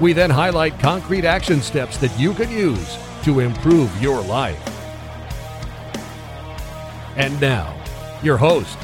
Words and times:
We 0.00 0.12
then 0.12 0.30
highlight 0.30 0.78
concrete 0.80 1.24
action 1.24 1.60
steps 1.62 1.98
that 1.98 2.18
you 2.18 2.34
can 2.34 2.50
use 2.50 2.98
to 3.22 3.40
improve 3.40 4.02
your 4.02 4.20
life. 4.20 4.60
And 7.16 7.40
now, 7.40 7.74
your 8.22 8.36
host, 8.36 8.76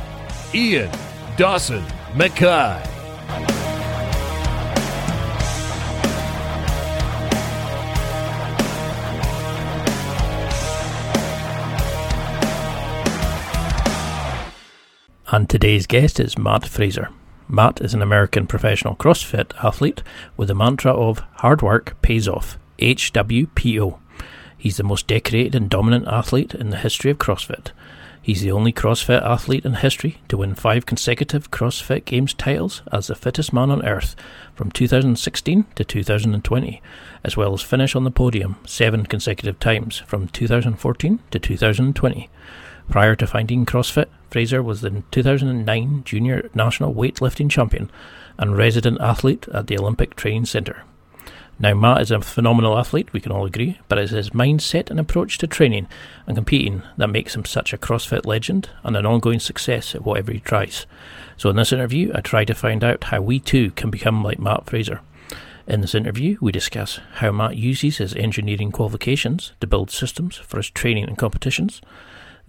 Ian 0.54 0.90
Dawson 1.36 1.82
McKay. 2.12 2.86
And 15.32 15.48
today's 15.48 15.86
guest 15.86 16.18
is 16.18 16.36
Matt 16.36 16.66
Fraser. 16.66 17.08
Matt 17.50 17.80
is 17.80 17.94
an 17.94 18.02
American 18.02 18.46
professional 18.46 18.94
CrossFit 18.94 19.52
athlete 19.64 20.04
with 20.36 20.46
the 20.46 20.54
mantra 20.54 20.92
of 20.92 21.18
hard 21.38 21.62
work 21.62 22.00
pays 22.00 22.28
off, 22.28 22.56
HWPO. 22.78 23.98
He's 24.56 24.76
the 24.76 24.84
most 24.84 25.08
decorated 25.08 25.56
and 25.56 25.68
dominant 25.68 26.06
athlete 26.06 26.54
in 26.54 26.70
the 26.70 26.76
history 26.76 27.10
of 27.10 27.18
CrossFit. 27.18 27.72
He's 28.22 28.42
the 28.42 28.52
only 28.52 28.72
CrossFit 28.72 29.24
athlete 29.24 29.64
in 29.64 29.74
history 29.74 30.20
to 30.28 30.36
win 30.36 30.54
five 30.54 30.86
consecutive 30.86 31.50
CrossFit 31.50 32.04
Games 32.04 32.34
titles 32.34 32.82
as 32.92 33.08
the 33.08 33.16
fittest 33.16 33.52
man 33.52 33.72
on 33.72 33.84
earth 33.84 34.14
from 34.54 34.70
2016 34.70 35.64
to 35.74 35.84
2020, 35.84 36.82
as 37.24 37.36
well 37.36 37.52
as 37.52 37.62
finish 37.62 37.96
on 37.96 38.04
the 38.04 38.12
podium 38.12 38.58
seven 38.64 39.06
consecutive 39.06 39.58
times 39.58 39.98
from 40.06 40.28
2014 40.28 41.18
to 41.32 41.38
2020. 41.40 42.30
Prior 42.88 43.16
to 43.16 43.26
finding 43.26 43.66
CrossFit, 43.66 44.06
Fraser 44.30 44.62
was 44.62 44.80
the 44.80 45.02
2009 45.10 46.04
Junior 46.04 46.48
National 46.54 46.94
Weightlifting 46.94 47.50
Champion 47.50 47.90
and 48.38 48.56
resident 48.56 49.00
athlete 49.00 49.48
at 49.52 49.66
the 49.66 49.78
Olympic 49.78 50.14
Training 50.14 50.46
Centre. 50.46 50.84
Now, 51.58 51.74
Matt 51.74 52.00
is 52.00 52.10
a 52.10 52.22
phenomenal 52.22 52.78
athlete, 52.78 53.12
we 53.12 53.20
can 53.20 53.32
all 53.32 53.44
agree, 53.44 53.78
but 53.88 53.98
it's 53.98 54.12
his 54.12 54.30
mindset 54.30 54.88
and 54.88 54.98
approach 54.98 55.36
to 55.38 55.46
training 55.46 55.88
and 56.26 56.34
competing 56.34 56.82
that 56.96 57.10
makes 57.10 57.36
him 57.36 57.44
such 57.44 57.74
a 57.74 57.78
CrossFit 57.78 58.24
legend 58.24 58.70
and 58.82 58.96
an 58.96 59.04
ongoing 59.04 59.40
success 59.40 59.94
at 59.94 60.02
whatever 60.02 60.32
he 60.32 60.40
tries. 60.40 60.86
So, 61.36 61.50
in 61.50 61.56
this 61.56 61.72
interview, 61.72 62.12
I 62.14 62.22
try 62.22 62.46
to 62.46 62.54
find 62.54 62.82
out 62.82 63.04
how 63.04 63.20
we 63.20 63.40
too 63.40 63.72
can 63.72 63.90
become 63.90 64.24
like 64.24 64.38
Matt 64.38 64.64
Fraser. 64.66 65.02
In 65.66 65.82
this 65.82 65.94
interview, 65.94 66.38
we 66.40 66.50
discuss 66.50 66.98
how 67.16 67.30
Matt 67.30 67.58
uses 67.58 67.98
his 67.98 68.14
engineering 68.14 68.72
qualifications 68.72 69.52
to 69.60 69.66
build 69.66 69.90
systems 69.90 70.36
for 70.36 70.56
his 70.56 70.70
training 70.70 71.04
and 71.04 71.18
competitions 71.18 71.82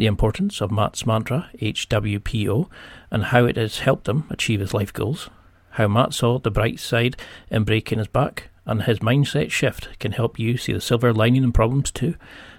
the 0.01 0.07
importance 0.07 0.61
of 0.61 0.71
Matt's 0.71 1.05
mantra, 1.05 1.51
HWPO, 1.59 2.67
and 3.11 3.25
how 3.25 3.45
it 3.45 3.55
has 3.55 3.81
helped 3.81 4.09
him 4.09 4.23
achieve 4.31 4.59
his 4.59 4.73
life 4.73 4.91
goals, 4.91 5.29
how 5.73 5.87
Matt 5.87 6.15
saw 6.15 6.39
the 6.39 6.49
bright 6.49 6.79
side 6.79 7.15
in 7.51 7.65
breaking 7.65 7.99
his 7.99 8.07
back, 8.07 8.49
and 8.65 8.81
his 8.81 8.97
mindset 8.97 9.51
shift 9.51 9.99
can 9.99 10.13
help 10.13 10.39
you 10.39 10.57
see 10.57 10.73
the 10.73 10.81
silver 10.81 11.13
lining 11.13 11.43
in 11.43 11.51
problems 11.51 11.91
too, 11.91 12.15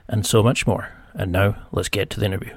and 0.07 0.25
so 0.25 0.41
much 0.41 0.69
more. 0.69 0.91
And 1.15 1.33
now, 1.33 1.67
let's 1.73 1.89
get 1.89 2.11
to 2.11 2.21
the 2.21 2.27
interview. 2.27 2.57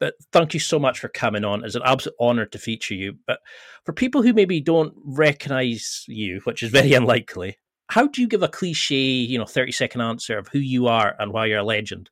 But 0.00 0.14
thank 0.32 0.54
you 0.54 0.60
so 0.60 0.80
much 0.80 0.98
for 0.98 1.08
coming 1.08 1.44
on. 1.44 1.64
It's 1.64 1.76
an 1.76 1.82
absolute 1.84 2.16
honour 2.18 2.46
to 2.46 2.58
feature 2.58 2.94
you. 2.94 3.18
But 3.28 3.38
for 3.84 3.92
people 3.92 4.22
who 4.22 4.32
maybe 4.32 4.60
don't 4.60 4.92
recognise 5.04 6.02
you, 6.08 6.40
which 6.42 6.64
is 6.64 6.70
very 6.72 6.94
unlikely, 6.94 7.58
how 7.90 8.08
do 8.08 8.22
you 8.22 8.26
give 8.26 8.42
a 8.42 8.48
cliche, 8.48 8.96
you 8.96 9.38
know, 9.38 9.46
30 9.46 9.70
second 9.70 10.00
answer 10.00 10.36
of 10.36 10.48
who 10.48 10.58
you 10.58 10.88
are 10.88 11.14
and 11.20 11.32
why 11.32 11.46
you're 11.46 11.58
a 11.60 11.62
legend? 11.62 12.10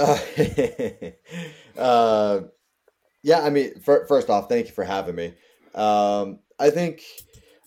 Uh, 1.78 2.40
yeah, 3.22 3.40
I 3.40 3.48
mean, 3.48 3.80
for, 3.80 4.06
first 4.06 4.28
off, 4.28 4.48
thank 4.48 4.66
you 4.66 4.72
for 4.72 4.84
having 4.84 5.14
me. 5.14 5.32
Um, 5.74 6.40
I 6.58 6.68
think, 6.68 7.02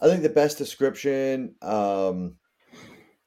I 0.02 0.08
think 0.08 0.22
the 0.22 0.30
best 0.30 0.60
description, 0.60 1.56
um, 1.64 2.36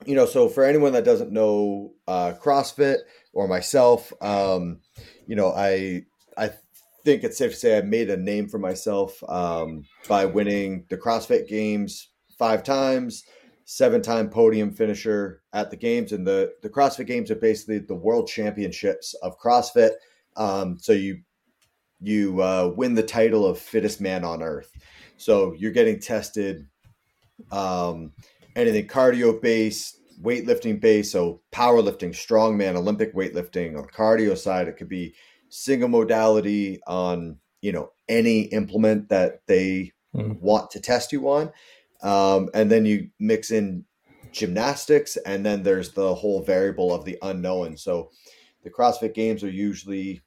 you 0.05 0.15
know, 0.15 0.27
so 0.27 0.49
for 0.49 0.65
anyone 0.65 0.93
that 0.93 1.05
doesn't 1.05 1.33
know 1.33 1.94
uh, 2.06 2.34
CrossFit 2.41 2.99
or 3.33 3.49
myself, 3.49 4.12
um, 4.21 4.81
you 5.27 5.34
know, 5.34 5.53
I 5.53 6.05
I 6.37 6.50
think 7.05 7.25
it's 7.25 7.38
safe 7.38 7.53
to 7.53 7.56
say 7.56 7.78
I 7.78 7.83
made 7.83 8.11
a 8.11 8.17
name 8.17 8.49
for 8.49 8.59
myself 8.59 9.23
um, 9.28 9.84
by 10.09 10.27
winning 10.27 10.84
the 10.91 10.99
CrossFit 10.99 11.49
Games 11.49 12.11
five 12.38 12.62
times 12.62 13.25
seven 13.66 14.00
time 14.00 14.31
podium 14.31 14.71
finisher 14.72 15.43
at 15.53 15.71
the 15.71 15.77
games. 15.77 16.12
And 16.12 16.27
the, 16.27 16.54
the 16.62 16.71
CrossFit 16.71 17.06
games 17.06 17.31
are 17.31 17.37
basically 17.37 17.81
the 17.81 17.94
world 17.94 18.28
championships 18.28 19.12
of 19.22 19.38
CrossFit. 19.38 19.91
Um, 20.37 20.78
so 20.81 20.93
you, 20.93 21.21
you 22.00 22.41
uh, 22.41 22.72
win 22.76 22.94
the 22.94 23.03
title 23.03 23.44
of 23.44 23.59
fittest 23.59 24.00
man 24.00 24.25
on 24.25 24.43
earth. 24.43 24.71
So 25.16 25.53
you're 25.59 25.72
getting 25.72 25.99
tested, 25.99 26.66
um, 27.50 28.12
anything 28.55 28.87
cardio 28.87 29.43
based, 29.43 29.99
weightlifting 30.22 30.81
based. 30.81 31.10
So 31.10 31.43
powerlifting, 31.53 32.10
strongman, 32.10 32.76
Olympic 32.76 33.15
weightlifting 33.15 33.76
on 33.76 33.82
the 33.82 33.93
cardio 33.93 34.38
side, 34.38 34.69
it 34.69 34.76
could 34.76 34.88
be 34.88 35.15
single 35.49 35.88
modality 35.88 36.81
on, 36.87 37.38
you 37.62 37.72
know, 37.72 37.91
any 38.09 38.43
implement 38.43 39.09
that 39.09 39.41
they 39.47 39.93
mm. 40.15 40.38
want 40.41 40.71
to 40.71 40.81
test 40.81 41.12
you 41.12 41.28
on. 41.28 41.50
Um, 42.06 42.50
and 42.55 42.71
then 42.71 42.87
you 42.87 43.11
mix 43.19 43.50
in 43.50 43.84
gymnastics, 44.31 45.17
and 45.17 45.44
then 45.44 45.65
there's 45.65 45.93
the 45.93 46.15
whole 46.15 46.43
variable 46.43 46.94
of 46.94 47.05
the 47.05 47.19
unknown. 47.22 47.77
So 47.77 48.11
the 48.62 48.71
CrossFit 48.71 49.12
Games 49.12 49.43
are 49.43 49.50
usually 49.50 50.22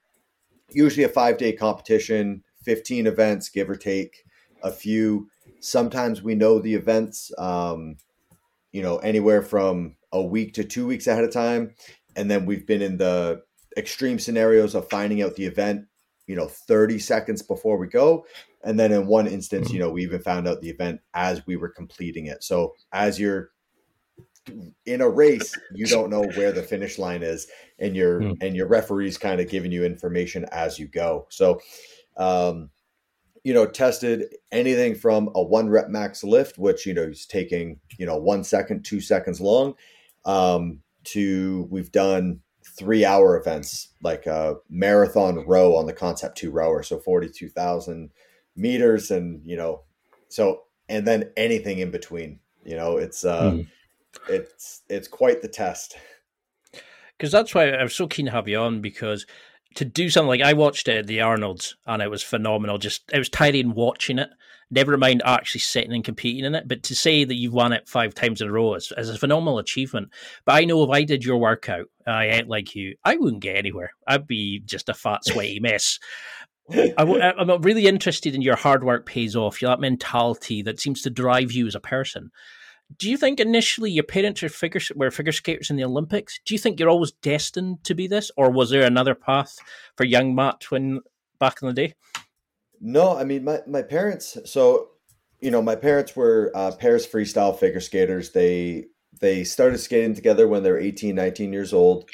usually 0.72 1.06
a 1.06 1.10
five 1.10 1.38
day 1.38 1.54
competition, 1.54 2.44
15 2.64 3.08
events, 3.08 3.50
give 3.50 3.70
or 3.70 3.76
take 3.76 4.26
a 4.62 4.72
few. 4.72 5.30
Sometimes 5.62 6.22
we 6.22 6.36
know 6.36 6.60
the 6.60 6.76
events, 6.76 7.32
um, 7.38 7.96
you 8.74 8.82
know, 8.82 8.98
anywhere 8.98 9.42
from 9.42 9.96
a 10.12 10.22
week 10.22 10.54
to 10.56 10.66
two 10.66 10.86
weeks 10.86 11.08
ahead 11.08 11.24
of 11.24 11.32
time. 11.32 11.74
And 12.16 12.30
then 12.30 12.46
we've 12.46 12.68
been 12.68 12.82
in 12.82 12.98
the 12.98 13.42
extreme 13.78 14.20
scenarios 14.20 14.76
of 14.76 14.90
finding 14.90 15.22
out 15.22 15.36
the 15.36 15.46
event, 15.46 15.86
you 16.28 16.36
know, 16.36 16.48
30 16.48 17.00
seconds 17.00 17.42
before 17.42 17.78
we 17.78 17.88
go. 17.88 18.26
And 18.64 18.80
then 18.80 18.92
in 18.92 19.08
one 19.08 19.28
instance, 19.28 19.72
you 19.72 19.80
know, 19.80 19.90
we 19.90 20.04
even 20.04 20.22
found 20.22 20.48
out 20.48 20.62
the 20.62 20.70
event 20.70 21.02
as 21.14 21.46
we 21.48 21.56
were 21.56 21.70
completing 21.70 22.26
it. 22.26 22.44
So 22.44 22.76
as 22.92 23.20
you're 23.20 23.52
in 24.86 25.02
a 25.02 25.10
race, 25.10 25.58
you 25.74 25.86
don't 25.86 26.10
know 26.10 26.24
where 26.36 26.52
the 26.52 26.64
finish 26.64 26.98
line 26.98 27.24
is, 27.24 27.48
and 27.78 27.96
your 27.96 28.22
mm. 28.22 28.38
and 28.42 28.56
your 28.56 28.68
referee's 28.68 29.18
kind 29.18 29.40
of 29.40 29.50
giving 29.50 29.72
you 29.72 29.84
information 29.84 30.46
as 30.52 30.80
you 30.80 30.88
go. 30.88 31.28
So, 31.30 31.62
um, 32.18 32.70
you 33.44 33.54
know, 33.54 33.66
tested 33.66 34.26
anything 34.52 34.96
from 34.96 35.30
a 35.36 35.44
one 35.44 35.70
rep 35.70 35.90
max 35.90 36.24
lift, 36.24 36.58
which 36.58 36.86
you 36.86 36.94
know 36.94 37.04
is 37.04 37.26
taking 37.26 37.80
you 37.98 38.06
know 38.06 38.18
one 38.18 38.44
second, 38.44 38.84
two 38.84 39.02
seconds 39.02 39.40
long, 39.40 39.76
um, 40.26 40.80
to 41.06 41.68
we've 41.70 41.92
done 41.92 42.42
three 42.78 43.06
hour 43.06 43.38
events 43.38 43.90
like 44.02 44.26
a 44.26 44.56
marathon 44.70 45.46
row 45.48 45.76
on 45.76 45.86
the 45.86 45.94
Concept2 45.94 46.50
rower, 46.52 46.84
so 46.84 47.00
forty 47.00 47.30
two 47.30 47.50
thousand 47.50 48.12
meters 48.60 49.12
and 49.12 49.42
you 49.46 49.56
know 49.56 49.82
so 50.28 50.64
and 50.90 51.08
then 51.08 51.30
anything 51.38 51.80
in 51.80 51.92
between 51.92 52.40
you 52.64 52.76
know 52.76 52.98
it's 52.98 53.24
uh 53.24 53.52
mm. 53.52 53.68
it's 54.28 54.82
it's 54.90 55.08
quite 55.08 55.42
the 55.42 55.48
test. 55.48 55.98
Because 57.18 57.32
that's 57.32 57.54
why 57.54 57.70
i 57.70 57.84
was 57.84 57.96
so 57.96 58.08
keen 58.08 58.26
to 58.26 58.32
have 58.32 58.48
you 58.48 58.58
on 58.60 58.82
because 58.82 59.26
to 59.76 59.86
do 59.86 60.10
something 60.10 60.28
like 60.28 60.42
i 60.42 60.54
watched 60.54 60.88
it 60.88 61.00
at 61.00 61.08
the 61.08 61.22
arnolds 61.22 61.76
and 61.86 62.02
it 62.02 62.10
was 62.10 62.24
phenomenal 62.24 62.78
just 62.78 63.04
it 63.14 63.18
was 63.18 63.30
tiring 63.30 63.74
watching 63.74 64.20
it. 64.20 64.30
Never 64.72 64.96
mind 64.98 65.24
actually 65.26 65.62
sitting 65.62 65.94
and 65.94 66.04
competing 66.04 66.46
in 66.46 66.56
it 66.56 66.68
but 66.68 66.84
to 66.84 66.96
say 66.96 67.24
that 67.24 67.36
you've 67.36 67.54
won 67.54 67.74
it 67.74 67.90
five 67.90 68.14
times 68.14 68.40
in 68.40 68.48
a 68.48 68.52
row 68.52 68.76
is, 68.76 68.94
is 68.98 69.10
a 69.10 69.18
phenomenal 69.18 69.60
achievement. 69.60 70.10
But 70.46 70.56
i 70.56 70.66
know 70.66 70.84
if 70.84 70.90
i 70.92 71.04
did 71.04 71.26
your 71.26 71.38
workout 71.38 71.88
i 72.08 72.30
ate 72.30 72.48
like 72.48 72.76
you 72.76 72.96
i 73.04 73.16
wouldn't 73.18 73.42
get 73.42 73.58
anywhere. 73.58 73.92
I'd 74.08 74.28
be 74.28 74.60
just 74.60 74.90
a 74.90 74.94
fat 74.94 75.26
sweaty 75.26 75.60
mess 75.60 76.00
I, 76.72 77.34
am 77.38 77.62
really 77.62 77.88
interested 77.88 78.36
in 78.36 78.42
your 78.42 78.56
hard 78.56 78.84
work 78.84 79.06
pays 79.06 79.36
off, 79.36 79.60
that 79.60 79.80
mentality 79.80 80.62
that 80.64 80.80
seems 80.80 81.02
to 81.04 81.10
drive 81.10 81.52
you 81.52 81.68
as 81.68 81.76
a 81.76 81.80
person. 81.80 82.32
Do 82.98 83.10
you 83.10 83.18
think 83.18 83.40
initially 83.40 83.92
your 83.92 84.04
parents 84.04 84.42
were 84.42 84.50
figure, 84.50 84.82
were 84.96 85.12
figure 85.12 85.32
skaters 85.32 85.70
in 85.70 85.76
the 85.76 85.84
Olympics? 85.84 86.40
Do 86.46 86.56
you 86.56 86.60
think 86.60 86.80
you're 86.80 86.90
always 86.90 87.12
destined 87.12 87.84
to 87.84 87.94
be 87.94 88.08
this, 88.08 88.32
or 88.36 88.50
was 88.50 88.72
there 88.72 88.84
another 88.84 89.14
path 89.14 89.56
for 89.96 90.04
young 90.04 90.34
Matt 90.34 90.72
when 90.72 91.02
back 91.40 91.62
in 91.62 91.68
the 91.68 91.74
day? 91.74 91.94
No, 92.82 93.16
I 93.16 93.26
mean 93.26 93.44
my 93.44 93.60
my 93.68 93.82
parents. 93.82 94.38
So 94.46 94.90
you 95.40 95.52
know, 95.52 95.62
my 95.62 95.76
parents 95.76 96.16
were 96.16 96.52
uh, 96.54 96.72
pairs 96.72 97.08
freestyle 97.08 97.58
figure 97.58 97.80
skaters. 97.80 98.32
They 98.32 98.86
they 99.20 99.44
started 99.44 99.80
skating 99.80 100.14
together 100.14 100.48
when 100.48 100.64
they 100.64 100.72
were 100.72 100.80
18, 100.80 101.16
19 101.16 101.52
years 101.52 101.74
old, 101.74 102.10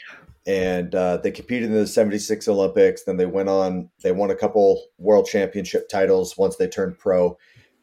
and 0.46 0.94
uh, 0.94 1.18
they 1.18 1.32
competed 1.32 1.70
in 1.70 1.76
the 1.76 1.88
76 1.88 2.48
Olympics. 2.48 3.04
Then 3.04 3.18
they 3.18 3.26
went 3.26 3.50
on, 3.50 3.90
they 4.04 4.12
won 4.12 4.32
a 4.32 4.36
couple 4.36 4.84
world 4.98 5.28
championship 5.28 5.90
titles 5.90 6.38
once 6.38 6.56
they 6.56 6.68
turned 6.68 7.00
pro. 7.00 7.38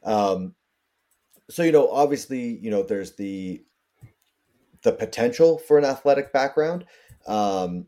Um, 0.04 0.54
so, 1.50 1.62
you 1.62 1.72
know, 1.72 1.88
obviously, 1.90 2.58
you 2.58 2.70
know, 2.70 2.82
there's 2.82 3.16
the 3.16 3.64
the 4.82 4.92
potential 4.92 5.58
for 5.58 5.78
an 5.78 5.84
athletic 5.84 6.32
background. 6.32 6.84
Um, 7.26 7.86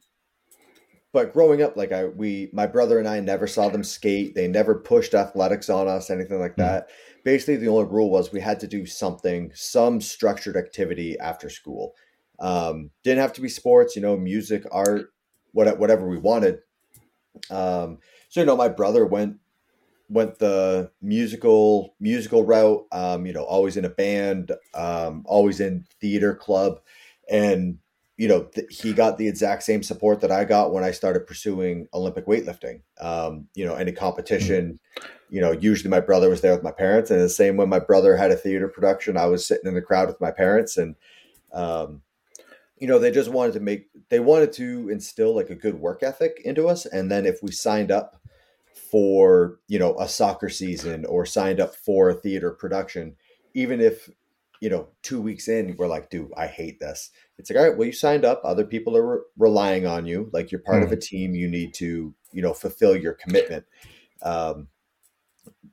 but 1.12 1.32
growing 1.32 1.62
up, 1.62 1.76
like 1.76 1.92
I, 1.92 2.06
we, 2.06 2.50
my 2.52 2.66
brother 2.66 2.98
and 2.98 3.08
I 3.08 3.20
never 3.20 3.46
saw 3.46 3.68
them 3.68 3.84
skate. 3.84 4.34
They 4.34 4.48
never 4.48 4.74
pushed 4.74 5.14
athletics 5.14 5.70
on 5.70 5.86
us, 5.86 6.10
anything 6.10 6.40
like 6.40 6.54
hmm. 6.54 6.62
that. 6.62 6.88
Basically, 7.24 7.56
the 7.56 7.68
only 7.68 7.84
rule 7.84 8.10
was 8.10 8.32
we 8.32 8.40
had 8.40 8.60
to 8.60 8.66
do 8.66 8.84
something, 8.84 9.50
some 9.54 10.00
structured 10.00 10.56
activity 10.56 11.16
after 11.18 11.48
school. 11.48 11.94
Um, 12.40 12.90
didn't 13.02 13.20
have 13.20 13.32
to 13.34 13.40
be 13.40 13.48
sports, 13.48 13.94
you 13.96 14.02
know, 14.02 14.16
music, 14.16 14.64
art, 14.72 15.12
what, 15.52 15.78
whatever 15.78 16.08
we 16.08 16.18
wanted. 16.18 16.60
Um, 17.50 17.98
so 18.28 18.40
you 18.40 18.46
know, 18.46 18.56
my 18.56 18.68
brother 18.68 19.06
went 19.06 19.38
went 20.08 20.38
the 20.38 20.90
musical 21.00 21.94
musical 22.00 22.44
route. 22.44 22.86
Um, 22.92 23.26
you 23.26 23.32
know, 23.32 23.44
always 23.44 23.76
in 23.76 23.84
a 23.84 23.90
band, 23.90 24.52
um, 24.74 25.24
always 25.26 25.60
in 25.60 25.86
theater 26.00 26.34
club, 26.34 26.80
and 27.30 27.78
you 28.16 28.28
know, 28.28 28.44
th- 28.44 28.66
he 28.70 28.92
got 28.92 29.18
the 29.18 29.26
exact 29.26 29.64
same 29.64 29.82
support 29.82 30.20
that 30.20 30.30
I 30.30 30.44
got 30.44 30.72
when 30.72 30.84
I 30.84 30.92
started 30.92 31.26
pursuing 31.26 31.88
Olympic 31.92 32.26
weightlifting. 32.26 32.80
Um, 33.00 33.48
you 33.54 33.64
know, 33.64 33.74
any 33.74 33.90
competition, 33.90 34.78
you 35.30 35.40
know, 35.40 35.50
usually 35.50 35.90
my 35.90 36.00
brother 36.00 36.28
was 36.30 36.40
there 36.40 36.54
with 36.54 36.62
my 36.62 36.70
parents, 36.70 37.10
and 37.10 37.20
the 37.20 37.28
same 37.28 37.56
when 37.56 37.68
my 37.68 37.80
brother 37.80 38.16
had 38.16 38.30
a 38.30 38.36
theater 38.36 38.68
production, 38.68 39.16
I 39.16 39.26
was 39.26 39.46
sitting 39.46 39.66
in 39.66 39.74
the 39.74 39.82
crowd 39.82 40.06
with 40.08 40.20
my 40.20 40.30
parents, 40.30 40.76
and 40.76 40.94
um, 41.52 42.02
you 42.84 42.90
know, 42.90 42.98
they 42.98 43.10
just 43.10 43.30
wanted 43.30 43.54
to 43.54 43.60
make, 43.60 43.86
they 44.10 44.20
wanted 44.20 44.52
to 44.52 44.90
instill 44.90 45.34
like 45.34 45.48
a 45.48 45.54
good 45.54 45.80
work 45.80 46.02
ethic 46.02 46.42
into 46.44 46.68
us, 46.68 46.84
and 46.84 47.10
then 47.10 47.24
if 47.24 47.42
we 47.42 47.50
signed 47.50 47.90
up 47.90 48.20
for 48.90 49.58
you 49.68 49.78
know 49.78 49.98
a 49.98 50.06
soccer 50.06 50.50
season 50.50 51.06
or 51.06 51.24
signed 51.24 51.60
up 51.60 51.74
for 51.74 52.10
a 52.10 52.14
theater 52.14 52.50
production, 52.50 53.16
even 53.54 53.80
if 53.80 54.10
you 54.60 54.68
know, 54.68 54.88
two 55.02 55.18
weeks 55.18 55.48
in, 55.48 55.74
we're 55.78 55.86
like, 55.86 56.10
dude, 56.10 56.30
I 56.36 56.46
hate 56.46 56.78
this. 56.78 57.10
It's 57.38 57.48
like, 57.48 57.58
all 57.58 57.66
right, 57.66 57.76
well, 57.76 57.86
you 57.86 57.92
signed 57.92 58.26
up. 58.26 58.42
Other 58.44 58.64
people 58.66 58.96
are 58.98 59.16
re- 59.16 59.22
relying 59.38 59.86
on 59.86 60.04
you. 60.04 60.28
Like 60.32 60.52
you're 60.52 60.60
part 60.60 60.82
mm. 60.82 60.86
of 60.86 60.92
a 60.92 60.96
team. 60.96 61.34
You 61.34 61.48
need 61.48 61.72
to, 61.74 62.14
you 62.32 62.42
know, 62.42 62.52
fulfill 62.52 62.96
your 62.96 63.14
commitment. 63.14 63.64
Um, 64.22 64.68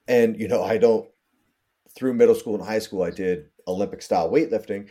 and, 0.08 0.40
you 0.40 0.48
know, 0.48 0.64
I 0.64 0.78
don't, 0.78 1.10
through 1.96 2.14
middle 2.14 2.36
school 2.36 2.56
and 2.56 2.64
high 2.64 2.80
school, 2.80 3.04
I 3.04 3.12
did 3.12 3.50
Olympic 3.68 4.02
style 4.02 4.30
weightlifting. 4.30 4.90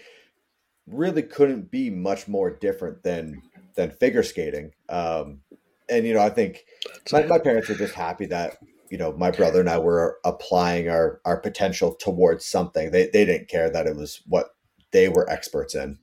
Really 0.91 1.23
couldn't 1.23 1.71
be 1.71 1.91
much 1.91 2.29
more 2.29 2.51
different 2.51 3.03
than, 3.03 3.43
than 3.75 3.91
figure 3.91 4.23
skating. 4.23 4.73
Um, 4.89 5.41
and, 5.89 6.07
you 6.07 6.15
know, 6.15 6.21
I 6.21 6.31
think 6.31 6.65
my, 7.13 7.25
my 7.25 7.39
parents 7.39 7.69
were 7.69 7.75
just 7.75 7.95
happy 7.95 8.27
that 8.27 8.59
you 8.91 8.99
know 8.99 9.13
my 9.13 9.31
brother 9.31 9.61
and 9.61 9.71
I 9.71 9.79
were 9.79 10.19
applying 10.25 10.89
our 10.89 11.21
our 11.25 11.39
potential 11.39 11.95
towards 11.95 12.45
something. 12.45 12.91
They 12.91 13.07
they 13.07 13.25
didn't 13.25 13.49
care 13.49 13.71
that 13.71 13.87
it 13.87 13.97
was 13.97 14.21
what 14.27 14.51
they 14.91 15.09
were 15.09 15.31
experts 15.31 15.75
in. 15.75 15.99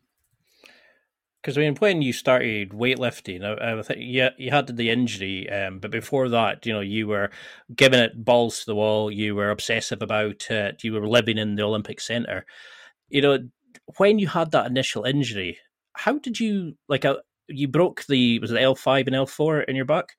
Because 1.42 1.57
I 1.57 1.62
mean, 1.62 1.75
when 1.75 2.01
you 2.01 2.13
started 2.13 2.72
weightlifting, 2.72 3.44
I, 3.44 3.78
I 3.78 3.81
think 3.84 4.00
you 4.01 4.30
you 4.38 4.51
had 4.51 4.75
the 4.75 4.89
injury, 4.89 5.50
um, 5.50 5.80
but 5.80 5.92
before 5.92 6.30
that, 6.30 6.66
you 6.66 6.74
know, 6.74 6.80
you 6.80 7.07
were 7.07 7.30
giving 7.75 8.00
it 8.00 8.24
balls 8.24 8.60
to 8.60 8.66
the 8.66 8.75
wall. 8.75 9.12
You 9.12 9.36
were 9.36 9.51
obsessive 9.51 10.01
about 10.01 10.50
it. 10.50 10.84
You 10.84 10.94
were 10.94 11.07
living 11.07 11.38
in 11.38 11.56
the 11.56 11.63
Olympic 11.63 12.00
Center. 12.00 12.45
You 13.10 13.22
know, 13.22 13.38
when 13.97 14.19
you 14.19 14.27
had 14.27 14.51
that 14.51 14.67
initial 14.67 15.03
injury, 15.03 15.57
how 15.93 16.17
did 16.19 16.39
you 16.39 16.75
like? 16.87 17.05
Uh, 17.05 17.17
you 17.47 17.67
broke 17.67 18.05
the 18.07 18.39
was 18.39 18.51
it 18.51 18.61
L 18.61 18.75
five 18.75 19.07
and 19.07 19.15
L 19.15 19.25
four 19.25 19.61
in 19.61 19.75
your 19.75 19.85
back? 19.85 20.15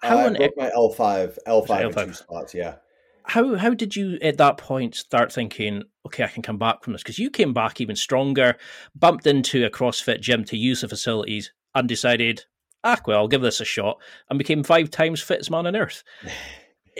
How 0.00 0.18
uh, 0.18 0.30
I 0.30 0.36
broke 0.36 0.56
my 0.56 0.70
L 0.74 0.90
five, 0.90 1.38
L 1.46 1.62
five 1.62 1.94
two 1.94 2.12
spots. 2.12 2.54
Yeah. 2.54 2.76
How 3.24 3.56
how 3.56 3.74
did 3.74 3.94
you 3.94 4.18
at 4.22 4.38
that 4.38 4.56
point 4.56 4.94
start 4.94 5.32
thinking, 5.32 5.82
okay, 6.06 6.24
I 6.24 6.28
can 6.28 6.42
come 6.42 6.58
back 6.58 6.82
from 6.82 6.92
this? 6.92 7.02
Because 7.02 7.18
you 7.18 7.30
came 7.30 7.52
back 7.52 7.80
even 7.80 7.96
stronger, 7.96 8.56
bumped 8.94 9.26
into 9.26 9.66
a 9.66 9.70
CrossFit 9.70 10.20
gym 10.20 10.44
to 10.44 10.56
use 10.56 10.80
the 10.80 10.88
facilities, 10.88 11.52
and 11.74 11.88
decided, 11.88 12.44
ah, 12.84 12.98
well, 13.06 13.18
I'll 13.18 13.28
give 13.28 13.42
this 13.42 13.60
a 13.60 13.64
shot, 13.64 13.98
and 14.30 14.38
became 14.38 14.62
five 14.62 14.90
times 14.90 15.20
fittest 15.20 15.50
man 15.50 15.66
on 15.66 15.76
earth. 15.76 16.02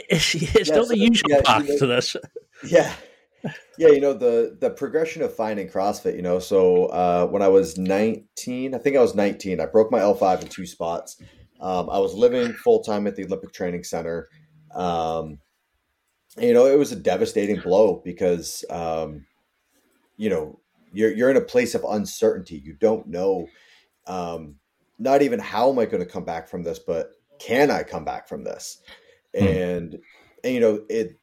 It's, 0.09 0.33
it's 0.33 0.69
yeah, 0.69 0.75
not 0.75 0.85
so, 0.85 0.93
the 0.93 0.97
usual 0.97 1.29
yeah, 1.29 1.41
path 1.43 1.67
you 1.67 1.73
know, 1.73 1.79
to 1.79 1.87
this. 1.87 2.15
Yeah, 2.65 2.93
yeah, 3.77 3.89
you 3.89 4.01
know 4.01 4.13
the 4.13 4.57
the 4.59 4.69
progression 4.69 5.21
of 5.21 5.35
finding 5.35 5.67
CrossFit. 5.67 6.15
You 6.15 6.21
know, 6.21 6.39
so 6.39 6.87
uh, 6.87 7.27
when 7.27 7.41
I 7.41 7.47
was 7.47 7.77
nineteen, 7.77 8.75
I 8.75 8.77
think 8.77 8.97
I 8.97 9.01
was 9.01 9.15
nineteen, 9.15 9.59
I 9.59 9.65
broke 9.65 9.91
my 9.91 9.99
L 9.99 10.13
five 10.13 10.41
in 10.41 10.47
two 10.47 10.65
spots. 10.65 11.21
Um, 11.59 11.89
I 11.89 11.99
was 11.99 12.13
living 12.13 12.53
full 12.53 12.83
time 12.83 13.05
at 13.07 13.15
the 13.15 13.25
Olympic 13.25 13.51
Training 13.51 13.83
Center. 13.83 14.29
Um, 14.73 15.39
you 16.37 16.53
know, 16.53 16.65
it 16.67 16.77
was 16.77 16.91
a 16.91 16.95
devastating 16.95 17.59
blow 17.59 18.01
because, 18.05 18.63
um, 18.69 19.25
you 20.15 20.29
know, 20.29 20.59
you're 20.93 21.11
you're 21.13 21.31
in 21.31 21.37
a 21.37 21.41
place 21.41 21.75
of 21.75 21.83
uncertainty. 21.83 22.61
You 22.63 22.73
don't 22.73 23.07
know, 23.07 23.47
um, 24.07 24.55
not 24.97 25.21
even 25.21 25.39
how 25.39 25.69
am 25.69 25.79
I 25.79 25.85
going 25.85 26.03
to 26.03 26.09
come 26.09 26.23
back 26.23 26.47
from 26.47 26.63
this, 26.63 26.79
but 26.79 27.11
can 27.39 27.71
I 27.71 27.83
come 27.83 28.05
back 28.05 28.29
from 28.29 28.43
this? 28.43 28.81
Hmm. 29.37 29.45
And, 29.45 29.99
and 30.43 30.53
you 30.53 30.59
know, 30.59 30.85
it. 30.89 31.18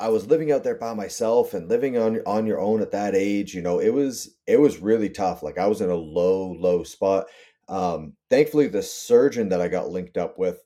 I 0.00 0.08
was 0.08 0.26
living 0.26 0.52
out 0.52 0.62
there 0.62 0.76
by 0.76 0.94
myself 0.94 1.54
and 1.54 1.68
living 1.68 1.98
on 1.98 2.20
on 2.24 2.46
your 2.46 2.60
own 2.60 2.80
at 2.82 2.92
that 2.92 3.14
age. 3.14 3.54
You 3.54 3.62
know, 3.62 3.80
it 3.80 3.90
was 3.90 4.36
it 4.46 4.60
was 4.60 4.78
really 4.78 5.10
tough. 5.10 5.42
Like 5.42 5.58
I 5.58 5.66
was 5.66 5.80
in 5.80 5.90
a 5.90 5.94
low 5.94 6.52
low 6.52 6.84
spot. 6.84 7.26
Um, 7.68 8.14
thankfully, 8.30 8.68
the 8.68 8.82
surgeon 8.82 9.48
that 9.50 9.60
I 9.60 9.68
got 9.68 9.90
linked 9.90 10.16
up 10.16 10.38
with, 10.38 10.62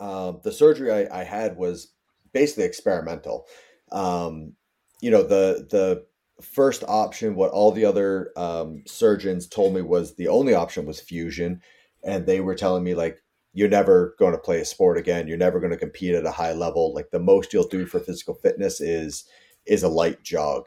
um, 0.00 0.40
the 0.42 0.52
surgery 0.52 0.90
I, 0.90 1.20
I, 1.20 1.22
had 1.22 1.58
was 1.58 1.92
basically 2.32 2.64
experimental. 2.64 3.46
Um, 3.92 4.54
you 5.02 5.10
know, 5.10 5.22
the 5.22 5.66
the 5.70 6.06
first 6.40 6.84
option, 6.88 7.34
what 7.34 7.50
all 7.50 7.72
the 7.72 7.84
other 7.84 8.32
um, 8.36 8.84
surgeons 8.86 9.48
told 9.48 9.74
me 9.74 9.82
was 9.82 10.14
the 10.14 10.28
only 10.28 10.54
option 10.54 10.86
was 10.86 11.00
fusion, 11.00 11.60
and 12.02 12.24
they 12.24 12.40
were 12.40 12.54
telling 12.54 12.84
me 12.84 12.94
like 12.94 13.18
you're 13.52 13.68
never 13.68 14.14
going 14.18 14.32
to 14.32 14.38
play 14.38 14.60
a 14.60 14.64
sport 14.64 14.98
again. 14.98 15.26
You're 15.26 15.36
never 15.36 15.60
going 15.60 15.72
to 15.72 15.76
compete 15.76 16.14
at 16.14 16.26
a 16.26 16.30
high 16.30 16.52
level. 16.52 16.94
Like 16.94 17.10
the 17.10 17.18
most 17.18 17.52
you'll 17.52 17.68
do 17.68 17.86
for 17.86 18.00
physical 18.00 18.34
fitness 18.34 18.80
is 18.80 19.24
is 19.66 19.82
a 19.82 19.88
light 19.88 20.22
jog. 20.22 20.66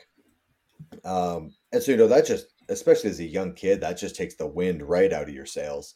Um, 1.05 1.53
and 1.71 1.81
so 1.81 1.91
you 1.91 1.97
know 1.97 2.07
that 2.07 2.25
just 2.25 2.47
especially 2.69 3.09
as 3.09 3.19
a 3.19 3.25
young 3.25 3.53
kid, 3.53 3.81
that 3.81 3.97
just 3.97 4.15
takes 4.15 4.35
the 4.35 4.47
wind 4.47 4.81
right 4.81 5.11
out 5.11 5.27
of 5.27 5.35
your 5.35 5.45
sails. 5.45 5.93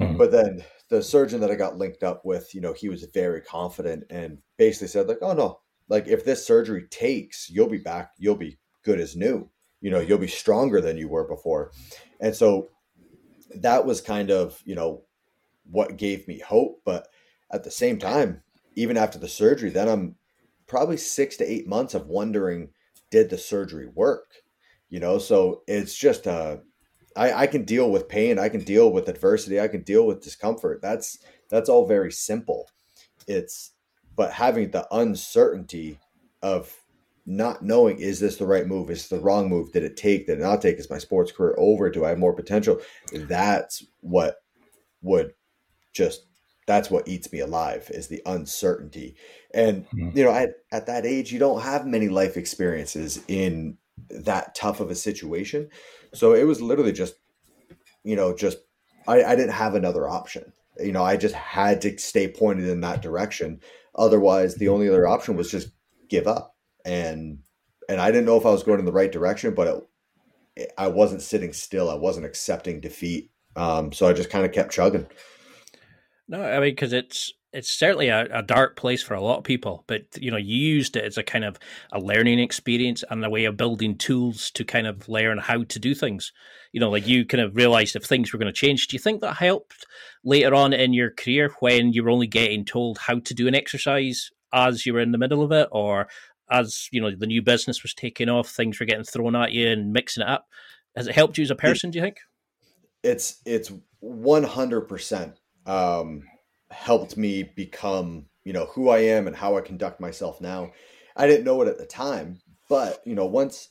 Mm-hmm. 0.00 0.16
But 0.16 0.30
then 0.30 0.64
the 0.88 1.02
surgeon 1.02 1.40
that 1.40 1.50
I 1.50 1.56
got 1.56 1.78
linked 1.78 2.02
up 2.02 2.24
with, 2.24 2.54
you 2.54 2.60
know, 2.60 2.72
he 2.72 2.88
was 2.88 3.04
very 3.12 3.40
confident 3.40 4.04
and 4.10 4.38
basically 4.56 4.88
said, 4.88 5.08
like, 5.08 5.18
oh 5.22 5.32
no, 5.32 5.60
like 5.88 6.06
if 6.06 6.24
this 6.24 6.46
surgery 6.46 6.86
takes, 6.90 7.50
you'll 7.50 7.68
be 7.68 7.78
back, 7.78 8.12
you'll 8.18 8.36
be 8.36 8.58
good 8.84 9.00
as 9.00 9.16
new. 9.16 9.50
You 9.80 9.90
know, 9.90 10.00
you'll 10.00 10.18
be 10.18 10.28
stronger 10.28 10.80
than 10.80 10.96
you 10.96 11.08
were 11.08 11.26
before. 11.26 11.72
And 12.20 12.34
so 12.34 12.68
that 13.56 13.84
was 13.84 14.00
kind 14.00 14.30
of, 14.30 14.60
you 14.64 14.74
know, 14.74 15.02
what 15.70 15.96
gave 15.96 16.26
me 16.28 16.38
hope. 16.38 16.82
But 16.84 17.08
at 17.50 17.64
the 17.64 17.70
same 17.70 17.98
time, 17.98 18.42
even 18.74 18.96
after 18.96 19.18
the 19.18 19.28
surgery, 19.28 19.70
then 19.70 19.88
I'm 19.88 20.16
probably 20.66 20.96
six 20.96 21.36
to 21.36 21.50
eight 21.50 21.66
months 21.66 21.94
of 21.94 22.08
wondering, 22.08 22.70
did 23.10 23.30
the 23.30 23.38
surgery 23.38 23.86
work? 23.86 24.26
you 24.88 25.00
know 25.00 25.18
so 25.18 25.62
it's 25.66 25.96
just 25.96 26.26
uh 26.26 26.56
I, 27.16 27.32
I 27.32 27.46
can 27.46 27.64
deal 27.64 27.90
with 27.90 28.08
pain 28.08 28.38
i 28.38 28.48
can 28.48 28.62
deal 28.62 28.92
with 28.92 29.08
adversity 29.08 29.60
i 29.60 29.68
can 29.68 29.82
deal 29.82 30.06
with 30.06 30.22
discomfort. 30.22 30.80
That's 30.82 31.18
that's 31.48 31.68
all 31.68 31.86
very 31.86 32.12
simple. 32.12 32.68
It's 33.26 33.72
but 34.16 34.32
having 34.32 34.70
the 34.70 34.86
uncertainty 34.90 35.98
of 36.42 36.74
not 37.24 37.62
knowing 37.62 37.98
is 37.98 38.20
this 38.20 38.36
the 38.36 38.46
right 38.46 38.66
move? 38.66 38.90
Is 38.90 39.08
the 39.08 39.20
wrong 39.20 39.48
move? 39.48 39.72
Did 39.72 39.84
it 39.84 39.96
take 39.96 40.26
did 40.26 40.38
it 40.38 40.42
not 40.42 40.62
take? 40.62 40.78
Is 40.78 40.90
my 40.90 40.98
sports 40.98 41.32
career 41.32 41.54
over? 41.58 41.90
Do 41.90 42.04
i 42.04 42.10
have 42.10 42.18
more 42.18 42.34
potential? 42.34 42.80
That's 43.12 43.84
what 44.00 44.36
would 45.02 45.32
just 45.96 46.26
that's 46.66 46.90
what 46.90 47.06
eats 47.06 47.32
me 47.32 47.38
alive 47.40 47.88
is 47.90 48.08
the 48.08 48.22
uncertainty 48.26 49.14
and 49.54 49.86
mm-hmm. 49.86 50.16
you 50.16 50.24
know 50.24 50.32
at, 50.32 50.50
at 50.72 50.86
that 50.86 51.06
age 51.06 51.32
you 51.32 51.38
don't 51.38 51.62
have 51.62 51.86
many 51.86 52.08
life 52.08 52.36
experiences 52.36 53.22
in 53.28 53.78
that 54.10 54.54
tough 54.54 54.80
of 54.80 54.90
a 54.90 54.94
situation. 54.94 55.68
So 56.14 56.34
it 56.34 56.44
was 56.44 56.60
literally 56.60 56.92
just, 56.92 57.14
you 58.04 58.16
know, 58.16 58.34
just 58.34 58.58
I, 59.08 59.22
I 59.22 59.36
didn't 59.36 59.52
have 59.52 59.74
another 59.74 60.08
option. 60.08 60.52
You 60.78 60.92
know, 60.92 61.04
I 61.04 61.16
just 61.16 61.34
had 61.34 61.80
to 61.82 61.98
stay 61.98 62.28
pointed 62.28 62.68
in 62.68 62.80
that 62.82 63.02
direction. 63.02 63.60
Otherwise, 63.94 64.56
the 64.56 64.68
only 64.68 64.88
other 64.88 65.06
option 65.06 65.36
was 65.36 65.50
just 65.50 65.70
give 66.08 66.26
up. 66.26 66.54
And 66.84 67.38
and 67.88 68.00
I 68.00 68.10
didn't 68.10 68.26
know 68.26 68.36
if 68.36 68.46
I 68.46 68.50
was 68.50 68.62
going 68.62 68.80
in 68.80 68.84
the 68.84 68.92
right 68.92 69.10
direction, 69.10 69.54
but 69.54 69.68
it, 69.68 69.88
it, 70.56 70.72
I 70.76 70.88
wasn't 70.88 71.22
sitting 71.22 71.52
still. 71.52 71.88
I 71.88 71.94
wasn't 71.94 72.26
accepting 72.26 72.80
defeat. 72.80 73.30
Um, 73.54 73.92
so 73.92 74.06
I 74.06 74.12
just 74.12 74.30
kind 74.30 74.44
of 74.44 74.52
kept 74.52 74.72
chugging. 74.72 75.06
No, 76.28 76.42
I 76.42 76.54
mean, 76.54 76.70
because 76.70 76.92
it's 76.92 77.32
it's 77.52 77.70
certainly 77.70 78.08
a, 78.08 78.26
a, 78.32 78.42
dark 78.42 78.76
place 78.76 79.02
for 79.02 79.14
a 79.14 79.22
lot 79.22 79.38
of 79.38 79.44
people, 79.44 79.82
but 79.86 80.02
you 80.20 80.30
know, 80.30 80.36
you 80.36 80.56
used 80.56 80.94
it 80.94 81.04
as 81.04 81.16
a 81.16 81.22
kind 81.22 81.44
of 81.44 81.58
a 81.90 81.98
learning 81.98 82.38
experience 82.38 83.02
and 83.08 83.24
a 83.24 83.30
way 83.30 83.46
of 83.46 83.56
building 83.56 83.96
tools 83.96 84.50
to 84.50 84.62
kind 84.62 84.86
of 84.86 85.08
learn 85.08 85.38
how 85.38 85.62
to 85.64 85.78
do 85.78 85.94
things. 85.94 86.32
You 86.72 86.80
know, 86.80 86.90
like 86.90 87.06
you 87.06 87.24
kind 87.24 87.40
of 87.40 87.56
realized 87.56 87.96
if 87.96 88.04
things 88.04 88.32
were 88.32 88.38
going 88.38 88.52
to 88.52 88.60
change. 88.60 88.88
Do 88.88 88.96
you 88.96 89.00
think 89.00 89.22
that 89.22 89.36
helped 89.36 89.86
later 90.22 90.54
on 90.54 90.74
in 90.74 90.92
your 90.92 91.10
career 91.10 91.50
when 91.60 91.94
you 91.94 92.04
were 92.04 92.10
only 92.10 92.26
getting 92.26 92.64
told 92.64 92.98
how 92.98 93.20
to 93.20 93.34
do 93.34 93.48
an 93.48 93.54
exercise 93.54 94.30
as 94.52 94.84
you 94.84 94.92
were 94.92 95.00
in 95.00 95.12
the 95.12 95.18
middle 95.18 95.42
of 95.42 95.52
it, 95.52 95.68
or 95.72 96.08
as 96.50 96.88
you 96.92 97.00
know 97.00 97.10
the 97.16 97.26
new 97.26 97.40
business 97.40 97.82
was 97.82 97.94
taking 97.94 98.28
off, 98.28 98.50
things 98.50 98.78
were 98.78 98.86
getting 98.86 99.04
thrown 99.04 99.34
at 99.34 99.52
you 99.52 99.68
and 99.68 99.92
mixing 99.92 100.22
it 100.22 100.28
up? 100.28 100.46
Has 100.94 101.06
it 101.06 101.14
helped 101.14 101.38
you 101.38 101.44
as 101.44 101.50
a 101.50 101.56
person? 101.56 101.90
do 101.90 101.98
you 101.98 102.04
think? 102.04 102.18
It's 103.02 103.40
it's 103.46 103.72
one 104.00 104.42
hundred 104.42 104.82
percent 104.82 105.38
um, 105.66 106.22
helped 106.70 107.16
me 107.16 107.42
become 107.42 108.26
you 108.44 108.52
know 108.52 108.66
who 108.66 108.88
I 108.88 108.98
am 108.98 109.26
and 109.26 109.34
how 109.34 109.56
I 109.56 109.60
conduct 109.60 110.00
myself 110.00 110.40
now. 110.40 110.72
I 111.16 111.26
didn't 111.26 111.44
know 111.44 111.60
it 111.62 111.68
at 111.68 111.78
the 111.78 111.86
time, 111.86 112.40
but 112.68 113.02
you 113.04 113.14
know 113.14 113.26
once 113.26 113.68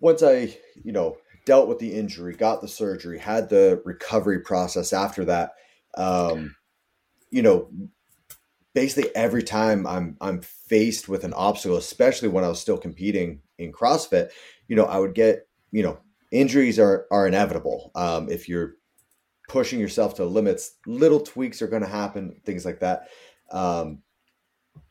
once 0.00 0.22
I 0.22 0.56
you 0.82 0.92
know 0.92 1.16
dealt 1.44 1.68
with 1.68 1.78
the 1.78 1.94
injury, 1.94 2.34
got 2.34 2.60
the 2.60 2.68
surgery, 2.68 3.18
had 3.18 3.48
the 3.48 3.82
recovery 3.84 4.40
process 4.40 4.92
after 4.92 5.24
that, 5.24 5.52
um, 5.96 6.54
you 7.30 7.42
know, 7.42 7.68
basically 8.74 9.14
every 9.14 9.42
time 9.42 9.86
I'm 9.86 10.16
I'm 10.20 10.40
faced 10.40 11.08
with 11.08 11.24
an 11.24 11.32
obstacle, 11.34 11.76
especially 11.76 12.28
when 12.28 12.44
I 12.44 12.48
was 12.48 12.60
still 12.60 12.78
competing 12.78 13.40
in 13.58 13.72
CrossFit, 13.72 14.30
you 14.68 14.76
know, 14.76 14.84
I 14.84 14.98
would 14.98 15.14
get 15.14 15.48
you 15.70 15.82
know 15.82 15.98
injuries 16.30 16.78
are 16.78 17.06
are 17.10 17.26
inevitable. 17.26 17.90
Um, 17.94 18.28
if 18.30 18.48
you're 18.48 18.76
pushing 19.48 19.80
yourself 19.80 20.14
to 20.14 20.24
limits, 20.24 20.76
little 20.86 21.20
tweaks 21.20 21.62
are 21.62 21.68
going 21.68 21.82
to 21.82 21.88
happen, 21.88 22.40
things 22.44 22.64
like 22.64 22.80
that. 22.80 23.08
Um, 23.50 23.98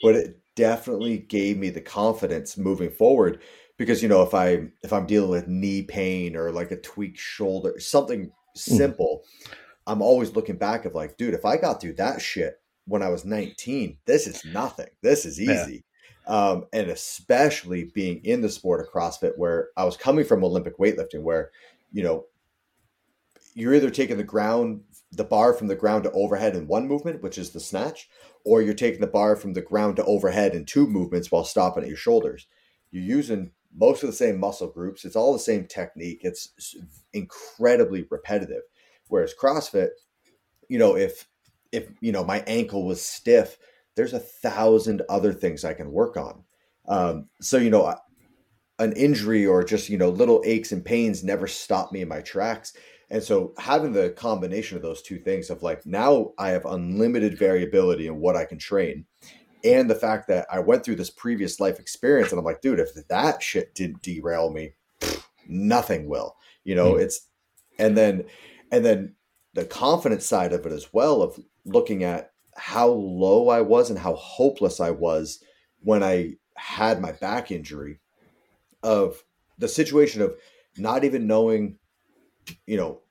but 0.02 0.16
it 0.16 0.40
definitely 0.56 1.20
gave 1.20 1.58
me 1.58 1.70
the 1.70 1.82
confidence 1.82 2.58
moving 2.58 2.92
forward 2.92 3.42
because 3.78 4.04
you 4.04 4.10
know 4.10 4.22
if 4.22 4.34
I 4.34 4.68
if 4.84 4.94
I'm 4.94 5.08
dealing 5.08 5.32
with 5.32 5.48
knee 5.48 5.82
pain 5.82 6.36
or 6.36 6.52
like 6.52 6.72
a 6.72 6.78
tweaked 6.78 7.18
shoulder, 7.18 7.80
something 7.80 8.26
hmm. 8.26 8.32
simple, 8.56 9.24
mm. 9.44 9.54
I'm 9.88 10.02
always 10.02 10.36
looking 10.36 10.58
back 10.58 10.86
of 10.86 10.94
like, 10.94 11.18
dude, 11.18 11.34
if 11.34 11.46
I 11.46 11.58
got 11.58 11.82
through 11.82 11.94
that 11.94 12.22
shit 12.22 12.62
when 12.86 13.02
I 13.02 13.10
was 13.10 13.26
19, 13.26 13.98
this 14.06 14.28
is 14.28 14.46
nothing. 14.46 14.88
This 15.02 15.26
is 15.26 15.40
easy. 15.40 15.84
Yeah. 16.28 16.34
Um, 16.34 16.66
and 16.72 16.90
especially 16.92 17.86
being 17.96 18.24
in 18.24 18.42
the 18.42 18.50
sport 18.50 18.80
of 18.80 18.92
CrossFit, 18.92 19.38
where 19.38 19.70
I 19.76 19.84
was 19.84 19.98
coming 19.98 20.24
from 20.24 20.44
Olympic 20.44 20.78
weightlifting, 20.78 21.22
where 21.22 21.52
you 21.92 22.04
know 22.04 22.26
you're 23.54 23.76
either 23.76 23.90
taking 23.90 24.18
the 24.18 24.24
ground, 24.24 24.82
the 25.12 25.24
bar 25.24 25.54
from 25.54 25.68
the 25.68 25.76
ground 25.76 26.04
to 26.04 26.12
overhead 26.12 26.56
in 26.56 26.68
one 26.68 26.88
movement, 26.88 27.22
which 27.22 27.38
is 27.38 27.52
the 27.52 27.60
snatch, 27.60 28.10
or 28.46 28.62
you're 28.62 28.74
taking 28.74 29.02
the 29.02 29.08
bar 29.08 29.36
from 29.36 29.54
the 29.54 29.62
ground 29.62 29.98
to 29.98 30.06
overhead 30.06 30.56
in 30.56 30.66
two 30.66 30.88
movements 30.88 31.32
while 31.32 31.44
stopping 31.44 31.84
at 31.84 31.90
your 31.90 31.98
shoulders. 31.98 32.48
You're 32.92 33.04
using 33.04 33.52
most 33.76 34.04
of 34.04 34.10
the 34.10 34.16
same 34.16 34.40
muscle 34.40 34.70
groups. 34.70 35.06
It's 35.06 35.16
all 35.16 35.34
the 35.34 35.40
same 35.40 35.66
technique. 35.66 36.22
It's 36.24 36.76
incredibly 37.14 38.06
repetitive. 38.10 38.64
Whereas 39.08 39.34
CrossFit, 39.40 39.90
you 40.70 40.80
know, 40.80 40.96
if 40.96 41.28
if 41.72 41.90
you 42.02 42.12
know 42.12 42.24
my 42.24 42.44
ankle 42.48 42.86
was 42.86 43.02
stiff, 43.02 43.58
there's 43.96 44.14
a 44.14 44.20
thousand 44.20 45.02
other 45.10 45.34
things 45.34 45.64
I 45.64 45.74
can 45.74 45.92
work 45.92 46.18
on. 46.18 46.44
Um, 46.88 47.30
so 47.42 47.58
you 47.58 47.70
know, 47.70 47.96
an 48.80 48.94
injury 48.94 49.46
or 49.46 49.64
just 49.64 49.90
you 49.90 49.98
know 49.98 50.10
little 50.10 50.42
aches 50.46 50.72
and 50.72 50.84
pains 50.84 51.24
never 51.24 51.48
stop 51.48 51.92
me 51.92 52.02
in 52.02 52.08
my 52.08 52.22
tracks. 52.22 52.74
And 53.12 53.22
so 53.22 53.54
having 53.58 53.92
the 53.92 54.12
combination 54.12 54.78
of 54.78 54.84
those 54.84 55.02
two 55.02 55.20
things 55.20 55.50
of 55.50 55.62
like 55.62 55.86
now 55.86 56.32
I 56.38 56.50
have 56.50 56.66
unlimited 56.66 57.38
variability 57.38 58.08
in 58.08 58.22
what 58.22 58.38
I 58.38 58.46
can 58.46 58.58
train. 58.58 59.06
And 59.66 59.90
the 59.90 59.96
fact 59.96 60.30
that 60.30 60.48
I 60.50 60.60
went 60.60 60.86
through 60.86 60.96
this 60.96 61.10
previous 61.10 61.60
life 61.60 61.78
experience 61.78 62.32
and 62.32 62.40
I'm 62.40 62.46
like, 62.46 62.62
dude, 62.62 62.80
if 62.80 62.94
that 63.10 63.44
shit 63.44 63.76
didn't 63.76 64.02
derail 64.02 64.50
me, 64.50 64.76
nothing 65.46 66.08
will. 66.08 66.38
You 66.64 66.76
know, 66.76 66.94
mm. 66.94 67.02
it's 67.02 67.28
and 67.78 67.98
then 67.98 68.24
and 68.72 68.86
then 68.86 69.16
the 69.54 69.66
confidence 69.66 70.26
side 70.26 70.54
of 70.54 70.66
it 70.66 70.72
as 70.72 70.94
well 70.94 71.22
of 71.22 71.38
looking 71.66 72.06
at 72.06 72.32
how 72.56 72.88
low 72.88 73.50
I 73.50 73.60
was 73.60 73.90
and 73.90 74.00
how 74.00 74.16
hopeless 74.16 74.80
I 74.80 74.92
was 74.92 75.44
when 75.82 76.02
I 76.02 76.36
had 76.56 77.02
my 77.02 77.12
back 77.12 77.52
injury 77.52 78.00
of 78.84 79.22
the 79.58 79.68
situation 79.68 80.22
of 80.22 80.36
not 80.78 81.04
even 81.04 81.28
knowing 81.28 81.78
you 82.66 82.78
know, 82.78 83.02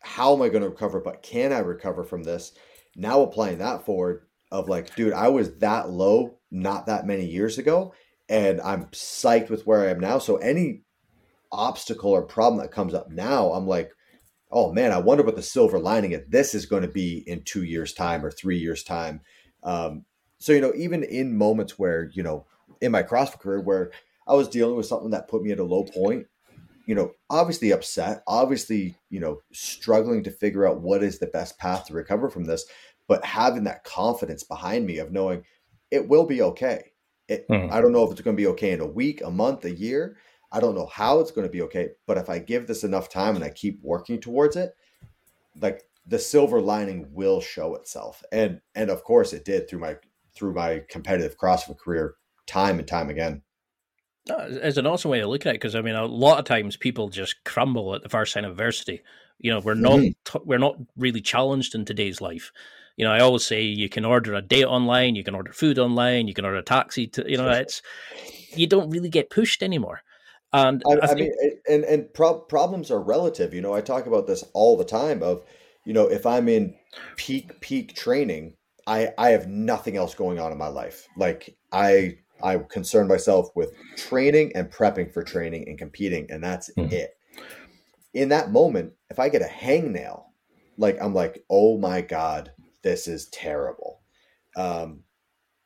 how 0.00 0.34
am 0.34 0.42
I 0.42 0.48
going 0.48 0.62
to 0.62 0.68
recover? 0.68 1.00
But 1.00 1.22
can 1.22 1.52
I 1.52 1.60
recover 1.60 2.04
from 2.04 2.22
this? 2.22 2.52
Now 2.96 3.22
applying 3.22 3.58
that 3.58 3.84
forward 3.86 4.26
of 4.50 4.68
like, 4.68 4.94
dude, 4.96 5.12
I 5.12 5.28
was 5.28 5.58
that 5.58 5.90
low 5.90 6.38
not 6.50 6.86
that 6.86 7.06
many 7.06 7.24
years 7.24 7.58
ago, 7.58 7.94
and 8.28 8.60
I'm 8.60 8.86
psyched 8.86 9.48
with 9.48 9.66
where 9.66 9.82
I 9.82 9.90
am 9.90 10.00
now. 10.00 10.18
So 10.18 10.36
any 10.36 10.82
obstacle 11.50 12.10
or 12.10 12.22
problem 12.22 12.60
that 12.60 12.72
comes 12.72 12.94
up 12.94 13.10
now, 13.10 13.52
I'm 13.52 13.66
like, 13.66 13.92
oh 14.50 14.72
man, 14.72 14.92
I 14.92 14.98
wonder 14.98 15.24
what 15.24 15.36
the 15.36 15.42
silver 15.42 15.78
lining 15.78 16.14
of 16.14 16.30
this 16.30 16.54
is 16.54 16.66
going 16.66 16.82
to 16.82 16.88
be 16.88 17.24
in 17.26 17.42
two 17.44 17.62
years' 17.62 17.94
time 17.94 18.24
or 18.24 18.30
three 18.30 18.58
years' 18.58 18.82
time. 18.82 19.22
Um, 19.62 20.04
so 20.38 20.52
you 20.52 20.60
know, 20.60 20.72
even 20.76 21.02
in 21.02 21.36
moments 21.36 21.78
where 21.78 22.10
you 22.12 22.22
know, 22.22 22.46
in 22.80 22.92
my 22.92 23.02
CrossFit 23.02 23.40
career, 23.40 23.60
where 23.60 23.92
I 24.26 24.34
was 24.34 24.48
dealing 24.48 24.76
with 24.76 24.86
something 24.86 25.10
that 25.10 25.28
put 25.28 25.42
me 25.42 25.52
at 25.52 25.58
a 25.58 25.64
low 25.64 25.84
point, 25.84 26.26
you 26.86 26.94
know, 26.94 27.12
obviously 27.30 27.70
upset, 27.70 28.22
obviously, 28.26 28.96
you 29.10 29.20
know, 29.20 29.40
struggling 29.52 30.22
to 30.24 30.30
figure 30.30 30.66
out 30.66 30.80
what 30.80 31.02
is 31.02 31.18
the 31.18 31.26
best 31.26 31.58
path 31.58 31.86
to 31.86 31.94
recover 31.94 32.28
from 32.28 32.44
this, 32.44 32.64
but 33.08 33.24
having 33.24 33.64
that 33.64 33.84
confidence 33.84 34.42
behind 34.42 34.86
me 34.86 34.98
of 34.98 35.12
knowing 35.12 35.44
it 35.90 36.08
will 36.08 36.26
be 36.26 36.42
okay. 36.42 36.92
It, 37.28 37.46
mm. 37.48 37.70
I 37.70 37.80
don't 37.80 37.92
know 37.92 38.04
if 38.04 38.10
it's 38.10 38.20
going 38.20 38.36
to 38.36 38.40
be 38.40 38.48
okay 38.48 38.72
in 38.72 38.80
a 38.80 38.86
week, 38.86 39.22
a 39.22 39.30
month, 39.30 39.64
a 39.64 39.70
year. 39.70 40.16
I 40.50 40.60
don't 40.60 40.74
know 40.74 40.86
how 40.92 41.20
it's 41.20 41.30
going 41.30 41.46
to 41.46 41.52
be 41.52 41.62
okay, 41.62 41.90
but 42.06 42.18
if 42.18 42.28
I 42.28 42.38
give 42.38 42.66
this 42.66 42.84
enough 42.84 43.08
time 43.08 43.36
and 43.36 43.44
I 43.44 43.50
keep 43.50 43.80
working 43.82 44.20
towards 44.20 44.56
it, 44.56 44.74
like 45.60 45.82
the 46.06 46.18
silver 46.18 46.60
lining 46.60 47.08
will 47.12 47.40
show 47.40 47.74
itself. 47.74 48.22
And 48.32 48.60
and 48.74 48.90
of 48.90 49.04
course 49.04 49.32
it 49.32 49.44
did 49.44 49.68
through 49.68 49.80
my 49.80 49.96
through 50.34 50.54
my 50.54 50.82
competitive 50.88 51.38
CrossFit 51.38 51.78
career 51.78 52.16
time 52.46 52.78
and 52.78 52.88
time 52.88 53.08
again. 53.08 53.42
It's 54.26 54.76
an 54.76 54.86
awesome 54.86 55.10
way 55.10 55.20
to 55.20 55.26
look 55.26 55.46
at 55.46 55.50
it 55.50 55.60
because 55.60 55.74
I 55.74 55.80
mean, 55.80 55.94
a 55.94 56.04
lot 56.04 56.38
of 56.38 56.44
times 56.44 56.76
people 56.76 57.08
just 57.08 57.42
crumble 57.44 57.94
at 57.94 58.02
the 58.02 58.08
first 58.08 58.32
sign 58.32 58.44
of 58.44 58.52
adversity. 58.52 59.02
You 59.38 59.50
know, 59.50 59.60
we're 59.60 59.74
not 59.74 59.98
mm-hmm. 59.98 60.38
we're 60.44 60.58
not 60.58 60.76
really 60.96 61.20
challenged 61.20 61.74
in 61.74 61.84
today's 61.84 62.20
life. 62.20 62.52
You 62.96 63.04
know, 63.04 63.12
I 63.12 63.20
always 63.20 63.44
say 63.44 63.62
you 63.62 63.88
can 63.88 64.04
order 64.04 64.34
a 64.34 64.42
date 64.42 64.64
online, 64.64 65.16
you 65.16 65.24
can 65.24 65.34
order 65.34 65.52
food 65.52 65.78
online, 65.78 66.28
you 66.28 66.34
can 66.34 66.44
order 66.44 66.58
a 66.58 66.62
taxi. 66.62 67.08
To 67.08 67.28
you 67.28 67.36
know, 67.36 67.48
it's 67.50 67.82
you 68.54 68.66
don't 68.66 68.90
really 68.90 69.08
get 69.08 69.30
pushed 69.30 69.62
anymore. 69.62 70.02
And 70.52 70.82
I, 70.86 71.06
I, 71.06 71.10
I 71.10 71.14
mean, 71.14 71.32
and 71.68 71.84
and 71.84 72.12
pro- 72.14 72.38
problems 72.38 72.90
are 72.90 73.00
relative. 73.00 73.54
You 73.54 73.62
know, 73.62 73.74
I 73.74 73.80
talk 73.80 74.06
about 74.06 74.26
this 74.26 74.44
all 74.52 74.76
the 74.76 74.84
time. 74.84 75.22
Of 75.22 75.42
you 75.84 75.92
know, 75.92 76.06
if 76.06 76.26
I'm 76.26 76.48
in 76.48 76.74
peak 77.16 77.60
peak 77.60 77.96
training, 77.96 78.54
I 78.86 79.12
I 79.18 79.30
have 79.30 79.48
nothing 79.48 79.96
else 79.96 80.14
going 80.14 80.38
on 80.38 80.52
in 80.52 80.58
my 80.58 80.68
life. 80.68 81.08
Like 81.16 81.56
I 81.72 82.18
I 82.42 82.58
concern 82.58 83.08
myself 83.08 83.48
with 83.54 83.72
training 83.96 84.52
and 84.54 84.70
prepping 84.70 85.12
for 85.12 85.22
training 85.22 85.68
and 85.68 85.78
competing, 85.78 86.30
and 86.30 86.42
that's 86.42 86.70
mm-hmm. 86.76 86.92
it. 86.92 87.16
In 88.14 88.28
that 88.28 88.50
moment, 88.50 88.92
if 89.10 89.18
I 89.18 89.28
get 89.28 89.42
a 89.42 89.46
hangnail, 89.46 90.24
like 90.76 90.98
I'm 91.00 91.14
like, 91.14 91.44
oh 91.50 91.78
my 91.78 92.00
god, 92.00 92.52
this 92.82 93.08
is 93.08 93.28
terrible. 93.28 94.00
Um, 94.56 95.00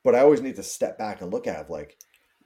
but 0.05 0.15
I 0.15 0.21
always 0.21 0.43
need 0.43 0.57
to 0.57 0.63
step 0.63 0.99
back 0.99 1.21
and 1.21 1.33
look 1.33 1.47
at 1.47 1.67
it 1.67 1.71
like 1.71 1.97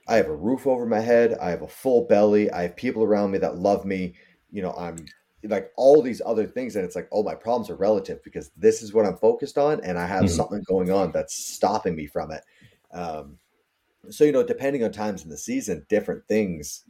I 0.08 0.16
have 0.16 0.28
a 0.28 0.34
roof 0.34 0.66
over 0.66 0.86
my 0.86 1.00
head, 1.00 1.36
I 1.40 1.50
have 1.50 1.62
a 1.62 1.68
full 1.68 2.06
belly, 2.06 2.50
I 2.50 2.62
have 2.62 2.76
people 2.76 3.04
around 3.04 3.30
me 3.30 3.38
that 3.38 3.58
love 3.58 3.84
me. 3.84 4.14
You 4.50 4.62
know, 4.62 4.72
I'm 4.72 5.06
like 5.44 5.70
all 5.76 6.02
these 6.02 6.20
other 6.24 6.46
things, 6.46 6.76
and 6.76 6.84
it's 6.84 6.96
like, 6.96 7.08
oh, 7.12 7.22
my 7.22 7.34
problems 7.34 7.70
are 7.70 7.76
relative 7.76 8.22
because 8.24 8.50
this 8.56 8.82
is 8.82 8.92
what 8.92 9.06
I'm 9.06 9.16
focused 9.18 9.58
on, 9.58 9.80
and 9.84 9.98
I 9.98 10.06
have 10.06 10.24
mm-hmm. 10.24 10.34
something 10.34 10.62
going 10.66 10.90
on 10.90 11.12
that's 11.12 11.54
stopping 11.54 11.94
me 11.94 12.06
from 12.06 12.32
it. 12.32 12.42
Um, 12.92 13.38
so 14.08 14.24
you 14.24 14.32
know 14.32 14.42
depending 14.42 14.82
on 14.82 14.92
times 14.92 15.24
in 15.24 15.30
the 15.30 15.36
season 15.36 15.84
different 15.88 16.26
things 16.26 16.84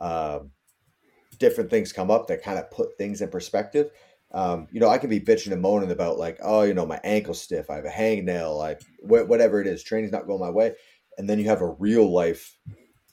um, 0.00 0.50
different 1.38 1.70
things 1.70 1.92
come 1.92 2.10
up 2.10 2.26
that 2.26 2.42
kind 2.42 2.58
of 2.58 2.70
put 2.70 2.96
things 2.98 3.20
in 3.20 3.28
perspective. 3.28 3.90
Um, 4.32 4.66
you 4.72 4.80
know 4.80 4.88
i 4.88 4.98
can 4.98 5.08
be 5.08 5.20
bitching 5.20 5.52
and 5.52 5.62
moaning 5.62 5.92
about 5.92 6.18
like 6.18 6.38
oh 6.42 6.62
you 6.62 6.74
know 6.74 6.84
my 6.84 7.00
ankle 7.04 7.32
stiff 7.32 7.70
i 7.70 7.76
have 7.76 7.84
a 7.84 7.88
hangnail 7.88 8.60
i 8.62 8.74
wh- 9.00 9.28
whatever 9.28 9.60
it 9.60 9.68
is 9.68 9.84
training's 9.84 10.12
not 10.12 10.26
going 10.26 10.40
my 10.40 10.50
way. 10.50 10.74
And 11.16 11.30
then 11.30 11.38
you 11.38 11.46
have 11.46 11.62
a 11.62 11.70
real 11.70 12.12
life 12.12 12.58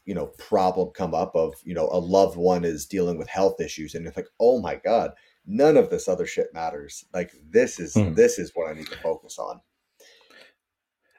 you 0.06 0.16
know 0.16 0.28
problem 0.40 0.90
come 0.90 1.14
up 1.14 1.36
of 1.36 1.54
you 1.64 1.76
know 1.76 1.88
a 1.92 2.00
loved 2.00 2.36
one 2.36 2.66
is 2.66 2.88
dealing 2.88 3.18
with 3.18 3.30
health 3.30 3.62
issues 3.62 3.94
and 3.94 4.08
it's 4.08 4.18
like 4.18 4.28
oh 4.40 4.60
my 4.60 4.76
god 4.76 5.12
none 5.46 5.78
of 5.78 5.90
this 5.90 6.08
other 6.08 6.26
shit 6.26 6.48
matters. 6.54 7.06
Like 7.14 7.32
this 7.50 7.80
is 7.80 7.94
mm. 7.96 8.16
this 8.16 8.40
is 8.40 8.52
what 8.54 8.70
i 8.70 8.74
need 8.74 8.88
to 8.88 8.98
focus 8.98 9.38
on 9.38 9.60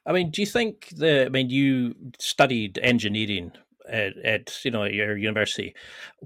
I 0.06 0.12
mean, 0.12 0.30
do 0.30 0.42
you 0.42 0.46
think 0.46 0.88
the? 0.96 1.26
I 1.26 1.28
mean, 1.28 1.50
you 1.50 1.94
studied 2.18 2.78
engineering 2.82 3.52
at, 3.88 4.16
at, 4.18 4.64
you 4.64 4.70
know 4.70 4.84
your 4.84 5.16
university 5.16 5.74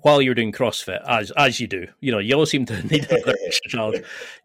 while 0.03 0.23
you're 0.23 0.35
doing 0.35 0.53
CrossFit, 0.53 1.03
as 1.07 1.31
as 1.33 1.61
you 1.61 1.67
do. 1.67 1.87
You 2.01 2.13
know, 2.13 2.19
you 2.19 2.35
all 2.35 2.47
seem 2.47 2.67
to 2.67 2.83
need 2.89 3.11
a 3.11 3.35
challenge. 3.69 4.05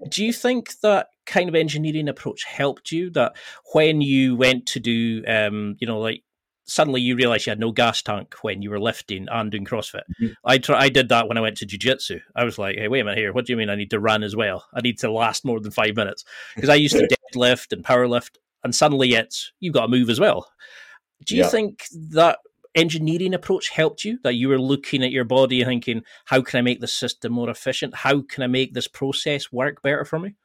Do 0.09 0.23
you 0.23 0.33
think 0.33 0.79
that 0.81 1.09
kind 1.25 1.49
of 1.49 1.55
engineering 1.55 2.09
approach 2.09 2.43
helped 2.43 2.91
you? 2.91 3.09
That 3.11 3.33
when 3.73 4.01
you 4.01 4.35
went 4.35 4.65
to 4.67 4.79
do, 4.79 5.23
um, 5.27 5.77
you 5.79 5.87
know, 5.87 5.99
like 5.99 6.23
suddenly 6.65 7.01
you 7.01 7.15
realize 7.15 7.45
you 7.45 7.51
had 7.51 7.59
no 7.59 7.71
gas 7.71 8.01
tank 8.01 8.35
when 8.41 8.61
you 8.61 8.69
were 8.69 8.79
lifting 8.79 9.27
and 9.29 9.51
doing 9.51 9.65
CrossFit. 9.65 10.03
Mm-hmm. 10.21 10.27
I 10.45 10.57
try, 10.57 10.79
I 10.79 10.89
did 10.89 11.09
that 11.09 11.27
when 11.27 11.37
I 11.37 11.41
went 11.41 11.57
to 11.57 11.65
jiu-jitsu. 11.65 12.19
I 12.35 12.43
was 12.43 12.57
like, 12.57 12.77
hey, 12.77 12.87
wait 12.87 13.01
a 13.01 13.03
minute 13.03 13.17
here. 13.17 13.33
What 13.33 13.45
do 13.45 13.53
you 13.53 13.57
mean 13.57 13.69
I 13.69 13.75
need 13.75 13.89
to 13.91 13.99
run 13.99 14.23
as 14.23 14.35
well? 14.35 14.65
I 14.73 14.81
need 14.81 14.97
to 14.99 15.11
last 15.11 15.45
more 15.45 15.59
than 15.59 15.71
five 15.71 15.95
minutes 15.95 16.23
because 16.55 16.69
I 16.69 16.75
used 16.75 16.95
to 16.95 17.07
deadlift 17.35 17.73
and 17.73 17.83
power 17.83 18.07
lift, 18.07 18.39
and 18.63 18.73
suddenly 18.73 19.13
it's 19.13 19.51
you've 19.59 19.73
got 19.73 19.83
to 19.83 19.87
move 19.87 20.09
as 20.09 20.19
well. 20.19 20.49
Do 21.25 21.35
you 21.35 21.43
yeah. 21.43 21.49
think 21.49 21.85
that 22.11 22.39
engineering 22.75 23.33
approach 23.33 23.69
helped 23.69 24.03
you? 24.03 24.19
That 24.23 24.35
you 24.35 24.49
were 24.49 24.59
looking 24.59 25.03
at 25.03 25.11
your 25.11 25.23
body 25.23 25.61
and 25.61 25.69
thinking, 25.69 26.03
how 26.25 26.41
can 26.41 26.57
I 26.59 26.61
make 26.61 26.81
the 26.81 26.87
system 26.87 27.33
more 27.33 27.49
efficient? 27.49 27.95
How 27.95 28.21
can 28.21 28.43
I 28.43 28.47
make 28.47 28.73
this 28.73 28.87
process 28.87 29.51
work 29.51 29.81
better 29.81 30.05
for 30.05 30.19
me? 30.19 30.35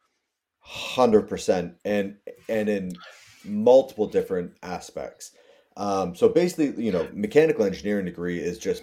Hundred 0.60 1.22
percent, 1.22 1.74
and 1.84 2.16
and 2.48 2.68
in 2.68 2.92
multiple 3.44 4.06
different 4.06 4.52
aspects. 4.62 5.32
Um, 5.76 6.14
so 6.14 6.28
basically, 6.28 6.84
you 6.84 6.92
know, 6.92 7.08
mechanical 7.12 7.64
engineering 7.64 8.04
degree 8.04 8.38
is 8.38 8.58
just 8.58 8.82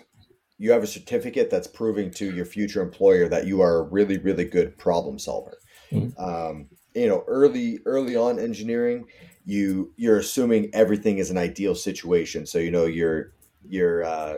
you 0.58 0.72
have 0.72 0.84
a 0.84 0.88
certificate 0.88 1.50
that's 1.50 1.68
proving 1.68 2.10
to 2.12 2.34
your 2.34 2.46
future 2.46 2.82
employer 2.82 3.28
that 3.28 3.46
you 3.46 3.62
are 3.62 3.80
a 3.80 3.84
really, 3.84 4.18
really 4.18 4.46
good 4.46 4.78
problem 4.78 5.20
solver. 5.20 5.58
Mm-hmm. 5.92 6.20
Um, 6.24 6.70
you 6.96 7.08
know, 7.08 7.24
early 7.28 7.80
early 7.86 8.16
on 8.16 8.40
engineering, 8.40 9.06
you 9.46 9.92
you're 9.98 10.18
assuming 10.18 10.70
everything 10.74 11.18
is 11.18 11.30
an 11.30 11.38
ideal 11.38 11.76
situation. 11.76 12.46
So 12.46 12.58
you 12.58 12.72
know 12.72 12.86
you're 12.86 13.34
you're 13.68 14.04
uh, 14.04 14.36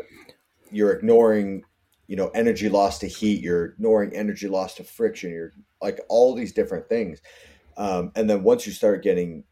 you're 0.71 0.91
ignoring 0.91 1.63
you 2.07 2.15
know 2.15 2.29
energy 2.29 2.67
loss 2.67 2.99
to 2.99 3.07
heat. 3.07 3.41
You're 3.41 3.65
ignoring 3.65 4.15
energy 4.15 4.47
loss 4.47 4.73
to 4.75 4.83
friction. 4.83 5.31
You're 5.31 5.53
like 5.81 5.99
all 6.09 6.33
these 6.33 6.51
different 6.51 6.89
things. 6.89 7.21
Um, 7.77 8.11
and 8.15 8.27
then 8.27 8.41
once 8.41 8.65
you 8.65 8.73
start 8.73 9.03
getting, 9.03 9.43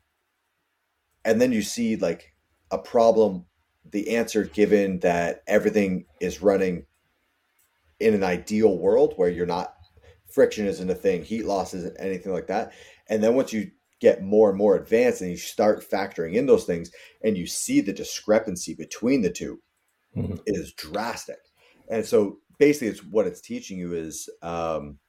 and 1.24 1.40
then 1.40 1.52
you 1.52 1.62
see 1.62 1.96
like 1.96 2.34
a 2.72 2.80
problem, 2.80 3.46
the 3.92 4.16
answer 4.16 4.46
given 4.46 5.00
that 5.02 5.44
everything 5.46 6.06
is 6.20 6.42
running 6.42 6.88
in 8.00 8.16
an 8.16 8.24
ideal 8.24 8.78
world 8.78 9.14
where 9.16 9.30
you're 9.30 9.46
not 9.46 9.76
friction 10.36 10.68
isn't 10.68 10.90
a 10.90 10.96
thing, 10.96 11.24
heat 11.24 11.46
loss 11.46 11.74
isn't 11.74 11.96
anything 11.98 12.34
like 12.34 12.48
that. 12.48 12.74
And 13.10 13.24
then 13.24 13.36
once 13.36 13.54
you 13.54 13.72
get 14.02 14.24
more 14.24 14.50
and 14.50 14.58
more 14.58 14.76
advanced 14.76 15.22
and 15.22 15.32
you 15.32 15.38
start 15.38 15.90
factoring 15.90 16.34
in 16.34 16.46
those 16.46 16.66
things 16.66 16.92
and 17.24 17.38
you 17.38 17.48
see 17.48 17.82
the 17.82 17.94
discrepancy 17.94 18.74
between 18.74 19.22
the 19.22 19.32
2 19.32 19.60
mm-hmm. 20.18 20.34
it 20.46 20.56
is 20.56 20.74
drastic. 20.74 21.40
And 21.90 22.06
so 22.06 22.40
basically 22.60 22.90
it's 22.90 23.04
what 23.04 23.28
it's 23.28 23.42
teaching 23.42 23.78
you 23.78 23.94
is 23.94 24.30
um, 24.42 25.00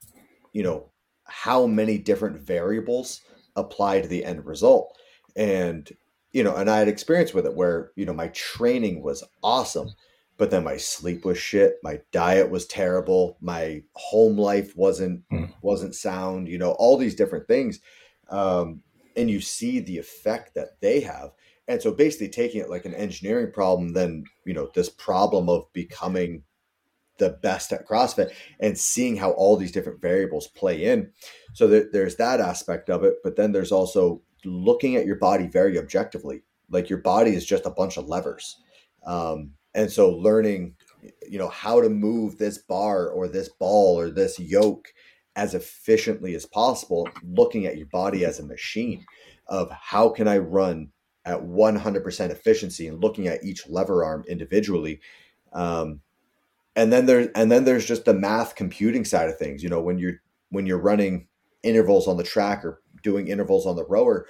you 0.53 0.63
know 0.63 0.91
how 1.25 1.67
many 1.67 1.97
different 1.97 2.39
variables 2.39 3.21
apply 3.55 4.01
to 4.01 4.07
the 4.07 4.23
end 4.23 4.45
result. 4.45 4.97
And 5.35 5.89
you 6.31 6.43
know, 6.43 6.55
and 6.55 6.69
I 6.69 6.79
had 6.79 6.87
experience 6.87 7.33
with 7.33 7.45
it 7.45 7.55
where, 7.55 7.91
you 7.95 8.05
know, 8.05 8.13
my 8.13 8.27
training 8.29 9.01
was 9.01 9.23
awesome, 9.43 9.89
but 10.37 10.51
then 10.51 10.63
my 10.63 10.77
sleep 10.77 11.25
was 11.25 11.37
shit, 11.37 11.77
my 11.83 11.99
diet 12.11 12.49
was 12.49 12.67
terrible, 12.67 13.37
my 13.41 13.81
home 13.93 14.37
life 14.37 14.73
wasn't 14.75 15.27
mm. 15.29 15.51
wasn't 15.61 15.95
sound, 15.95 16.47
you 16.47 16.57
know, 16.57 16.71
all 16.73 16.97
these 16.97 17.15
different 17.15 17.47
things. 17.47 17.79
Um, 18.29 18.81
and 19.15 19.29
you 19.29 19.41
see 19.41 19.79
the 19.79 19.97
effect 19.97 20.53
that 20.55 20.79
they 20.79 21.01
have. 21.01 21.31
And 21.67 21.81
so 21.81 21.91
basically 21.91 22.29
taking 22.29 22.61
it 22.61 22.69
like 22.69 22.85
an 22.85 22.93
engineering 22.93 23.51
problem, 23.51 23.93
then, 23.93 24.23
you 24.45 24.53
know, 24.53 24.69
this 24.73 24.89
problem 24.89 25.49
of 25.49 25.71
becoming 25.73 26.43
the 27.17 27.31
best 27.41 27.73
at 27.73 27.87
CrossFit 27.87 28.31
and 28.59 28.77
seeing 28.77 29.17
how 29.17 29.31
all 29.31 29.57
these 29.57 29.71
different 29.71 30.01
variables 30.01 30.47
play 30.47 30.85
in. 30.85 31.11
So 31.53 31.67
there, 31.67 31.89
there's 31.91 32.15
that 32.17 32.39
aspect 32.39 32.89
of 32.89 33.03
it, 33.03 33.15
but 33.23 33.35
then 33.35 33.51
there's 33.51 33.71
also 33.71 34.21
looking 34.45 34.95
at 34.95 35.07
your 35.07 35.17
body 35.17 35.47
very 35.47 35.79
objectively. 35.79 36.43
Like 36.69 36.89
your 36.89 36.99
body 36.99 37.33
is 37.33 37.45
just 37.45 37.65
a 37.65 37.71
bunch 37.71 37.97
of 37.97 38.07
levers. 38.07 38.55
Um, 39.05 39.53
and 39.73 39.91
so 39.91 40.09
learning, 40.11 40.75
you 41.27 41.37
know, 41.37 41.49
how 41.49 41.81
to 41.81 41.89
move 41.89 42.37
this 42.37 42.57
bar 42.57 43.09
or 43.09 43.27
this 43.27 43.49
ball 43.49 43.99
or 43.99 44.09
this 44.09 44.39
yoke 44.39 44.87
as 45.35 45.53
efficiently 45.53 46.33
as 46.35 46.45
possible, 46.45 47.07
looking 47.23 47.65
at 47.65 47.77
your 47.77 47.87
body 47.87 48.25
as 48.25 48.39
a 48.39 48.45
machine 48.45 49.05
of 49.47 49.69
how 49.71 50.09
can 50.09 50.27
I 50.27 50.39
run 50.39 50.89
at 51.25 51.39
100% 51.39 52.29
efficiency 52.31 52.87
and 52.87 53.01
looking 53.01 53.27
at 53.27 53.43
each 53.43 53.67
lever 53.69 54.03
arm 54.03 54.23
individually. 54.27 54.99
Um, 55.53 56.01
and 56.75 56.91
then 56.91 57.05
there, 57.05 57.31
and 57.35 57.51
then 57.51 57.65
there's 57.65 57.85
just 57.85 58.05
the 58.05 58.13
math 58.13 58.55
computing 58.55 59.05
side 59.05 59.29
of 59.29 59.37
things. 59.37 59.61
You 59.61 59.69
know, 59.69 59.81
when 59.81 59.99
you're 59.99 60.21
when 60.49 60.65
you're 60.65 60.79
running 60.79 61.27
intervals 61.63 62.07
on 62.07 62.17
the 62.17 62.23
track 62.23 62.63
or 62.63 62.81
doing 63.03 63.27
intervals 63.27 63.65
on 63.65 63.75
the 63.75 63.85
rower 63.85 64.27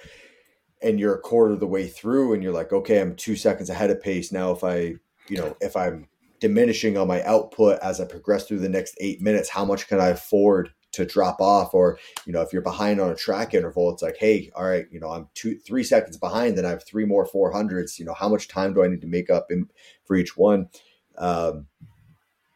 and 0.82 0.98
you're 0.98 1.14
a 1.14 1.20
quarter 1.20 1.54
of 1.54 1.60
the 1.60 1.66
way 1.66 1.86
through 1.86 2.32
and 2.32 2.42
you're 2.42 2.52
like 2.52 2.72
okay 2.72 3.00
i'm 3.00 3.14
two 3.14 3.36
seconds 3.36 3.70
ahead 3.70 3.90
of 3.90 4.02
pace 4.02 4.32
now 4.32 4.50
if 4.50 4.64
i 4.64 4.94
you 5.28 5.36
know 5.36 5.56
if 5.60 5.76
i'm 5.76 6.06
diminishing 6.40 6.96
on 6.96 7.08
my 7.08 7.22
output 7.24 7.78
as 7.82 8.00
i 8.00 8.04
progress 8.04 8.46
through 8.46 8.58
the 8.58 8.68
next 8.68 8.96
eight 9.00 9.20
minutes 9.20 9.48
how 9.48 9.64
much 9.64 9.88
can 9.88 10.00
i 10.00 10.08
afford 10.08 10.70
to 10.92 11.04
drop 11.04 11.40
off? 11.40 11.74
Or 11.74 11.98
you 12.26 12.32
know 12.32 12.42
if 12.42 12.52
you're 12.52 12.62
behind 12.62 13.00
on 13.00 13.10
a 13.10 13.14
track 13.14 13.54
interval 13.54 13.92
it's 13.92 14.02
like 14.02 14.16
hey 14.18 14.50
all 14.54 14.64
right 14.64 14.86
you 14.90 15.00
know 15.00 15.10
i'm 15.10 15.28
two 15.34 15.58
three 15.58 15.84
seconds 15.84 16.16
behind 16.16 16.58
and 16.58 16.66
i 16.66 16.70
have 16.70 16.84
three 16.84 17.04
more 17.04 17.26
400s 17.26 17.98
you 17.98 18.04
know 18.04 18.14
how 18.14 18.28
much 18.28 18.48
time 18.48 18.74
do 18.74 18.82
i 18.82 18.88
need 18.88 19.00
to 19.00 19.06
make 19.06 19.30
up 19.30 19.46
in, 19.50 19.68
for 20.04 20.16
each 20.16 20.36
one? 20.36 20.68
Um, 21.16 21.66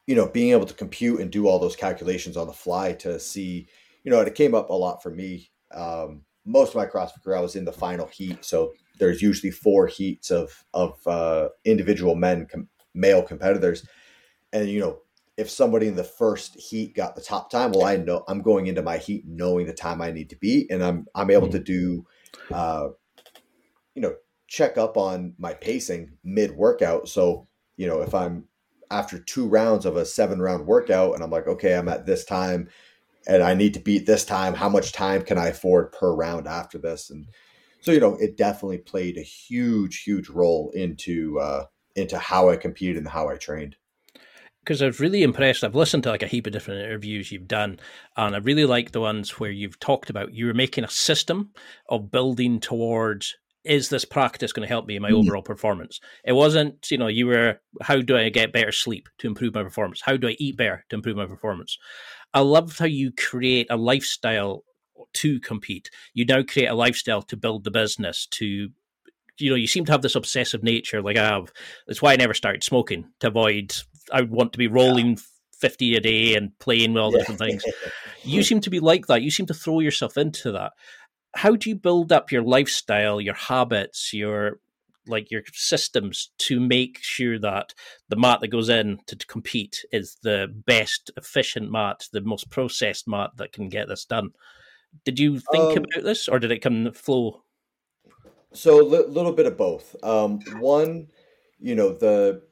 you 0.07 0.15
know 0.15 0.29
being 0.29 0.53
able 0.53 0.67
to 0.67 0.75
compute 0.75 1.21
and 1.21 1.31
do 1.31 1.47
all 1.47 1.59
those 1.59 1.77
calculations 1.77 2.37
on 2.37 2.47
the 2.47 2.53
fly 2.53 2.93
to 2.95 3.19
see 3.21 3.67
you 4.03 4.11
know 4.11 4.21
it 4.21 4.35
came 4.35 4.55
up 4.55 4.71
a 4.71 4.75
lot 4.75 5.03
for 5.03 5.11
me. 5.11 5.51
Um, 5.73 6.23
most 6.45 6.71
of 6.71 6.77
my 6.77 6.87
CrossFit 6.87 7.23
career, 7.23 7.37
I 7.37 7.41
was 7.41 7.57
in 7.57 7.65
the 7.65 7.73
final 7.73 8.07
heat. 8.07 8.45
So 8.45 8.73
there's 8.99 9.23
usually 9.23 9.51
four 9.51 9.87
heats 9.87 10.31
of 10.31 10.65
of 10.75 11.07
uh, 11.07 11.49
individual 11.65 12.15
men, 12.15 12.47
com- 12.47 12.69
male 12.95 13.23
competitors, 13.23 13.87
and 14.53 14.69
you 14.69 14.81
know 14.81 14.99
if 15.37 15.49
somebody 15.49 15.89
in 15.89 15.97
the 15.97 16.05
first 16.05 16.55
heat 16.57 16.95
got 16.95 17.17
the 17.17 17.23
top 17.23 17.51
time, 17.51 17.73
well, 17.73 17.87
I 17.87 17.97
know 17.97 18.23
I'm 18.29 18.43
going 18.43 18.67
into 18.67 18.83
my 18.83 18.99
heat 18.99 19.25
knowing 19.27 19.67
the 19.67 19.73
time 19.73 20.03
I 20.03 20.11
need 20.11 20.31
to 20.31 20.37
beat, 20.37 20.71
and 20.71 20.83
I'm 20.83 21.07
I'm 21.15 21.31
able 21.31 21.49
mm-hmm. 21.49 21.59
to 21.59 21.65
do, 21.65 22.07
uh, 22.53 22.89
you 23.95 24.03
know, 24.03 24.15
check 24.47 24.77
up 24.77 24.97
on 24.97 25.35
my 25.39 25.55
pacing 25.55 26.13
mid 26.25 26.53
workout. 26.53 27.09
So 27.09 27.49
you 27.77 27.87
know 27.87 28.03
if 28.03 28.15
I'm 28.15 28.45
after 28.91 29.19
two 29.19 29.49
rounds 29.49 29.87
of 29.87 29.97
a 29.97 30.05
seven 30.05 30.41
round 30.41 30.67
workout, 30.67 31.15
and 31.15 31.23
I'm 31.23 31.31
like, 31.31 31.47
okay, 31.47 31.75
I'm 31.75 31.89
at 31.89 32.05
this 32.05 32.25
time 32.25 32.69
and 33.27 33.43
I 33.43 33.55
need 33.55 33.75
to 33.75 33.81
beat 33.81 34.07
this 34.07 34.25
time. 34.25 34.55
How 34.55 34.69
much 34.69 34.93
time 34.93 35.23
can 35.23 35.39
I 35.39 35.49
afford 35.49 35.93
per 35.93 36.15
round 36.15 36.47
after 36.47 36.79
this? 36.79 37.11
And 37.11 37.27
so, 37.81 37.93
you 37.93 38.01
know, 38.01 38.17
it 38.17 38.37
definitely 38.37 38.79
played 38.79 39.17
a 39.17 39.23
huge, 39.23 40.03
huge 40.03 40.29
role 40.29 40.71
into 40.75 41.39
uh, 41.41 41.65
into 41.97 42.19
how 42.19 42.51
I 42.51 42.57
competed 42.57 42.99
and 42.99 43.09
how 43.09 43.29
I 43.29 43.37
trained. 43.37 43.77
Because 44.65 44.81
I 44.81 44.87
was 44.87 45.01
really 45.01 45.25
impressed. 45.25 45.65
I've 45.65 45.75
listened 45.75 46.05
to 46.05 46.11
like 46.11 46.23
a 46.23 46.29
heap 46.29 46.47
of 46.47 46.53
different 46.53 46.85
interviews 46.85 47.33
you've 47.33 47.49
done, 47.49 47.81
and 48.17 48.37
I 48.37 48.39
really 48.39 48.65
like 48.65 48.93
the 48.93 49.01
ones 49.01 49.41
where 49.41 49.51
you've 49.51 49.81
talked 49.81 50.09
about 50.09 50.35
you 50.35 50.47
were 50.47 50.55
making 50.55 50.85
a 50.85 50.89
system 50.89 51.51
of 51.89 52.13
building 52.13 52.61
towards 52.61 53.35
is 53.65 53.89
this 53.89 54.05
practice 54.05 54.53
going 54.53 54.67
to 54.67 54.73
help 54.73 54.87
me 54.87 54.97
in 54.97 55.03
my 55.03 55.11
mm. 55.11 55.19
overall 55.19 55.43
performance? 55.43 56.01
It 56.25 56.33
wasn't, 56.33 56.91
you 56.91 56.99
know, 56.99 57.07
you 57.07 57.27
were, 57.27 57.61
how 57.81 58.01
do 58.01 58.17
I 58.17 58.29
get 58.29 58.53
better 58.53 58.73
sleep 58.73 59.09
to 59.19 59.29
improve 59.29 59.55
my 59.55 59.63
performance? 59.63 60.01
How 60.01 60.17
do 60.17 60.29
I 60.29 60.37
eat 60.39 60.57
better 60.57 60.85
to 60.89 60.97
improve 60.97 61.17
my 61.17 61.27
performance? 61.27 61.79
I 62.35 62.41
love 62.41 62.79
how 62.79 62.87
you 62.87 63.13
create 63.13 63.67
a 63.71 63.77
lifestyle 63.77 64.65
to 65.15 65.41
compete. 65.41 65.91
You 66.15 66.25
now 66.25 66.43
create 66.43 66.69
a 66.69 66.75
lifestyle 66.75 67.23
to 67.23 67.37
build 67.37 67.65
the 67.65 67.71
business, 67.71 68.27
to 68.33 68.71
you 69.39 69.51
know, 69.51 69.57
you 69.57 69.67
seem 69.67 69.85
to 69.87 69.93
have 69.93 70.03
this 70.03 70.15
obsessive 70.15 70.63
nature 70.63 71.03
like 71.03 71.17
ah, 71.19 71.21
I 71.21 71.25
have. 71.35 71.53
That's 71.87 72.03
why 72.03 72.13
I 72.13 72.17
never 72.17 72.35
started 72.35 72.63
smoking 72.63 73.09
to 73.21 73.29
avoid 73.29 73.75
I 74.13 74.21
would 74.21 74.31
want 74.31 74.53
to 74.53 74.59
be 74.59 74.69
rolling 74.69 75.11
yeah. 75.11 75.23
50 75.61 75.97
a 75.97 76.01
day 76.01 76.35
and 76.35 76.59
playing 76.59 76.93
with 76.93 77.03
all 77.03 77.13
yeah. 77.13 77.19
different 77.19 77.41
things. 77.41 77.65
you 78.25 78.43
seem 78.43 78.61
to 78.61 78.71
be 78.71 78.81
like 78.81 79.07
that. 79.07 79.23
You 79.23 79.31
seem 79.31 79.47
to 79.47 79.55
throw 79.55 79.81
yourself 79.81 80.17
into 80.17 80.53
that. 80.53 80.73
How 81.35 81.57
do 81.57 81.71
you 81.71 81.77
build 81.77 82.13
up 82.13 82.31
your 82.31 82.43
lifestyle, 82.43 83.21
your 83.21 83.35
habits, 83.35 84.13
your 84.13 84.59
like 85.07 85.31
your 85.31 85.43
systems 85.53 86.31
to 86.39 86.61
make 86.61 86.99
sure 87.01 87.39
that 87.39 87.75
the 88.09 88.17
Matt 88.17 88.41
that 88.41 88.49
goes 88.49 88.69
in 88.69 88.99
to, 89.07 89.17
to, 89.17 89.27
compete 89.27 89.85
is 89.93 90.17
the 90.23 90.47
best 90.67 91.11
efficient 91.17 91.71
Matt, 91.71 92.07
the 92.13 92.21
most 92.21 92.51
processed 92.51 93.09
Matt 93.09 93.31
that 93.37 93.53
can 93.53 93.69
get 93.69 93.89
this 93.89 94.05
done. 94.05 94.31
Did 95.05 95.19
you 95.19 95.41
think 95.53 95.77
um, 95.77 95.85
about 95.93 96.05
this, 96.05 96.29
or 96.29 96.39
did 96.39 96.51
it 96.51 96.61
come 96.61 96.93
flow? 96.93 97.43
So 98.53 98.81
a 98.81 98.85
li- 98.85 99.07
little 99.09 99.33
bit 99.33 99.47
of 99.47 99.57
both. 99.57 99.97
Um, 100.05 100.41
one, 100.61 101.09
you 101.59 101.75
know 101.75 101.93
the 101.93 102.43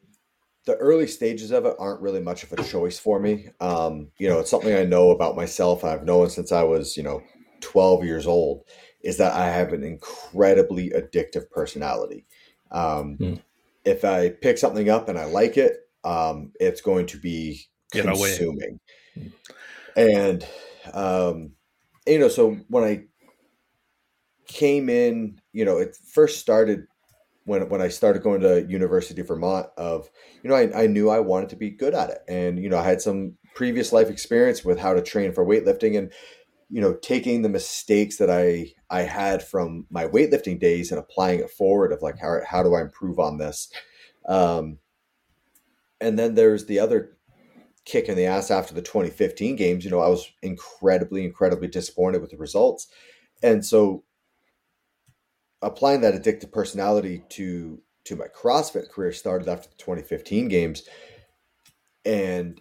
the 0.66 0.76
early 0.76 1.06
stages 1.06 1.50
of 1.50 1.64
it 1.64 1.74
aren't 1.78 2.00
really 2.00 2.20
much 2.20 2.42
of 2.42 2.52
a 2.52 2.62
choice 2.62 2.98
for 2.98 3.18
me. 3.18 3.48
Um, 3.60 4.08
you 4.18 4.28
know, 4.28 4.40
it's 4.40 4.50
something 4.50 4.74
I 4.74 4.84
know 4.84 5.10
about 5.10 5.36
myself. 5.36 5.84
I've 5.84 6.04
known 6.04 6.28
since 6.28 6.52
I 6.52 6.62
was, 6.62 6.96
you 6.96 7.02
know, 7.02 7.22
12 7.60 8.04
years 8.04 8.26
old 8.26 8.64
is 9.02 9.16
that 9.16 9.32
I 9.32 9.46
have 9.46 9.72
an 9.72 9.82
incredibly 9.82 10.90
addictive 10.90 11.50
personality. 11.50 12.26
Um, 12.70 13.16
mm. 13.18 13.42
If 13.84 14.04
I 14.04 14.30
pick 14.30 14.58
something 14.58 14.88
up 14.88 15.08
and 15.08 15.18
I 15.18 15.24
like 15.24 15.56
it, 15.56 15.76
um, 16.04 16.52
it's 16.60 16.80
going 16.80 17.06
to 17.06 17.18
be 17.18 17.62
consuming. 17.92 18.80
Mm. 19.16 19.32
And, 19.96 20.46
um, 20.92 21.52
you 22.06 22.18
know, 22.18 22.28
so 22.28 22.56
when 22.68 22.84
I 22.84 23.04
came 24.46 24.88
in, 24.88 25.40
you 25.52 25.64
know, 25.64 25.78
it 25.78 25.96
first 25.96 26.40
started 26.40 26.86
when 27.44 27.68
when 27.68 27.80
I 27.80 27.88
started 27.88 28.22
going 28.22 28.40
to 28.42 28.66
University 28.68 29.20
of 29.20 29.28
Vermont. 29.28 29.66
Of 29.76 30.10
you 30.42 30.50
know, 30.50 30.56
I, 30.56 30.84
I 30.84 30.86
knew 30.86 31.10
I 31.10 31.20
wanted 31.20 31.50
to 31.50 31.56
be 31.56 31.70
good 31.70 31.94
at 31.94 32.10
it, 32.10 32.18
and 32.28 32.58
you 32.58 32.68
know, 32.68 32.78
I 32.78 32.84
had 32.84 33.00
some 33.00 33.36
previous 33.54 33.92
life 33.92 34.08
experience 34.08 34.64
with 34.64 34.78
how 34.78 34.94
to 34.94 35.02
train 35.02 35.32
for 35.32 35.44
weightlifting, 35.44 35.98
and 35.98 36.12
you 36.70 36.80
know, 36.80 36.94
taking 36.94 37.42
the 37.42 37.48
mistakes 37.48 38.16
that 38.18 38.30
I 38.30 38.72
I 38.88 39.02
had 39.02 39.42
from 39.42 39.86
my 39.90 40.06
weightlifting 40.06 40.58
days 40.58 40.90
and 40.90 41.00
applying 41.00 41.40
it 41.40 41.50
forward. 41.50 41.92
Of 41.92 42.02
like, 42.02 42.18
how 42.18 42.40
how 42.46 42.62
do 42.62 42.74
I 42.74 42.80
improve 42.80 43.18
on 43.18 43.38
this? 43.38 43.70
Um, 44.26 44.78
and 46.00 46.18
then 46.18 46.34
there's 46.34 46.66
the 46.66 46.78
other 46.78 47.16
kick 47.84 48.08
in 48.08 48.16
the 48.16 48.26
ass 48.26 48.50
after 48.50 48.74
the 48.74 48.82
2015 48.82 49.56
games. 49.56 49.84
You 49.84 49.90
know, 49.90 50.00
I 50.00 50.08
was 50.08 50.30
incredibly, 50.42 51.24
incredibly 51.24 51.68
disappointed 51.68 52.20
with 52.20 52.30
the 52.30 52.36
results. 52.36 52.86
And 53.42 53.64
so 53.64 54.04
applying 55.62 56.00
that 56.02 56.14
addictive 56.14 56.52
personality 56.52 57.24
to 57.30 57.82
to 58.04 58.16
my 58.16 58.26
CrossFit 58.28 58.88
career 58.88 59.12
started 59.12 59.48
after 59.48 59.68
the 59.68 59.74
2015 59.76 60.48
games. 60.48 60.88
And 62.04 62.60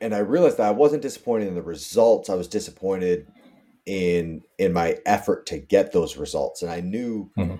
and 0.00 0.14
I 0.14 0.18
realized 0.18 0.58
that 0.58 0.68
I 0.68 0.72
wasn't 0.72 1.02
disappointed 1.02 1.48
in 1.48 1.54
the 1.54 1.62
results. 1.62 2.28
I 2.28 2.34
was 2.34 2.48
disappointed 2.48 3.26
in 3.86 4.42
in 4.58 4.72
my 4.72 4.98
effort 5.06 5.46
to 5.46 5.58
get 5.58 5.92
those 5.92 6.16
results. 6.16 6.62
And 6.62 6.70
I 6.70 6.80
knew 6.80 7.30
mm-hmm. 7.38 7.56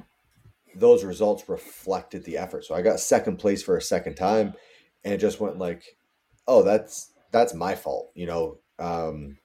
those 0.74 1.04
results 1.04 1.48
reflected 1.48 2.24
the 2.24 2.38
effort. 2.38 2.64
So 2.64 2.74
I 2.74 2.82
got 2.82 3.00
second 3.00 3.36
place 3.36 3.62
for 3.62 3.76
a 3.76 3.82
second 3.82 4.14
time 4.14 4.54
and 5.04 5.12
it 5.12 5.18
just 5.18 5.40
went 5.40 5.58
like, 5.58 5.96
oh, 6.46 6.62
that's 6.62 7.12
that's 7.30 7.54
my 7.54 7.74
fault. 7.74 8.10
You 8.14 8.26
know, 8.26 8.58
um, 8.78 9.38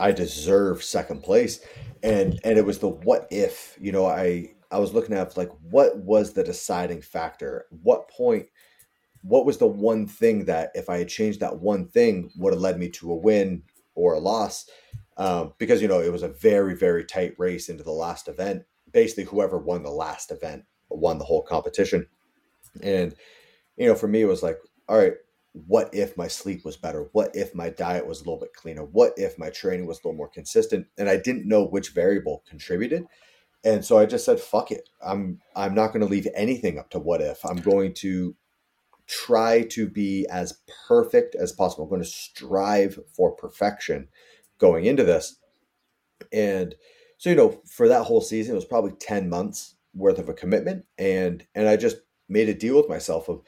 I 0.00 0.12
deserve 0.12 0.82
second 0.82 1.22
place, 1.22 1.60
and 2.02 2.38
and 2.44 2.56
it 2.56 2.64
was 2.64 2.78
the 2.78 2.88
what 2.88 3.26
if. 3.30 3.76
You 3.80 3.92
know, 3.92 4.06
I 4.06 4.54
I 4.70 4.78
was 4.78 4.94
looking 4.94 5.16
at 5.16 5.36
like 5.36 5.50
what 5.62 5.98
was 5.98 6.32
the 6.32 6.44
deciding 6.44 7.02
factor? 7.02 7.66
What 7.70 8.08
point? 8.08 8.46
What 9.24 9.46
was 9.46 9.58
the 9.58 9.66
one 9.66 10.06
thing 10.06 10.44
that 10.44 10.70
if 10.74 10.90
I 10.90 10.98
had 10.98 11.08
changed 11.08 11.40
that 11.40 11.60
one 11.60 11.86
thing 11.88 12.30
would 12.36 12.52
have 12.52 12.60
led 12.60 12.78
me 12.78 12.90
to 12.90 13.10
a 13.10 13.16
win 13.16 13.62
or 13.94 14.14
a 14.14 14.20
loss? 14.20 14.68
Um, 15.16 15.54
because 15.58 15.80
you 15.80 15.88
know 15.88 16.00
it 16.00 16.12
was 16.12 16.22
a 16.22 16.28
very 16.28 16.74
very 16.74 17.04
tight 17.04 17.34
race 17.38 17.68
into 17.68 17.84
the 17.84 17.92
last 17.92 18.28
event. 18.28 18.64
Basically, 18.92 19.24
whoever 19.24 19.58
won 19.58 19.82
the 19.82 19.90
last 19.90 20.30
event 20.30 20.64
won 20.90 21.18
the 21.18 21.24
whole 21.24 21.42
competition, 21.42 22.06
and 22.82 23.14
you 23.76 23.86
know 23.86 23.94
for 23.94 24.08
me 24.08 24.22
it 24.22 24.26
was 24.26 24.42
like, 24.42 24.58
all 24.88 24.98
right, 24.98 25.14
what 25.54 25.88
if 25.94 26.16
my 26.16 26.26
sleep 26.26 26.64
was 26.64 26.76
better? 26.76 27.08
What 27.12 27.34
if 27.34 27.54
my 27.54 27.70
diet 27.70 28.06
was 28.06 28.20
a 28.20 28.24
little 28.24 28.40
bit 28.40 28.54
cleaner? 28.54 28.84
What 28.84 29.14
if 29.16 29.38
my 29.38 29.50
training 29.50 29.86
was 29.86 29.98
a 29.98 30.08
little 30.08 30.18
more 30.18 30.28
consistent? 30.28 30.86
And 30.98 31.08
I 31.08 31.16
didn't 31.16 31.48
know 31.48 31.64
which 31.64 31.90
variable 31.90 32.42
contributed. 32.48 33.06
And 33.64 33.84
so 33.84 33.96
I 33.96 34.04
just 34.04 34.24
said, 34.24 34.40
fuck 34.40 34.72
it. 34.72 34.88
I'm 35.02 35.40
I'm 35.54 35.74
not 35.74 35.88
going 35.88 36.00
to 36.00 36.10
leave 36.10 36.26
anything 36.34 36.78
up 36.78 36.90
to 36.90 36.98
what 36.98 37.20
if. 37.20 37.44
I'm 37.44 37.56
going 37.56 37.94
to 37.94 38.34
try 39.06 39.62
to 39.62 39.88
be 39.88 40.26
as 40.30 40.60
perfect 40.88 41.34
as 41.34 41.52
possible. 41.52 41.84
I'm 41.84 41.90
going 41.90 42.02
to 42.02 42.06
strive 42.06 42.98
for 43.14 43.32
perfection 43.32 44.08
going 44.58 44.86
into 44.86 45.04
this. 45.04 45.36
And 46.32 46.74
so, 47.18 47.30
you 47.30 47.36
know, 47.36 47.60
for 47.66 47.88
that 47.88 48.04
whole 48.04 48.20
season, 48.20 48.52
it 48.52 48.56
was 48.56 48.64
probably 48.64 48.92
10 48.92 49.28
months 49.28 49.74
worth 49.94 50.18
of 50.18 50.28
a 50.28 50.34
commitment. 50.34 50.84
And 50.98 51.46
and 51.54 51.68
I 51.68 51.76
just 51.76 51.98
made 52.28 52.48
a 52.48 52.54
deal 52.54 52.76
with 52.76 52.88
myself 52.88 53.28
of 53.28 53.42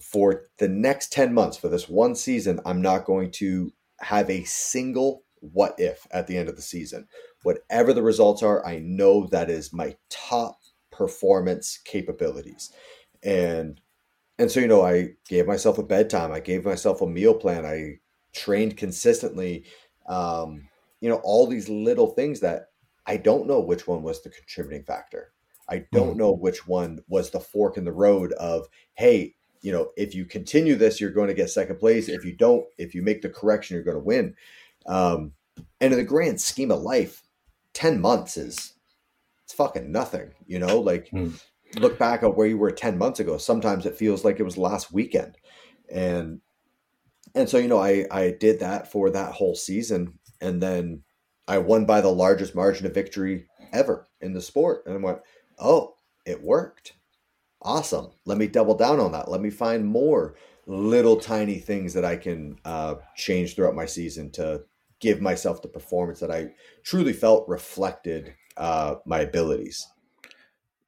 for 0.00 0.44
the 0.58 0.68
next 0.68 1.12
10 1.12 1.34
months, 1.34 1.56
for 1.56 1.68
this 1.68 1.88
one 1.88 2.14
season, 2.14 2.60
I'm 2.64 2.80
not 2.80 3.04
going 3.04 3.30
to 3.32 3.72
have 4.00 4.30
a 4.30 4.44
single 4.44 5.24
what 5.40 5.74
if 5.78 6.06
at 6.10 6.26
the 6.26 6.36
end 6.36 6.48
of 6.48 6.56
the 6.56 6.62
season. 6.62 7.06
Whatever 7.42 7.92
the 7.92 8.02
results 8.02 8.42
are, 8.42 8.64
I 8.64 8.78
know 8.78 9.26
that 9.26 9.50
is 9.50 9.72
my 9.72 9.96
top 10.08 10.60
performance 10.90 11.78
capabilities. 11.84 12.70
And 13.22 13.80
and 14.40 14.50
so 14.50 14.58
you 14.58 14.66
know, 14.66 14.82
I 14.82 15.10
gave 15.28 15.46
myself 15.46 15.76
a 15.76 15.82
bedtime, 15.82 16.32
I 16.32 16.40
gave 16.40 16.64
myself 16.64 17.02
a 17.02 17.06
meal 17.06 17.34
plan, 17.34 17.66
I 17.66 17.98
trained 18.32 18.78
consistently. 18.78 19.64
Um, 20.08 20.66
you 21.02 21.10
know, 21.10 21.20
all 21.22 21.46
these 21.46 21.68
little 21.68 22.08
things 22.08 22.40
that 22.40 22.68
I 23.06 23.18
don't 23.18 23.46
know 23.46 23.60
which 23.60 23.86
one 23.86 24.02
was 24.02 24.22
the 24.22 24.30
contributing 24.30 24.82
factor. 24.82 25.32
I 25.68 25.84
don't 25.92 26.10
mm-hmm. 26.10 26.18
know 26.18 26.32
which 26.32 26.66
one 26.66 27.00
was 27.06 27.30
the 27.30 27.38
fork 27.38 27.76
in 27.76 27.84
the 27.84 27.92
road 27.92 28.32
of, 28.32 28.66
hey, 28.94 29.34
you 29.60 29.72
know, 29.72 29.90
if 29.96 30.14
you 30.14 30.24
continue 30.24 30.74
this, 30.74 31.00
you're 31.00 31.10
going 31.10 31.28
to 31.28 31.34
get 31.34 31.50
second 31.50 31.76
place. 31.76 32.08
If 32.08 32.24
you 32.24 32.34
don't, 32.34 32.64
if 32.78 32.94
you 32.94 33.02
make 33.02 33.20
the 33.20 33.28
correction, 33.28 33.74
you're 33.74 33.84
going 33.84 33.96
to 33.98 34.02
win. 34.02 34.34
Um, 34.86 35.32
and 35.80 35.92
in 35.92 35.98
the 35.98 36.04
grand 36.04 36.40
scheme 36.40 36.70
of 36.70 36.80
life, 36.80 37.22
10 37.74 38.00
months 38.00 38.36
is 38.38 38.72
it's 39.44 39.52
fucking 39.52 39.92
nothing, 39.92 40.30
you 40.46 40.58
know, 40.58 40.80
like 40.80 41.10
mm. 41.10 41.38
Look 41.76 41.98
back 41.98 42.22
at 42.22 42.36
where 42.36 42.46
you 42.46 42.58
were 42.58 42.70
10 42.70 42.98
months 42.98 43.20
ago. 43.20 43.38
Sometimes 43.38 43.86
it 43.86 43.96
feels 43.96 44.24
like 44.24 44.40
it 44.40 44.44
was 44.44 44.58
last 44.58 44.92
weekend. 44.92 45.36
And, 45.92 46.40
and 47.34 47.48
so, 47.48 47.58
you 47.58 47.68
know, 47.68 47.78
I, 47.78 48.06
I 48.10 48.36
did 48.38 48.60
that 48.60 48.90
for 48.90 49.10
that 49.10 49.32
whole 49.32 49.54
season. 49.54 50.18
And 50.40 50.62
then 50.62 51.02
I 51.46 51.58
won 51.58 51.84
by 51.84 52.00
the 52.00 52.08
largest 52.08 52.54
margin 52.54 52.86
of 52.86 52.94
victory 52.94 53.46
ever 53.72 54.08
in 54.20 54.32
the 54.32 54.40
sport. 54.40 54.82
And 54.86 54.94
I 54.94 54.98
went, 54.98 55.18
oh, 55.58 55.94
it 56.24 56.42
worked 56.42 56.94
awesome. 57.62 58.10
Let 58.24 58.38
me 58.38 58.46
double 58.46 58.74
down 58.74 59.00
on 59.00 59.12
that. 59.12 59.30
Let 59.30 59.40
me 59.40 59.50
find 59.50 59.84
more 59.84 60.34
little 60.66 61.16
tiny 61.16 61.58
things 61.58 61.94
that 61.94 62.04
I 62.04 62.16
can 62.16 62.58
uh, 62.64 62.96
change 63.16 63.54
throughout 63.54 63.74
my 63.74 63.86
season 63.86 64.30
to 64.32 64.62
give 65.00 65.20
myself 65.20 65.62
the 65.62 65.68
performance 65.68 66.20
that 66.20 66.30
I 66.30 66.50
truly 66.84 67.12
felt 67.12 67.48
reflected 67.48 68.34
uh, 68.56 68.96
my 69.06 69.20
abilities. 69.20 69.86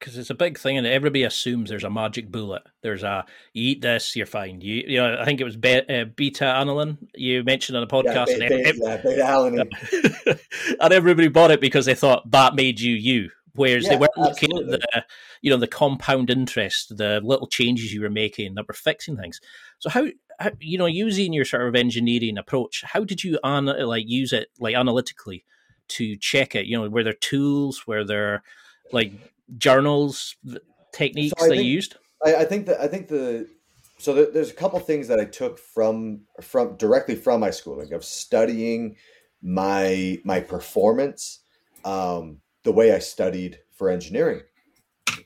Because 0.03 0.17
it's 0.17 0.29
a 0.29 0.35
big 0.35 0.59
thing, 0.59 0.77
and 0.77 0.85
everybody 0.85 1.23
assumes 1.23 1.69
there's 1.69 1.85
a 1.85 1.89
magic 1.89 2.29
bullet. 2.29 2.63
There's 2.81 3.03
a 3.03 3.23
you 3.53 3.69
eat 3.71 3.81
this, 3.81 4.17
you're 4.17 4.25
fine. 4.25 4.59
You, 4.59 4.83
you 4.85 4.97
know, 4.97 5.15
I 5.17 5.23
think 5.23 5.39
it 5.39 5.45
was 5.45 5.55
be, 5.55 5.75
uh, 5.75 6.03
beta 6.03 6.43
alanine 6.43 6.97
you 7.15 7.41
mentioned 7.45 7.77
on 7.77 7.87
the 7.87 7.93
podcast, 7.93 8.27
yeah, 8.37 8.49
beta, 8.49 9.05
and, 9.45 9.55
yeah, 9.55 9.63
beta 9.63 10.39
and 10.81 10.93
everybody 10.93 11.29
bought 11.29 11.51
it 11.51 11.61
because 11.61 11.85
they 11.85 11.95
thought 11.95 12.29
that 12.31 12.53
made 12.53 12.81
you 12.81 12.93
you 12.93 13.29
Whereas 13.55 13.83
yeah, 13.83 13.91
they 13.91 13.97
weren't 13.97 14.17
looking 14.17 14.57
at 14.57 14.65
the, 14.65 15.05
you 15.41 15.51
know, 15.51 15.57
the 15.57 15.67
compound 15.67 16.29
interest, 16.29 16.97
the 16.97 17.21
little 17.23 17.47
changes 17.47 17.93
you 17.93 18.01
were 18.01 18.09
making 18.09 18.55
that 18.55 18.67
were 18.67 18.73
fixing 18.73 19.15
things. 19.15 19.39
So 19.77 19.89
how, 19.89 20.07
how 20.39 20.51
you 20.59 20.77
know, 20.77 20.87
using 20.87 21.33
your 21.33 21.45
sort 21.45 21.67
of 21.67 21.75
engineering 21.75 22.37
approach, 22.37 22.83
how 22.85 23.03
did 23.03 23.23
you 23.23 23.39
an, 23.43 23.65
like 23.65 24.05
use 24.07 24.33
it 24.33 24.49
like 24.59 24.75
analytically 24.75 25.45
to 25.89 26.15
check 26.17 26.55
it? 26.55 26.65
You 26.65 26.77
know, 26.77 26.89
were 26.89 27.03
there 27.03 27.13
tools, 27.13 27.85
were 27.85 28.03
there 28.03 28.41
like 28.91 29.11
journals, 29.57 30.35
techniques 30.91 31.33
so 31.37 31.47
that 31.47 31.55
think, 31.55 31.65
used? 31.65 31.95
I, 32.25 32.35
I, 32.35 32.45
think 32.45 32.65
that 32.67 32.79
I 32.79 32.87
think 32.87 33.07
the 33.07 33.47
so 33.97 34.13
there, 34.13 34.31
there's 34.31 34.51
a 34.51 34.55
couple 34.55 34.79
things 34.79 35.07
that 35.07 35.19
I 35.19 35.25
took 35.25 35.59
from 35.59 36.21
from 36.41 36.75
directly 36.77 37.15
from 37.15 37.41
my 37.41 37.49
schooling 37.49 37.93
of 37.93 38.03
studying 38.03 38.95
my 39.41 40.19
my 40.23 40.39
performance. 40.39 41.39
Um, 41.85 42.39
the 42.63 42.71
way 42.71 42.93
I 42.93 42.99
studied 42.99 43.59
for 43.75 43.89
engineering. 43.89 44.41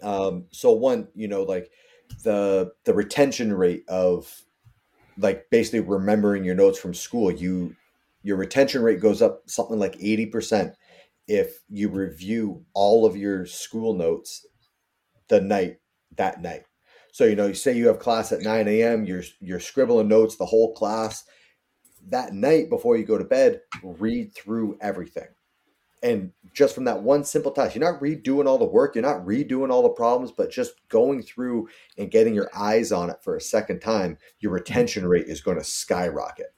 Um, 0.02 0.46
so 0.52 0.72
one, 0.72 1.08
you 1.16 1.28
know, 1.28 1.44
like 1.44 1.72
the 2.24 2.72
the 2.86 2.94
retention 2.94 3.54
rate 3.54 3.84
of 3.88 4.34
like 5.18 5.50
basically 5.50 5.82
remembering 5.82 6.44
your 6.44 6.56
notes 6.56 6.80
from 6.80 6.94
school, 6.94 7.32
you 7.32 7.76
your 8.24 8.38
retention 8.38 8.82
rate 8.82 9.00
goes 9.00 9.22
up 9.22 9.44
something 9.46 9.80
like 9.80 9.98
80% 10.00 10.74
if 11.28 11.60
you 11.70 11.90
review 11.90 12.66
all 12.74 13.06
of 13.06 13.16
your 13.16 13.46
school 13.46 13.94
notes 13.94 14.46
the 15.28 15.42
night 15.42 15.78
that 16.16 16.42
night. 16.42 16.64
So 17.12 17.26
you 17.26 17.36
know, 17.36 17.48
you 17.48 17.54
say 17.54 17.76
you 17.76 17.88
have 17.88 18.00
class 18.00 18.32
at 18.32 18.42
9 18.42 18.68
a.m., 18.68 19.06
you're 19.06 19.24
you're 19.40 19.60
scribbling 19.60 20.08
notes 20.08 20.38
the 20.38 20.46
whole 20.46 20.74
class. 20.74 21.24
That 22.10 22.34
night 22.34 22.70
before 22.70 22.96
you 22.96 23.04
go 23.04 23.18
to 23.18 23.26
bed, 23.26 23.62
read 23.84 24.34
through 24.34 24.78
everything 24.82 25.28
and 26.04 26.32
just 26.54 26.76
from 26.76 26.84
that 26.86 27.02
one 27.02 27.24
simple 27.24 27.52
task 27.52 27.76
you're 27.76 27.92
not 27.92 28.02
redoing 28.02 28.46
all 28.46 28.58
the 28.58 28.66
work 28.66 28.96
you're 28.96 29.02
not 29.02 29.26
redoing 29.26 29.72
all 29.72 29.84
the 29.84 29.90
problems 29.90 30.32
but 30.32 30.52
just 30.52 30.74
going 30.90 31.22
through 31.22 31.68
and 31.98 32.12
getting 32.12 32.34
your 32.34 32.50
eyes 32.56 32.92
on 32.92 33.10
it 33.10 33.18
for 33.24 33.36
a 33.36 33.42
second 33.42 33.80
time 33.80 34.18
your 34.40 34.52
retention 34.52 35.08
rate 35.08 35.28
is 35.28 35.42
going 35.42 35.58
to 35.58 35.64
skyrocket 35.64 36.54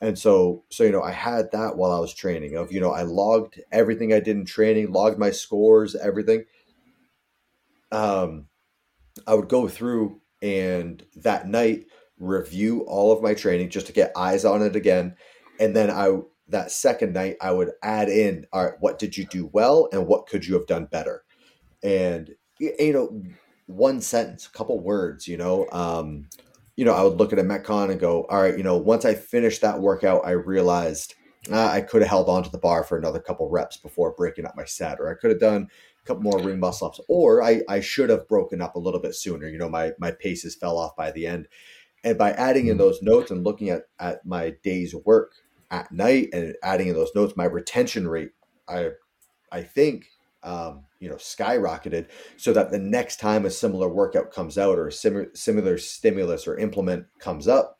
and 0.00 0.18
so 0.18 0.64
so 0.70 0.84
you 0.84 0.92
know 0.92 1.02
i 1.02 1.10
had 1.10 1.50
that 1.52 1.76
while 1.76 1.92
i 1.92 1.98
was 1.98 2.14
training 2.14 2.56
of 2.56 2.72
you 2.72 2.80
know 2.80 2.92
i 2.92 3.02
logged 3.02 3.60
everything 3.72 4.12
i 4.12 4.20
did 4.20 4.36
in 4.36 4.44
training 4.44 4.92
logged 4.92 5.18
my 5.18 5.30
scores 5.30 5.94
everything 5.96 6.44
um 7.92 8.46
i 9.26 9.34
would 9.34 9.48
go 9.48 9.68
through 9.68 10.20
and 10.42 11.04
that 11.16 11.48
night 11.48 11.86
review 12.18 12.82
all 12.82 13.12
of 13.12 13.22
my 13.22 13.34
training 13.34 13.70
just 13.70 13.86
to 13.86 13.92
get 13.92 14.12
eyes 14.16 14.44
on 14.44 14.62
it 14.62 14.76
again 14.76 15.14
and 15.58 15.74
then 15.74 15.90
i 15.90 16.18
that 16.48 16.70
second 16.70 17.12
night, 17.12 17.36
I 17.40 17.52
would 17.52 17.72
add 17.82 18.08
in, 18.08 18.46
all 18.52 18.64
right, 18.64 18.74
what 18.80 18.98
did 18.98 19.16
you 19.16 19.26
do 19.26 19.50
well 19.52 19.88
and 19.92 20.06
what 20.06 20.26
could 20.26 20.46
you 20.46 20.54
have 20.54 20.66
done 20.66 20.86
better? 20.86 21.24
And, 21.82 22.30
you 22.58 22.92
know, 22.92 23.22
one 23.66 24.00
sentence, 24.00 24.46
a 24.46 24.50
couple 24.50 24.80
words, 24.80 25.28
you 25.28 25.36
know, 25.36 25.68
um, 25.72 26.28
you 26.78 26.84
know, 26.84 26.94
I 26.94 27.02
would 27.02 27.18
look 27.18 27.32
at 27.32 27.40
a 27.40 27.42
Metcon 27.42 27.90
and 27.90 27.98
go, 27.98 28.22
all 28.30 28.40
right, 28.40 28.56
you 28.56 28.62
know, 28.62 28.76
once 28.76 29.04
I 29.04 29.12
finished 29.12 29.62
that 29.62 29.80
workout, 29.80 30.24
I 30.24 30.30
realized 30.30 31.16
uh, 31.50 31.66
I 31.66 31.80
could 31.80 32.02
have 32.02 32.08
held 32.08 32.28
on 32.28 32.44
to 32.44 32.50
the 32.50 32.58
bar 32.58 32.84
for 32.84 32.96
another 32.96 33.18
couple 33.18 33.50
reps 33.50 33.76
before 33.76 34.12
breaking 34.12 34.46
up 34.46 34.54
my 34.56 34.64
set, 34.64 35.00
or 35.00 35.10
I 35.10 35.14
could 35.20 35.30
have 35.30 35.40
done 35.40 35.66
a 36.00 36.06
couple 36.06 36.22
more 36.22 36.38
ring 36.38 36.60
muscle 36.60 36.86
ups, 36.86 37.00
or 37.08 37.42
I, 37.42 37.62
I 37.68 37.80
should 37.80 38.10
have 38.10 38.28
broken 38.28 38.62
up 38.62 38.76
a 38.76 38.78
little 38.78 39.00
bit 39.00 39.16
sooner. 39.16 39.48
You 39.48 39.58
know, 39.58 39.68
my 39.68 39.90
my 39.98 40.12
paces 40.12 40.54
fell 40.54 40.78
off 40.78 40.94
by 40.94 41.10
the 41.10 41.26
end. 41.26 41.48
And 42.04 42.16
by 42.16 42.30
adding 42.30 42.68
in 42.68 42.74
mm-hmm. 42.74 42.78
those 42.78 43.02
notes 43.02 43.32
and 43.32 43.42
looking 43.42 43.70
at, 43.70 43.82
at 43.98 44.24
my 44.24 44.54
day's 44.62 44.94
work 44.94 45.32
at 45.72 45.90
night 45.90 46.28
and 46.32 46.54
adding 46.62 46.86
in 46.86 46.94
those 46.94 47.10
notes, 47.12 47.36
my 47.36 47.46
retention 47.46 48.06
rate, 48.06 48.30
I 48.68 48.90
I 49.50 49.62
think 49.62 50.12
um, 50.44 50.84
you 51.00 51.08
know, 51.08 51.16
skyrocketed 51.16 52.08
so 52.36 52.52
that 52.52 52.70
the 52.70 52.78
next 52.78 53.20
time 53.20 53.46
a 53.46 53.50
similar 53.50 53.88
workout 53.88 54.32
comes 54.32 54.58
out 54.58 54.78
or 54.78 54.88
a 54.88 54.92
similar 54.92 55.28
similar 55.34 55.78
stimulus 55.78 56.46
or 56.46 56.58
implement 56.58 57.06
comes 57.18 57.46
up, 57.46 57.78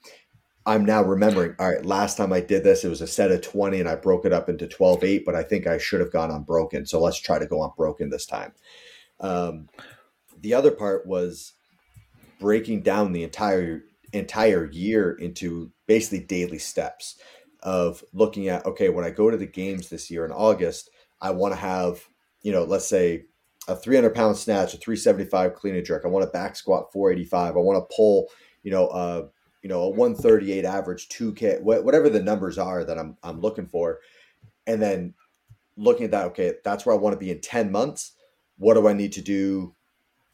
I'm 0.67 0.85
now 0.85 1.03
remembering, 1.03 1.55
all 1.59 1.71
right, 1.71 1.85
last 1.85 2.17
time 2.17 2.33
I 2.33 2.41
did 2.41 2.63
this, 2.63 2.85
it 2.85 2.89
was 2.89 3.01
a 3.01 3.07
set 3.07 3.33
of 3.33 3.41
20 3.41 3.81
and 3.81 3.89
I 3.89 3.97
broke 3.97 4.25
it 4.25 4.33
up 4.33 4.49
into 4.49 4.67
12 4.67 5.03
8, 5.03 5.25
but 5.25 5.35
I 5.35 5.43
think 5.43 5.67
I 5.67 5.79
should 5.79 6.01
have 6.01 6.13
gone 6.13 6.31
unbroken. 6.31 6.87
So 6.87 7.01
let's 7.01 7.19
try 7.19 7.39
to 7.39 7.47
go 7.47 7.65
unbroken 7.65 8.11
this 8.11 8.27
time. 8.27 8.53
Um, 9.21 9.69
the 10.41 10.55
other 10.55 10.71
part 10.71 11.07
was 11.07 11.55
breaking 12.39 12.83
down 12.83 13.13
the 13.13 13.25
entire 13.25 13.85
entire 14.13 14.71
year 14.71 15.13
into 15.13 15.71
basically 15.87 16.21
daily 16.21 16.59
steps 16.59 17.17
of 17.63 18.03
looking 18.13 18.49
at 18.49 18.65
okay 18.65 18.89
when 18.89 19.05
i 19.05 19.11
go 19.11 19.31
to 19.31 19.37
the 19.37 19.45
games 19.45 19.91
this 19.91 20.11
year 20.11 20.25
in 20.25 20.33
august 20.33 20.89
i 21.21 21.31
want 21.31 21.53
to 21.53 21.61
have 21.61 22.09
you 22.43 22.53
know 22.53 22.65
let's 22.65 22.87
say 22.87 23.25
a 23.69 23.77
300 23.77 24.15
pound 24.15 24.37
snatch 24.37 24.75
a 24.75 24.79
375 24.79 25.55
clean 25.55 25.77
and 25.77 25.85
jerk. 25.85 26.03
I 26.05 26.09
want 26.09 26.25
a 26.25 26.31
back 26.31 26.57
squat 26.57 26.93
485 26.93 27.57
i 27.57 27.59
want 27.59 27.79
to 27.79 27.95
pull 27.95 28.29
you 28.63 28.71
know 28.71 28.87
uh 28.89 29.27
you 29.63 29.69
know 29.69 29.83
a 29.83 29.91
138 29.91 30.65
average 30.65 31.09
2k 31.09 31.61
whatever 31.61 32.09
the 32.09 32.23
numbers 32.23 32.59
are 32.59 32.85
that 32.85 32.99
i'm 32.99 33.17
i'm 33.23 33.41
looking 33.41 33.67
for. 33.67 34.01
And 34.67 34.83
then 34.83 35.15
looking 35.77 36.05
at 36.05 36.11
that 36.11 36.27
okay 36.27 36.55
that's 36.65 36.85
where 36.85 36.95
i 36.95 36.99
want 36.99 37.15
to 37.15 37.21
be 37.21 37.31
in 37.31 37.41
10 37.41 37.71
months. 37.71 38.13
What 38.57 38.75
do 38.75 38.89
i 38.89 38.93
need 38.93 39.13
to 39.13 39.23
do 39.23 39.75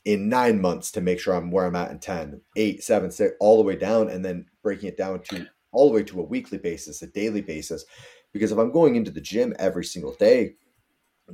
in 0.05 0.29
nine 0.29 0.61
months 0.61 0.91
to 0.93 1.01
make 1.01 1.19
sure 1.19 1.35
i'm 1.35 1.51
where 1.51 1.67
i'm 1.67 1.77
at 1.77 1.91
in 1.91 1.99
10 1.99 2.41
8 2.57 2.83
7 2.83 3.11
6 3.11 3.37
all 3.41 3.57
the 3.57 3.63
way 3.63 3.77
down 3.77 4.09
and 4.09 4.25
then 4.25 4.47
breaking 4.63 4.89
it 4.89 4.97
down 4.97 5.21
to 5.21 5.47
all 5.73 5.89
the 5.89 5.95
way 5.95 6.05
to 6.05 6.21
a 6.21 6.25
weekly 6.25 6.59
basis 6.59 7.03
a 7.03 7.07
daily 7.09 7.41
basis. 7.41 7.85
Because 8.33 8.53
if 8.53 8.59
i'm 8.59 8.71
going 8.71 8.95
into 8.95 9.11
the 9.11 9.21
gym 9.21 9.55
every 9.59 9.85
single 9.85 10.15
day 10.15 10.55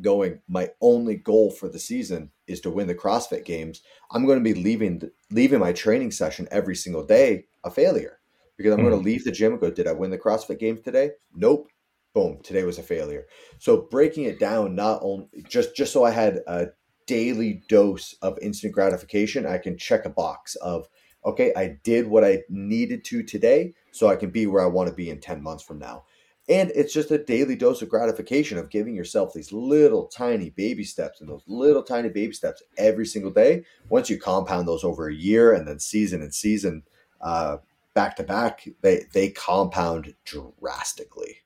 going 0.01 0.41
my 0.49 0.71
only 0.81 1.17
goal 1.17 1.51
for 1.51 1.69
the 1.69 1.79
season 1.79 2.31
is 2.47 2.61
to 2.61 2.71
win 2.71 2.87
the 2.87 2.95
CrossFit 2.95 3.45
games, 3.45 3.83
I'm 4.13 4.27
going 4.27 4.39
to 4.39 4.55
be 4.55 4.61
leaving 4.61 5.03
leaving 5.31 5.61
my 5.61 5.73
training 5.73 6.11
session 6.11 6.49
every 6.51 6.77
single 6.77 7.05
day 7.05 7.47
a 7.65 7.71
failure 7.71 8.19
because 8.57 8.73
I'm 8.73 8.81
mm-hmm. 8.81 8.91
going 8.91 9.01
to 9.01 9.05
leave 9.05 9.25
the 9.25 9.33
gym 9.33 9.53
and 9.53 9.61
go, 9.61 9.71
did 9.71 9.87
I 9.87 9.93
win 9.93 10.11
the 10.11 10.19
CrossFit 10.19 10.59
games 10.59 10.81
today? 10.81 11.13
Nope. 11.35 11.69
Boom, 12.13 12.41
today 12.43 12.65
was 12.65 12.79
a 12.79 12.83
failure. 12.83 13.27
So 13.59 13.87
breaking 13.89 14.25
it 14.25 14.41
down 14.41 14.75
not 14.75 14.99
only 15.03 15.29
just 15.49 15.77
just 15.77 15.93
so 15.93 16.05
I 16.05 16.11
had 16.11 16.41
a 16.47 16.69
daily 17.07 17.63
dose 17.69 18.15
of 18.23 18.39
instant 18.43 18.73
gratification, 18.73 19.47
I 19.47 19.59
can 19.59 19.79
check 19.79 20.05
a 20.05 20.11
box 20.11 20.57
of 20.57 20.89
okay, 21.25 21.53
I 21.57 21.79
did 21.85 22.07
what 22.07 22.25
I 22.25 22.43
needed 22.49 23.05
to 23.07 23.23
today 23.23 23.75
so 23.93 24.09
I 24.09 24.17
can 24.17 24.31
be 24.31 24.47
where 24.47 24.63
I 24.63 24.69
want 24.69 24.89
to 24.89 24.95
be 24.95 25.11
in 25.11 25.21
10 25.21 25.43
months 25.43 25.63
from 25.63 25.79
now. 25.79 26.05
And 26.51 26.73
it's 26.75 26.93
just 26.93 27.13
a 27.13 27.19
daily 27.19 27.55
dose 27.55 27.81
of 27.81 27.89
gratification 27.89 28.59
of 28.59 28.71
giving 28.71 28.97
yourself 28.97 29.33
these 29.33 29.53
little 29.53 30.09
tiny 30.09 30.51
baby 30.51 30.83
steps 30.83 31.21
and 31.21 31.31
those 31.31 31.45
little 31.47 31.85
tiny 31.85 32.09
baby 32.09 32.33
steps 32.33 32.61
every 32.77 33.07
single 33.07 33.31
day. 33.31 33.63
Once 33.89 34.11
you 34.11 34.19
compound 34.19 34.67
those 34.67 34.83
over 34.83 35.09
a 35.09 35.15
year 35.15 35.53
and 35.55 35.69
then 35.69 35.79
season 35.79 36.23
and 36.23 36.35
season 36.35 36.83
uh, 37.21 37.59
back 37.95 38.17
to 38.17 38.25
back, 38.25 38.67
they 38.83 39.05
they 39.15 39.31
compound 39.31 40.13
drastically. 40.25 41.39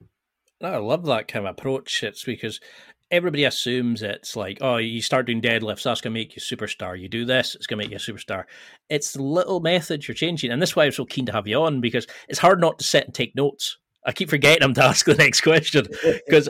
I 0.62 0.78
love 0.78 1.04
that 1.04 1.28
kind 1.28 1.46
of 1.46 1.50
approach. 1.50 2.02
It's 2.02 2.24
because 2.24 2.58
everybody 3.10 3.44
assumes 3.44 4.00
it's 4.00 4.34
like, 4.34 4.56
oh, 4.62 4.78
you 4.78 5.02
start 5.02 5.26
doing 5.26 5.42
deadlifts, 5.42 5.82
that's 5.82 6.00
going 6.00 6.14
to 6.14 6.18
make 6.18 6.34
you 6.34 6.40
a 6.40 6.56
superstar. 6.56 6.98
You 6.98 7.10
do 7.10 7.26
this, 7.26 7.54
it's 7.54 7.66
going 7.66 7.78
to 7.78 7.84
make 7.84 7.90
you 7.90 7.98
a 7.98 8.14
superstar. 8.14 8.44
It's 8.88 9.12
the 9.12 9.22
little 9.22 9.60
methods 9.60 10.08
you're 10.08 10.14
changing. 10.14 10.50
And 10.50 10.62
this 10.62 10.70
is 10.70 10.76
why 10.76 10.86
I'm 10.86 10.92
so 10.92 11.04
keen 11.04 11.26
to 11.26 11.32
have 11.32 11.46
you 11.46 11.62
on 11.62 11.82
because 11.82 12.06
it's 12.26 12.38
hard 12.38 12.58
not 12.58 12.78
to 12.78 12.84
sit 12.86 13.04
and 13.04 13.14
take 13.14 13.36
notes 13.36 13.76
I 14.04 14.12
keep 14.12 14.30
forgetting 14.30 14.62
I'm 14.62 14.74
to 14.74 14.84
ask 14.84 15.06
the 15.06 15.14
next 15.14 15.40
question 15.40 15.86
because 16.26 16.48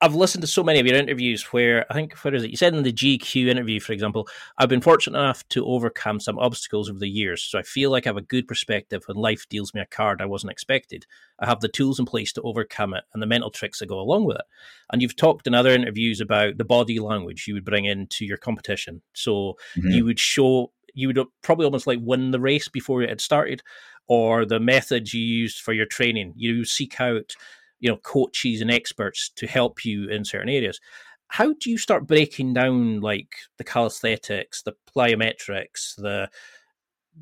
I've 0.00 0.14
listened 0.14 0.42
to 0.42 0.46
so 0.46 0.62
many 0.62 0.78
of 0.78 0.86
your 0.86 0.96
interviews 0.96 1.42
where 1.52 1.84
I 1.90 1.94
think, 1.94 2.16
where 2.18 2.32
is 2.34 2.44
it? 2.44 2.50
You 2.50 2.56
said 2.56 2.74
in 2.74 2.84
the 2.84 2.92
GQ 2.92 3.48
interview, 3.48 3.80
for 3.80 3.92
example, 3.92 4.28
I've 4.56 4.68
been 4.68 4.80
fortunate 4.80 5.18
enough 5.18 5.46
to 5.48 5.66
overcome 5.66 6.20
some 6.20 6.38
obstacles 6.38 6.88
over 6.88 7.00
the 7.00 7.08
years. 7.08 7.42
So 7.42 7.58
I 7.58 7.62
feel 7.62 7.90
like 7.90 8.06
I 8.06 8.10
have 8.10 8.16
a 8.16 8.22
good 8.22 8.46
perspective 8.46 9.02
when 9.06 9.16
life 9.16 9.46
deals 9.50 9.74
me 9.74 9.80
a 9.80 9.86
card 9.86 10.22
I 10.22 10.26
wasn't 10.26 10.52
expected. 10.52 11.04
I 11.40 11.46
have 11.46 11.60
the 11.60 11.68
tools 11.68 11.98
in 11.98 12.06
place 12.06 12.32
to 12.34 12.42
overcome 12.42 12.94
it 12.94 13.04
and 13.12 13.20
the 13.20 13.26
mental 13.26 13.50
tricks 13.50 13.80
that 13.80 13.88
go 13.88 13.98
along 13.98 14.24
with 14.24 14.36
it. 14.36 14.44
And 14.92 15.02
you've 15.02 15.16
talked 15.16 15.48
in 15.48 15.54
other 15.54 15.74
interviews 15.74 16.20
about 16.20 16.58
the 16.58 16.64
body 16.64 17.00
language 17.00 17.46
you 17.48 17.54
would 17.54 17.64
bring 17.64 17.84
into 17.84 18.24
your 18.24 18.38
competition. 18.38 19.02
So 19.14 19.56
mm-hmm. 19.76 19.90
you 19.90 20.04
would 20.04 20.20
show, 20.20 20.70
you 20.94 21.08
would 21.08 21.18
probably 21.42 21.64
almost 21.64 21.88
like 21.88 21.98
win 22.00 22.30
the 22.30 22.40
race 22.40 22.68
before 22.68 23.02
it 23.02 23.08
had 23.08 23.20
started 23.20 23.62
or 24.08 24.44
the 24.44 24.58
methods 24.58 25.14
you 25.14 25.22
used 25.22 25.60
for 25.60 25.72
your 25.72 25.86
training. 25.86 26.32
You 26.34 26.64
seek 26.64 27.00
out, 27.00 27.34
you 27.78 27.88
know, 27.90 27.98
coaches 27.98 28.60
and 28.60 28.70
experts 28.70 29.30
to 29.36 29.46
help 29.46 29.84
you 29.84 30.08
in 30.08 30.24
certain 30.24 30.48
areas. 30.48 30.80
How 31.28 31.52
do 31.52 31.70
you 31.70 31.76
start 31.76 32.06
breaking 32.06 32.54
down 32.54 33.00
like 33.00 33.28
the 33.58 33.64
calisthenics, 33.64 34.62
the 34.62 34.74
plyometrics, 34.96 35.94
the 35.96 36.30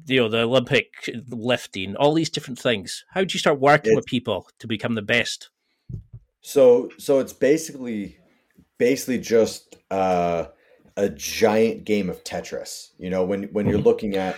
you 0.07 0.21
know 0.21 0.29
the 0.29 0.43
Olympic 0.43 1.11
lifting, 1.29 1.97
all 1.97 2.15
these 2.15 2.31
different 2.31 2.59
things? 2.59 3.05
How 3.11 3.23
do 3.25 3.35
you 3.35 3.41
start 3.41 3.59
working 3.59 3.93
it's, 3.93 3.97
with 3.97 4.07
people 4.07 4.49
to 4.61 4.69
become 4.69 4.95
the 4.95 5.03
best? 5.03 5.51
So, 6.41 6.91
so 6.99 7.19
it's 7.19 7.33
basically 7.33 8.19
basically 8.79 9.19
just 9.19 9.77
uh, 9.91 10.47
a 10.97 11.09
giant 11.09 11.85
game 11.85 12.09
of 12.09 12.23
Tetris. 12.23 12.91
You 12.99 13.11
know, 13.11 13.25
when 13.25 13.45
when 13.45 13.67
you're 13.67 13.79
mm-hmm. 13.79 13.89
looking 13.89 14.17
at 14.17 14.37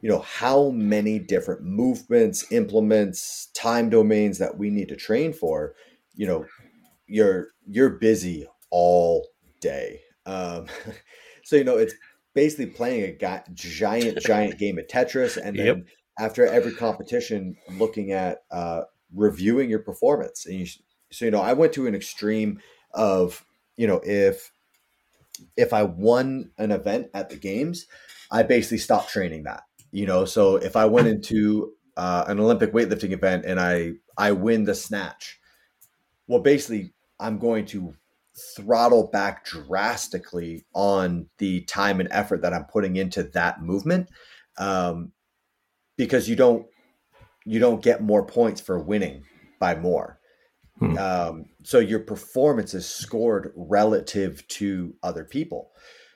you 0.00 0.08
know 0.08 0.20
how 0.20 0.70
many 0.70 1.18
different 1.18 1.62
movements 1.62 2.50
implements 2.50 3.48
time 3.54 3.90
domains 3.90 4.38
that 4.38 4.56
we 4.56 4.70
need 4.70 4.88
to 4.88 4.96
train 4.96 5.32
for 5.32 5.74
you 6.14 6.26
know 6.26 6.44
you're 7.06 7.48
you're 7.66 7.90
busy 7.90 8.46
all 8.70 9.28
day. 9.60 10.00
Um, 10.26 10.66
so 11.44 11.56
you 11.56 11.64
know 11.64 11.76
it's 11.76 11.94
basically 12.34 12.66
playing 12.66 13.02
a 13.04 13.42
giant 13.52 14.20
giant 14.20 14.58
game 14.58 14.78
of 14.78 14.86
tetris 14.86 15.36
and 15.36 15.58
then 15.58 15.66
yep. 15.66 15.76
after 16.18 16.46
every 16.46 16.72
competition 16.72 17.56
looking 17.72 18.12
at 18.12 18.38
uh, 18.50 18.82
reviewing 19.12 19.68
your 19.68 19.80
performance. 19.80 20.46
And 20.46 20.60
you, 20.60 20.66
so 21.10 21.24
you 21.24 21.30
know 21.30 21.40
i 21.40 21.52
went 21.52 21.72
to 21.74 21.86
an 21.86 21.94
extreme 21.94 22.60
of 22.92 23.44
you 23.76 23.86
know 23.86 24.00
if 24.04 24.52
if 25.56 25.72
i 25.72 25.82
won 25.82 26.50
an 26.58 26.70
event 26.70 27.08
at 27.14 27.30
the 27.30 27.36
games 27.36 27.86
i 28.30 28.42
basically 28.42 28.78
stopped 28.78 29.10
training 29.10 29.44
that 29.44 29.62
you 29.92 30.06
know, 30.06 30.24
so 30.24 30.56
if 30.56 30.76
I 30.76 30.84
went 30.84 31.08
into 31.08 31.72
uh, 31.96 32.24
an 32.28 32.40
Olympic 32.40 32.72
weightlifting 32.72 33.12
event 33.12 33.44
and 33.44 33.58
I 33.60 33.92
I 34.16 34.32
win 34.32 34.64
the 34.64 34.74
snatch, 34.74 35.38
well, 36.26 36.40
basically 36.40 36.92
I'm 37.18 37.38
going 37.38 37.66
to 37.66 37.94
throttle 38.56 39.08
back 39.08 39.44
drastically 39.44 40.64
on 40.74 41.28
the 41.38 41.62
time 41.62 42.00
and 42.00 42.08
effort 42.12 42.42
that 42.42 42.54
I'm 42.54 42.64
putting 42.64 42.96
into 42.96 43.24
that 43.24 43.62
movement, 43.62 44.08
um, 44.58 45.12
because 45.96 46.28
you 46.28 46.36
don't 46.36 46.66
you 47.44 47.58
don't 47.58 47.82
get 47.82 48.02
more 48.02 48.24
points 48.24 48.60
for 48.60 48.78
winning 48.78 49.24
by 49.58 49.74
more. 49.74 50.18
Hmm. 50.78 50.96
Um, 50.96 51.44
so 51.62 51.78
your 51.78 52.00
performance 52.00 52.72
is 52.74 52.88
scored 52.88 53.52
relative 53.54 54.46
to 54.48 54.94
other 55.02 55.24
people. 55.24 55.72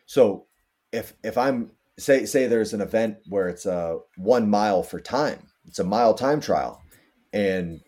So 0.06 0.46
if 0.92 1.12
if 1.22 1.36
I'm 1.36 1.72
say 1.98 2.26
say 2.26 2.46
there's 2.46 2.74
an 2.74 2.80
event 2.80 3.18
where 3.28 3.48
it's 3.48 3.66
a 3.66 3.98
one 4.16 4.48
mile 4.48 4.82
for 4.82 5.00
time. 5.00 5.38
It's 5.66 5.78
a 5.78 5.84
mile 5.84 6.14
time 6.14 6.40
trial. 6.40 6.82
And 7.32 7.80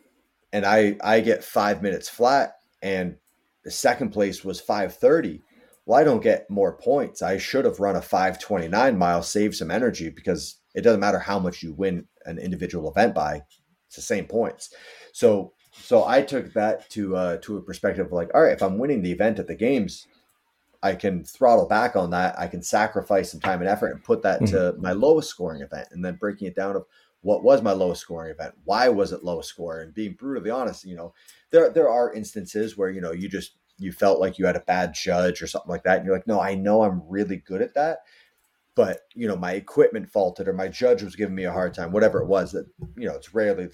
and 0.53 0.65
i 0.65 0.97
i 1.03 1.21
get 1.21 1.45
five 1.45 1.83
minutes 1.83 2.09
flat 2.09 2.55
and 2.83 3.17
the 3.65 3.71
second 3.71 4.11
place 4.11 4.45
was 4.45 4.61
530 4.61 5.43
well 5.85 5.99
i 5.99 6.05
don't 6.05 6.23
get 6.23 6.49
more 6.51 6.77
points. 6.79 7.23
I 7.23 7.39
should 7.39 7.65
have 7.65 7.81
run 7.81 7.97
a 7.97 8.03
529 8.03 8.97
mile 8.97 9.23
save 9.23 9.55
some 9.55 9.71
energy 9.71 10.09
because 10.09 10.61
it 10.75 10.83
doesn't 10.83 11.01
matter 11.01 11.19
how 11.19 11.39
much 11.39 11.63
you 11.63 11.73
win 11.73 12.07
an 12.27 12.39
individual 12.39 12.91
event 12.91 13.15
by 13.15 13.43
it's 13.87 13.97
the 13.97 14.03
same 14.03 14.27
points. 14.27 14.73
So 15.13 15.53
so 15.73 16.07
i 16.07 16.23
took 16.23 16.53
that 16.55 16.89
to 16.91 17.17
uh 17.17 17.37
to 17.39 17.59
a 17.59 17.63
perspective 17.63 18.07
of 18.07 18.13
like 18.13 18.31
all 18.35 18.43
right 18.43 18.53
if 18.53 18.63
i'm 18.63 18.79
winning 18.79 19.03
the 19.03 19.13
event 19.13 19.39
at 19.39 19.47
the 19.47 19.55
games 19.55 20.07
I 20.87 20.95
can 20.95 21.25
throttle 21.25 21.67
back 21.67 21.97
on 21.97 22.11
that. 22.11 22.39
I 22.39 22.47
can 22.47 22.63
sacrifice 22.63 23.31
some 23.31 23.41
time 23.41 23.61
and 23.61 23.69
effort 23.69 23.89
and 23.89 24.03
put 24.03 24.23
that 24.23 24.41
mm-hmm. 24.41 24.55
to 24.55 24.75
my 24.79 24.93
lowest 24.93 25.29
scoring 25.29 25.63
event, 25.63 25.89
and 25.91 26.05
then 26.05 26.17
breaking 26.17 26.49
it 26.49 26.57
down 26.57 26.77
of 26.77 26.85
what 27.23 27.43
was 27.43 27.63
my 27.63 27.73
lowest 27.73 28.01
scoring 28.01 28.31
event, 28.31 28.55
why 28.65 28.89
was 28.89 29.13
it 29.13 29.25
lowest 29.25 29.49
score, 29.49 29.81
and 29.81 29.95
being 29.95 30.15
brutally 30.15 30.51
honest. 30.51 30.85
You 30.85 30.97
know, 30.97 31.15
there 31.51 31.71
there 31.71 31.89
are 31.89 32.13
instances 32.13 32.77
where 32.77 32.91
you 32.91 33.01
know 33.01 33.13
you 33.13 33.29
just 33.29 33.57
you 33.79 33.93
felt 33.93 34.21
like 34.21 34.39
you 34.39 34.47
had 34.47 34.57
a 34.57 34.61
bad 34.61 34.95
judge 34.95 35.43
or 35.43 35.47
something 35.47 35.71
like 35.71 35.83
that, 35.85 35.99
and 35.99 36.07
you're 36.07 36.17
like, 36.17 36.27
no, 36.27 36.41
I 36.41 36.55
know 36.55 36.83
I'm 36.83 37.03
really 37.09 37.37
good 37.37 37.63
at 37.63 37.75
that, 37.75 37.99
but 38.75 39.01
you 39.15 39.27
know 39.27 39.37
my 39.37 39.53
equipment 39.53 40.11
faulted 40.11 40.49
or 40.49 40.53
my 40.53 40.69
judge 40.69 41.03
was 41.03 41.17
giving 41.17 41.35
me 41.35 41.45
a 41.45 41.53
hard 41.53 41.75
time, 41.75 41.93
whatever 41.93 42.21
it 42.21 42.29
was. 42.29 42.53
That 42.53 42.67
you 42.97 43.07
know 43.07 43.15
it's 43.15 43.35
rarely 43.35 43.69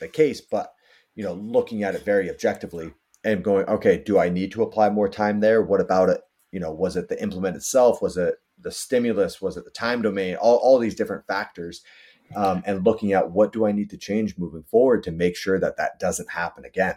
the 0.00 0.08
case, 0.08 0.40
but 0.40 0.72
you 1.16 1.24
know, 1.24 1.32
looking 1.32 1.82
at 1.82 1.94
it 1.94 2.04
very 2.04 2.30
objectively 2.30 2.92
and 3.24 3.42
going, 3.42 3.66
okay, 3.66 4.02
do 4.04 4.18
I 4.18 4.28
need 4.28 4.52
to 4.52 4.62
apply 4.62 4.90
more 4.90 5.08
time 5.08 5.40
there? 5.40 5.62
What 5.62 5.80
about 5.80 6.10
it? 6.10 6.20
You 6.52 6.60
know, 6.60 6.72
was 6.72 6.96
it 6.96 7.08
the 7.08 7.20
implement 7.22 7.56
itself? 7.56 8.00
Was 8.00 8.16
it 8.16 8.36
the 8.58 8.70
stimulus? 8.70 9.42
Was 9.42 9.56
it 9.56 9.64
the 9.64 9.70
time 9.70 10.02
domain? 10.02 10.36
All, 10.36 10.56
all 10.56 10.78
these 10.78 10.94
different 10.94 11.26
factors. 11.26 11.82
Um, 12.34 12.62
and 12.66 12.84
looking 12.84 13.12
at 13.12 13.30
what 13.30 13.52
do 13.52 13.66
I 13.66 13.72
need 13.72 13.90
to 13.90 13.96
change 13.96 14.36
moving 14.36 14.64
forward 14.64 15.04
to 15.04 15.12
make 15.12 15.36
sure 15.36 15.60
that 15.60 15.76
that 15.76 16.00
doesn't 16.00 16.30
happen 16.30 16.64
again 16.64 16.96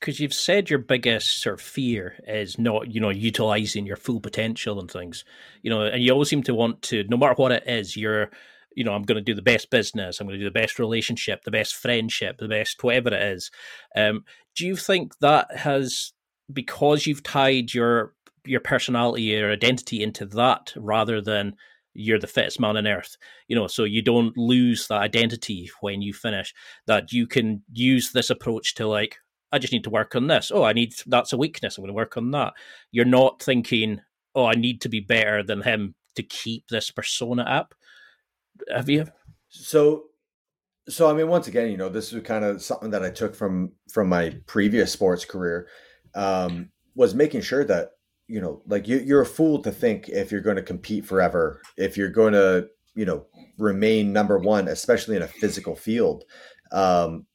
because 0.00 0.20
you've 0.20 0.34
said 0.34 0.70
your 0.70 0.78
biggest 0.78 1.40
sort 1.40 1.54
of 1.54 1.60
fear 1.60 2.16
is 2.26 2.58
not 2.58 2.92
you 2.92 3.00
know 3.00 3.10
utilizing 3.10 3.86
your 3.86 3.96
full 3.96 4.20
potential 4.20 4.78
and 4.78 4.90
things 4.90 5.24
you 5.62 5.70
know 5.70 5.82
and 5.82 6.02
you 6.02 6.12
always 6.12 6.28
seem 6.28 6.42
to 6.42 6.54
want 6.54 6.82
to 6.82 7.04
no 7.08 7.16
matter 7.16 7.34
what 7.34 7.52
it 7.52 7.64
is 7.66 7.96
you're 7.96 8.30
you 8.74 8.84
know 8.84 8.92
i'm 8.92 9.02
going 9.02 9.16
to 9.16 9.22
do 9.22 9.34
the 9.34 9.42
best 9.42 9.70
business 9.70 10.20
i'm 10.20 10.26
going 10.26 10.38
to 10.38 10.44
do 10.44 10.50
the 10.50 10.60
best 10.60 10.78
relationship 10.78 11.42
the 11.44 11.50
best 11.50 11.74
friendship 11.74 12.38
the 12.38 12.48
best 12.48 12.82
whatever 12.82 13.08
it 13.08 13.22
is 13.22 13.50
um, 13.96 14.24
do 14.56 14.66
you 14.66 14.76
think 14.76 15.18
that 15.20 15.54
has 15.56 16.12
because 16.52 17.06
you've 17.06 17.22
tied 17.22 17.74
your 17.74 18.14
your 18.48 18.60
personality 18.60 19.22
your 19.22 19.52
identity 19.52 20.02
into 20.02 20.26
that 20.26 20.72
rather 20.76 21.20
than 21.20 21.54
you're 21.94 22.18
the 22.18 22.26
fittest 22.26 22.60
man 22.60 22.76
on 22.76 22.86
earth 22.86 23.16
you 23.48 23.56
know 23.56 23.66
so 23.66 23.84
you 23.84 24.02
don't 24.02 24.36
lose 24.36 24.86
that 24.88 25.00
identity 25.00 25.70
when 25.80 26.00
you 26.00 26.12
finish 26.12 26.54
that 26.86 27.12
you 27.12 27.26
can 27.26 27.62
use 27.72 28.12
this 28.12 28.30
approach 28.30 28.74
to 28.74 28.86
like 28.86 29.18
I 29.50 29.58
just 29.58 29.72
need 29.72 29.84
to 29.84 29.90
work 29.90 30.14
on 30.14 30.26
this. 30.26 30.50
Oh, 30.52 30.62
I 30.62 30.72
need 30.72 30.94
that's 31.06 31.32
a 31.32 31.38
weakness. 31.38 31.76
I'm 31.76 31.82
going 31.82 31.88
to 31.88 31.94
work 31.94 32.16
on 32.16 32.30
that. 32.32 32.52
You're 32.90 33.04
not 33.04 33.42
thinking, 33.42 34.00
oh, 34.34 34.44
I 34.44 34.52
need 34.52 34.80
to 34.82 34.88
be 34.88 35.00
better 35.00 35.42
than 35.42 35.62
him 35.62 35.94
to 36.16 36.22
keep 36.22 36.68
this 36.68 36.90
persona 36.90 37.42
up. 37.42 37.74
Have 38.74 38.88
you? 38.88 39.06
So, 39.48 40.04
so 40.88 41.10
I 41.10 41.14
mean, 41.14 41.28
once 41.28 41.48
again, 41.48 41.70
you 41.70 41.76
know, 41.76 41.88
this 41.88 42.12
is 42.12 42.22
kind 42.22 42.44
of 42.44 42.62
something 42.62 42.90
that 42.90 43.04
I 43.04 43.10
took 43.10 43.34
from 43.34 43.72
from 43.90 44.08
my 44.08 44.36
previous 44.46 44.92
sports 44.92 45.24
career. 45.24 45.68
Um, 46.14 46.70
was 46.94 47.14
making 47.14 47.42
sure 47.42 47.64
that 47.64 47.90
you 48.28 48.40
know, 48.40 48.62
like 48.66 48.86
you, 48.86 48.98
you're 48.98 49.22
a 49.22 49.26
fool 49.26 49.60
to 49.62 49.72
think 49.72 50.08
if 50.08 50.30
you're 50.30 50.42
going 50.42 50.56
to 50.56 50.62
compete 50.62 51.06
forever, 51.06 51.62
if 51.76 51.96
you're 51.96 52.10
going 52.10 52.34
to, 52.34 52.68
you 52.94 53.06
know, 53.06 53.26
remain 53.56 54.12
number 54.12 54.38
one, 54.38 54.68
especially 54.68 55.16
in 55.16 55.22
a 55.22 55.28
physical 55.28 55.74
field. 55.74 56.24
Um, 56.70 57.26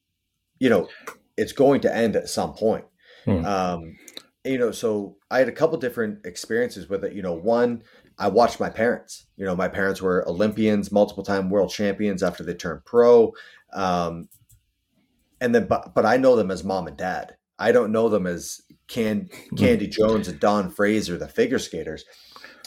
you 0.59 0.69
know, 0.69 0.87
it's 1.35 1.51
going 1.51 1.81
to 1.81 1.93
end 1.93 2.15
at 2.15 2.29
some 2.29 2.53
point. 2.53 2.85
Hmm. 3.25 3.43
Um, 3.43 3.97
you 4.45 4.57
know, 4.57 4.71
so 4.71 5.17
I 5.31 5.39
had 5.39 5.47
a 5.47 5.53
couple 5.53 5.77
different 5.79 6.25
experiences 6.25 6.89
with 6.89 7.03
it. 7.03 7.13
You 7.13 7.21
know, 7.21 7.33
one, 7.33 7.83
I 8.19 8.27
watched 8.27 8.59
my 8.59 8.69
parents. 8.69 9.25
You 9.37 9.45
know, 9.45 9.55
my 9.55 9.67
parents 9.67 10.01
were 10.01 10.27
Olympians, 10.27 10.91
multiple 10.91 11.23
time 11.23 11.49
world 11.49 11.71
champions 11.71 12.21
after 12.21 12.43
they 12.43 12.53
turned 12.53 12.85
pro. 12.85 13.33
Um, 13.73 14.29
and 15.41 15.55
then, 15.55 15.67
but, 15.67 15.95
but 15.95 16.05
I 16.05 16.17
know 16.17 16.35
them 16.35 16.51
as 16.51 16.63
mom 16.63 16.87
and 16.87 16.97
dad. 16.97 17.35
I 17.57 17.71
don't 17.71 17.91
know 17.91 18.09
them 18.09 18.27
as 18.27 18.61
Can, 18.93 19.29
hmm. 19.49 19.55
Candy 19.55 19.87
Jones 19.87 20.27
and 20.27 20.39
Don 20.39 20.69
Fraser, 20.69 21.17
the 21.17 21.27
figure 21.27 21.59
skaters. 21.59 22.05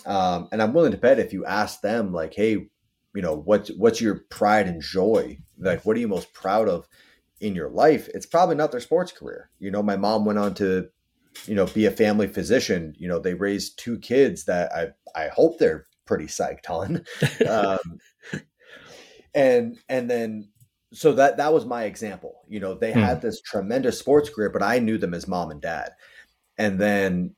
Um, 0.04 0.48
and 0.52 0.62
I'm 0.62 0.72
willing 0.72 0.92
to 0.92 0.98
bet 0.98 1.18
if 1.18 1.32
you 1.32 1.44
ask 1.46 1.80
them, 1.80 2.12
like, 2.12 2.34
hey, 2.34 2.68
you 3.14 3.22
know, 3.22 3.34
what's 3.34 3.70
what's 3.70 4.00
your 4.00 4.20
pride 4.30 4.68
and 4.68 4.82
joy? 4.82 5.38
Like, 5.58 5.84
what 5.84 5.96
are 5.96 6.00
you 6.00 6.08
most 6.08 6.32
proud 6.32 6.68
of? 6.68 6.86
in 7.40 7.54
your 7.54 7.68
life, 7.68 8.08
it's 8.14 8.26
probably 8.26 8.54
not 8.54 8.72
their 8.72 8.80
sports 8.80 9.12
career. 9.12 9.50
You 9.58 9.70
know, 9.70 9.82
my 9.82 9.96
mom 9.96 10.24
went 10.24 10.38
on 10.38 10.54
to, 10.54 10.88
you 11.46 11.54
know, 11.54 11.66
be 11.66 11.86
a 11.86 11.90
family 11.90 12.26
physician. 12.26 12.94
You 12.98 13.08
know, 13.08 13.18
they 13.18 13.34
raised 13.34 13.78
two 13.78 13.98
kids 13.98 14.44
that 14.44 14.72
I 14.72 14.88
I 15.20 15.28
hope 15.28 15.58
they're 15.58 15.86
pretty 16.06 16.26
psyched 16.26 16.70
on. 16.70 17.04
um, 17.48 18.42
and 19.34 19.78
and 19.88 20.10
then 20.10 20.48
so 20.92 21.12
that 21.12 21.36
that 21.36 21.52
was 21.52 21.66
my 21.66 21.84
example. 21.84 22.42
You 22.48 22.60
know, 22.60 22.74
they 22.74 22.92
hmm. 22.92 23.00
had 23.00 23.20
this 23.20 23.40
tremendous 23.40 23.98
sports 23.98 24.30
career, 24.30 24.50
but 24.50 24.62
I 24.62 24.78
knew 24.78 24.96
them 24.96 25.14
as 25.14 25.28
mom 25.28 25.50
and 25.50 25.60
dad. 25.60 25.90
And 26.58 26.80
then 26.80 27.34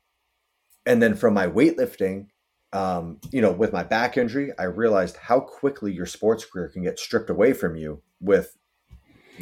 and 0.87 1.02
then 1.02 1.14
from 1.14 1.35
my 1.35 1.46
weightlifting, 1.46 2.28
um, 2.72 3.18
you 3.31 3.40
know, 3.40 3.52
with 3.52 3.72
my 3.72 3.83
back 3.83 4.16
injury, 4.16 4.52
I 4.59 4.64
realized 4.64 5.16
how 5.16 5.40
quickly 5.40 5.92
your 5.92 6.07
sports 6.07 6.44
career 6.44 6.68
can 6.68 6.83
get 6.83 6.98
stripped 6.98 7.31
away 7.31 7.52
from 7.52 7.76
you 7.76 8.02
with 8.20 8.57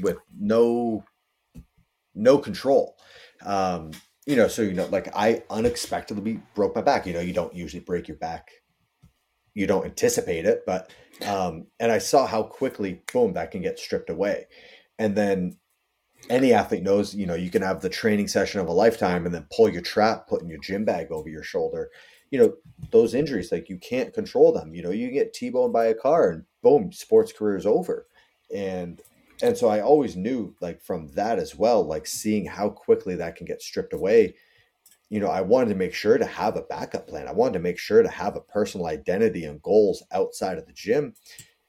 with 0.03 0.19
no 0.39 1.05
no 2.15 2.39
control. 2.39 2.97
Um, 3.45 3.93
you 4.27 4.37
know, 4.37 4.49
so 4.49 4.63
you 4.63 4.75
know, 4.75 4.87
like 4.87 5.09
I 5.15 5.43
unexpectedly 5.51 6.41
broke 6.55 6.75
my 6.75 6.83
back. 6.83 7.07
You 7.07 7.13
know, 7.13 7.21
you 7.21 7.33
don't 7.33 7.55
usually 7.55 7.83
break 7.83 8.09
your 8.09 8.17
back. 8.17 8.51
You 9.55 9.67
don't 9.67 9.87
anticipate 9.87 10.45
it, 10.45 10.65
but 10.67 10.91
um, 11.25 11.67
and 11.81 11.91
I 11.91 11.99
saw 11.99 12.27
how 12.27 12.43
quickly, 12.43 13.03
boom, 13.13 13.33
that 13.35 13.51
can 13.51 13.63
get 13.63 13.79
stripped 13.79 14.11
away. 14.11 14.47
And 14.99 15.15
then 15.15 15.59
any 16.29 16.53
athlete 16.53 16.83
knows, 16.83 17.15
you 17.15 17.27
know, 17.27 17.35
you 17.35 17.51
can 17.51 17.63
have 17.63 17.81
the 17.81 17.89
training 17.89 18.29
session 18.29 18.61
of 18.61 18.69
a 18.69 18.73
lifetime 18.73 19.27
and 19.27 19.35
then 19.35 19.47
pull 19.55 19.69
your 19.69 19.83
trap, 19.83 20.27
putting 20.29 20.49
your 20.49 20.61
gym 20.61 20.85
bag 20.85 21.11
over 21.11 21.29
your 21.29 21.43
shoulder. 21.43 21.91
You 22.31 22.41
know, 22.41 22.55
those 22.91 23.15
injuries, 23.15 23.53
like 23.53 23.69
you 23.69 23.79
can't 23.79 24.13
control 24.13 24.53
them. 24.53 24.75
You 24.75 24.83
know, 24.83 24.91
you 24.91 25.11
get 25.11 25.33
T-boned 25.33 25.73
by 25.73 25.87
a 25.87 25.95
car 25.95 26.31
and 26.31 26.45
boom, 26.63 26.93
sports 26.93 27.33
career 27.33 27.57
is 27.57 27.67
over. 27.67 28.07
And 28.55 29.01
and 29.43 29.57
so 29.57 29.69
I 29.69 29.81
always 29.81 30.17
knew 30.17 30.55
like 30.61 30.81
from 30.83 31.09
that 31.09 31.39
as 31.39 31.55
well, 31.55 31.85
like 31.85 32.07
seeing 32.07 32.47
how 32.47 32.71
quickly 32.71 33.15
that 33.17 33.37
can 33.37 33.47
get 33.47 33.63
stripped 33.63 33.93
away. 33.93 34.35
You 35.11 35.21
know, 35.21 35.29
I 35.29 35.43
wanted 35.43 35.69
to 35.69 35.77
make 35.77 35.95
sure 35.95 36.19
to 36.19 36.25
have 36.25 36.57
a 36.57 36.63
backup 36.63 37.07
plan. 37.07 37.29
I 37.29 37.33
wanted 37.33 37.53
to 37.55 37.59
make 37.61 37.79
sure 37.79 38.03
to 38.03 38.09
have 38.09 38.35
a 38.35 38.41
personal 38.41 38.87
identity 38.87 39.45
and 39.45 39.63
goals 39.63 40.03
outside 40.11 40.59
of 40.59 40.67
the 40.67 40.73
gym 40.73 41.15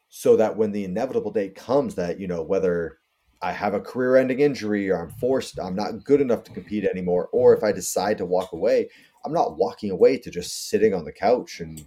so 0.09 0.37
that 0.37 0.55
when 0.55 0.71
the 0.71 0.85
inevitable 0.85 1.31
day 1.31 1.49
comes 1.49 1.93
that, 1.95 2.19
you 2.19 2.27
know, 2.27 2.41
whether 2.41 2.99
I 3.41 3.52
have 3.52 3.73
a 3.73 3.80
career 3.80 4.17
ending 4.17 4.39
injury 4.39 4.89
or 4.89 5.02
I'm 5.02 5.12
forced, 5.12 5.60
I'm 5.60 5.76
not 5.76 6.04
good 6.04 6.21
enough 6.21 6.43
to 6.45 6.52
compete 6.52 6.86
anymore, 6.86 7.30
or 7.32 7.56
if 7.56 7.63
I 7.63 7.71
decide 7.71 8.17
to 8.17 8.26
walk 8.26 8.54
away, 8.54 8.89
I'm 9.26 9.34
not 9.34 9.58
walking 9.58 9.91
away 9.91 10.17
to 10.19 10.32
just 10.32 10.69
sitting 10.69 10.93
on 10.93 11.06
the 11.06 11.12
couch 11.12 11.60
and 11.60 11.86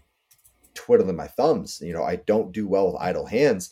twiddling 0.74 1.16
my 1.16 1.26
thumbs. 1.26 1.80
You 1.82 1.92
know, 1.92 2.04
I 2.04 2.16
don't 2.16 2.52
do 2.52 2.68
well 2.68 2.92
with 2.92 3.00
idle 3.00 3.26
hands. 3.26 3.70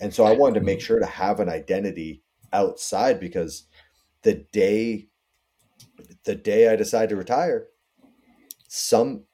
And 0.00 0.12
so 0.12 0.24
I 0.24 0.32
wanted 0.32 0.60
to 0.60 0.66
make 0.66 0.80
sure 0.80 0.98
to 0.98 1.06
have 1.06 1.40
an 1.40 1.48
identity 1.48 2.22
outside 2.52 3.20
because 3.20 3.64
the 4.22 4.46
day 4.52 5.08
the 6.24 6.34
day 6.34 6.68
I 6.68 6.76
decide 6.76 7.08
to 7.10 7.16
retire, 7.16 7.68
some 8.68 9.24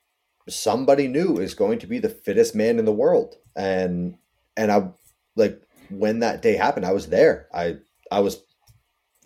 somebody 0.48 1.08
new 1.08 1.38
is 1.38 1.54
going 1.54 1.78
to 1.80 1.86
be 1.86 1.98
the 1.98 2.08
fittest 2.08 2.54
man 2.54 2.78
in 2.78 2.84
the 2.84 2.92
world. 2.92 3.36
And 3.54 4.16
and 4.56 4.70
I 4.70 4.90
like 5.34 5.62
when 5.90 6.20
that 6.20 6.42
day 6.42 6.56
happened, 6.56 6.86
I 6.86 6.92
was 6.92 7.08
there. 7.08 7.48
I 7.52 7.76
I 8.10 8.20
was 8.20 8.42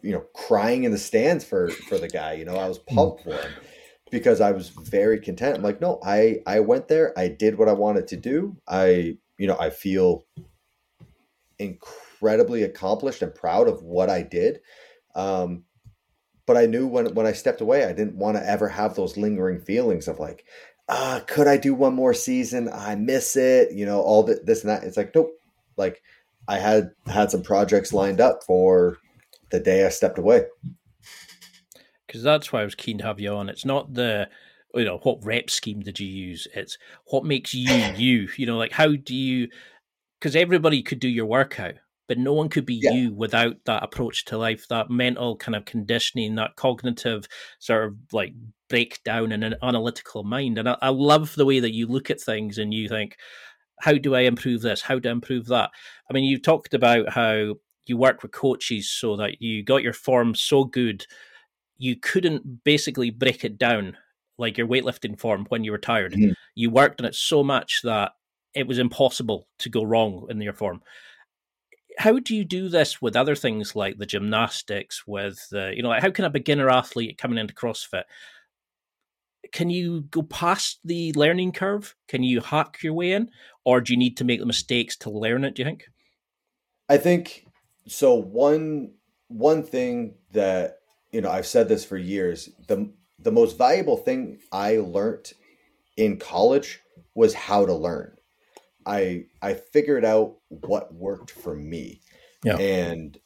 you 0.03 0.13
know 0.13 0.25
crying 0.35 0.85
in 0.85 0.93
the 0.93 0.99
stands 0.99 1.45
for 1.45 1.71
for 1.71 1.99
the 1.99 2.09
guy. 2.09 2.35
You 2.35 2.45
know, 2.45 2.57
I 2.57 2.69
was 2.69 2.81
hmm. 2.89 2.95
pumped 2.95 3.25
for 3.25 3.33
him 3.33 3.53
because 4.11 4.41
I 4.41 4.53
was 4.53 4.69
very 4.69 5.21
content. 5.21 5.57
I'm 5.57 5.63
like, 5.63 5.81
no, 5.81 6.01
I 6.05 6.41
I 6.47 6.61
went 6.61 6.89
there. 6.89 7.19
I 7.19 7.29
did 7.29 7.59
what 7.59 7.69
I 7.69 7.73
wanted 7.73 8.09
to 8.09 8.17
do. 8.17 8.57
I 8.69 9.17
you 9.39 9.47
know 9.47 9.57
I 9.59 9.71
feel 9.71 10.25
incredibly 11.59 12.63
accomplished 12.63 13.23
and 13.23 13.35
proud 13.35 13.69
of 13.69 13.83
what 13.83 14.09
I 14.11 14.23
did. 14.23 14.61
Um, 15.15 15.65
but 16.47 16.57
I 16.57 16.67
knew 16.67 16.87
when 16.87 17.15
when 17.15 17.27
I 17.27 17.33
stepped 17.33 17.61
away, 17.61 17.85
I 17.85 17.93
didn't 17.93 18.17
want 18.17 18.37
to 18.37 18.49
ever 18.49 18.69
have 18.69 18.95
those 18.95 19.17
lingering 19.17 19.61
feelings 19.61 20.09
of 20.09 20.19
like, 20.19 20.45
uh, 20.89 21.21
could 21.27 21.47
I 21.47 21.57
do 21.57 21.75
one 21.75 21.95
more 21.95 22.15
season? 22.15 22.69
I 22.73 22.97
miss 22.97 23.37
it, 23.37 23.73
you 23.73 23.87
know, 23.87 24.01
all 24.01 24.25
the, 24.25 24.41
this 24.43 24.63
and 24.63 24.71
that. 24.71 24.83
It's 24.83 24.97
like, 24.97 25.15
nope. 25.15 25.31
Like 25.77 26.03
I 26.49 26.59
had 26.59 26.91
had 27.07 27.31
some 27.31 27.43
projects 27.43 27.93
lined 27.93 28.21
up 28.21 28.43
for 28.45 28.99
the 29.51 29.61
day 29.61 29.85
I 29.85 29.89
stepped 29.89 30.19
away. 30.19 30.45
Because 32.07 32.23
that's 32.23 32.53
why 32.53 32.63
I 32.63 32.65
was 32.65 32.75
keen 32.75 32.99
to 32.99 33.05
have 33.05 33.21
you 33.21 33.31
on. 33.33 33.49
It's 33.49 33.65
not 33.65 33.95
the 33.95 34.29
you 34.75 34.85
know 34.85 34.99
what 35.03 35.25
rep 35.25 35.51
scheme 35.51 35.81
did 35.81 35.99
you 35.99 36.07
use 36.07 36.47
it's 36.55 36.79
what 37.07 37.25
makes 37.25 37.53
you 37.53 37.75
you 37.97 38.29
you 38.37 38.47
know 38.47 38.57
like 38.57 38.71
how 38.71 38.95
do 38.95 39.17
you 39.17 39.49
because 40.21 40.37
everybody 40.37 40.83
could 40.83 41.01
do 41.01 41.09
your 41.09 41.27
workout, 41.27 41.75
but 42.07 42.19
no 42.19 42.35
one 42.35 42.49
could 42.49 42.67
be 42.67 42.81
yeah. 42.83 42.93
you 42.93 43.15
without 43.15 43.57
that 43.65 43.83
approach 43.83 44.27
to 44.27 44.37
life, 44.37 44.69
that 44.69 44.91
mental 44.91 45.37
kind 45.37 45.57
of 45.57 45.65
conditioning, 45.65 46.35
that 46.35 46.57
cognitive 46.57 47.27
sort 47.59 47.85
of 47.85 47.97
like 48.13 48.35
breakdown 48.69 49.33
and 49.33 49.43
an 49.43 49.55
analytical 49.63 50.23
mind. 50.23 50.59
And 50.59 50.69
I, 50.69 50.77
I 50.83 50.91
love 50.91 51.35
the 51.35 51.47
way 51.47 51.61
that 51.61 51.73
you 51.75 51.87
look 51.87 52.11
at 52.11 52.21
things 52.21 52.59
and 52.59 52.75
you 52.75 52.89
think, 52.89 53.17
how 53.81 53.95
do 53.95 54.15
I 54.15 54.21
improve 54.21 54.63
this? 54.63 54.83
How 54.83 54.99
do 54.99 55.09
I 55.09 55.13
improve 55.13 55.47
that? 55.47 55.71
I 56.09 56.13
mean, 56.13 56.25
you 56.25 56.39
talked 56.39 56.75
about 56.75 57.09
how 57.11 57.55
you 57.87 57.97
work 57.97 58.23
with 58.23 58.33
coaches 58.33 58.91
so 58.91 59.17
that 59.17 59.41
you 59.43 59.65
got 59.65 59.83
your 59.83 59.93
form 59.93 60.35
so 60.35 60.65
good 60.65 61.07
you 61.81 61.97
couldn't 61.97 62.63
basically 62.63 63.09
break 63.09 63.43
it 63.43 63.59
down 63.59 63.97
like 64.37 64.59
your 64.59 64.69
weightlifting 64.69 65.19
form 65.19 65.47
when 65.49 65.65
you 65.65 65.73
retired. 65.73 66.13
Mm-hmm. 66.13 66.33
You 66.55 66.71
worked 66.71 67.01
on 67.01 67.07
it 67.07 67.15
so 67.15 67.43
much 67.43 67.81
that 67.85 68.13
it 68.55 68.67
was 68.67 68.79
impossible 68.79 69.49
to 69.61 69.71
go 69.71 69.83
wrong 69.83 70.27
in 70.29 70.41
your 70.43 70.53
form. 70.53 70.83
How 71.97 72.19
do 72.19 72.37
you 72.37 72.45
do 72.45 72.69
this 72.69 73.01
with 73.01 73.17
other 73.17 73.35
things 73.35 73.75
like 73.75 73.97
the 73.97 74.05
gymnastics? 74.05 75.07
With 75.07 75.43
the, 75.51 75.73
you 75.75 75.83
know, 75.83 75.89
like 75.89 76.03
how 76.03 76.11
can 76.11 76.27
a 76.27 76.31
beginner 76.31 76.69
athlete 76.69 77.17
coming 77.17 77.39
into 77.39 77.55
CrossFit 77.55 78.05
can 79.53 79.71
you 79.71 80.03
go 80.11 80.23
past 80.23 80.81
the 80.85 81.13
learning 81.13 81.53
curve? 81.53 81.95
Can 82.09 82.23
you 82.23 82.41
hack 82.41 82.79
your 82.83 82.95
way 82.95 83.13
in, 83.13 83.31
or 83.65 83.81
do 83.81 83.93
you 83.93 83.99
need 83.99 84.17
to 84.19 84.25
make 84.25 84.41
the 84.41 84.47
mistakes 84.47 84.97
to 84.99 85.11
learn 85.11 85.45
it? 85.45 85.55
Do 85.55 85.63
you 85.63 85.67
think? 85.69 85.85
I 86.89 86.97
think 86.97 87.47
so. 87.87 88.15
One 88.15 88.93
one 89.29 89.63
thing 89.63 90.15
that 90.33 90.79
you 91.13 91.21
know 91.21 91.31
I've 91.31 91.47
said 91.47 91.69
this 91.69 91.85
for 91.85 91.97
years 91.97 92.49
the 92.67 92.93
the 93.19 93.33
most 93.33 93.59
valuable 93.59 93.97
thing 93.97 94.39
I 94.53 94.79
learned 94.79 95.33
in 95.97 96.19
college 96.19 96.81
was 97.15 97.35
how 97.35 97.67
to 97.67 97.75
learn. 97.75 98.17
I 98.87 99.25
I 99.43 99.55
figured 99.55 100.05
out 100.05 100.37
what 100.49 100.95
worked 100.95 101.31
for 101.31 101.55
me. 101.55 102.01
Yeah. 102.45 102.57
And 102.57 103.19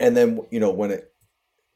and 0.00 0.16
then 0.16 0.40
you 0.50 0.60
know 0.60 0.70
when 0.70 0.90
it 0.90 1.12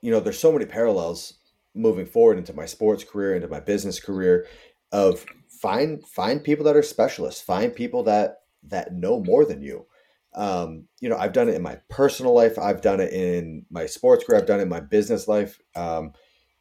you 0.00 0.10
know 0.10 0.20
there's 0.20 0.38
so 0.38 0.52
many 0.52 0.64
parallels 0.64 1.34
moving 1.74 2.06
forward 2.06 2.38
into 2.38 2.52
my 2.52 2.66
sports 2.66 3.04
career 3.04 3.34
into 3.34 3.48
my 3.48 3.60
business 3.60 4.00
career 4.00 4.46
of 4.92 5.24
find 5.48 6.06
find 6.06 6.42
people 6.42 6.64
that 6.64 6.76
are 6.76 6.82
specialists 6.82 7.40
find 7.40 7.74
people 7.74 8.02
that 8.02 8.38
that 8.62 8.92
know 8.92 9.20
more 9.20 9.44
than 9.44 9.62
you. 9.62 9.86
Um, 10.32 10.86
you 11.00 11.08
know 11.08 11.16
i've 11.16 11.32
done 11.32 11.48
it 11.48 11.56
in 11.56 11.62
my 11.62 11.78
personal 11.88 12.32
life 12.32 12.56
i've 12.56 12.82
done 12.82 13.00
it 13.00 13.12
in 13.12 13.66
my 13.68 13.86
sports 13.86 14.22
career 14.24 14.38
i've 14.38 14.46
done 14.46 14.60
it 14.60 14.64
in 14.64 14.68
my 14.68 14.78
business 14.78 15.26
life. 15.26 15.60
Um, 15.74 16.12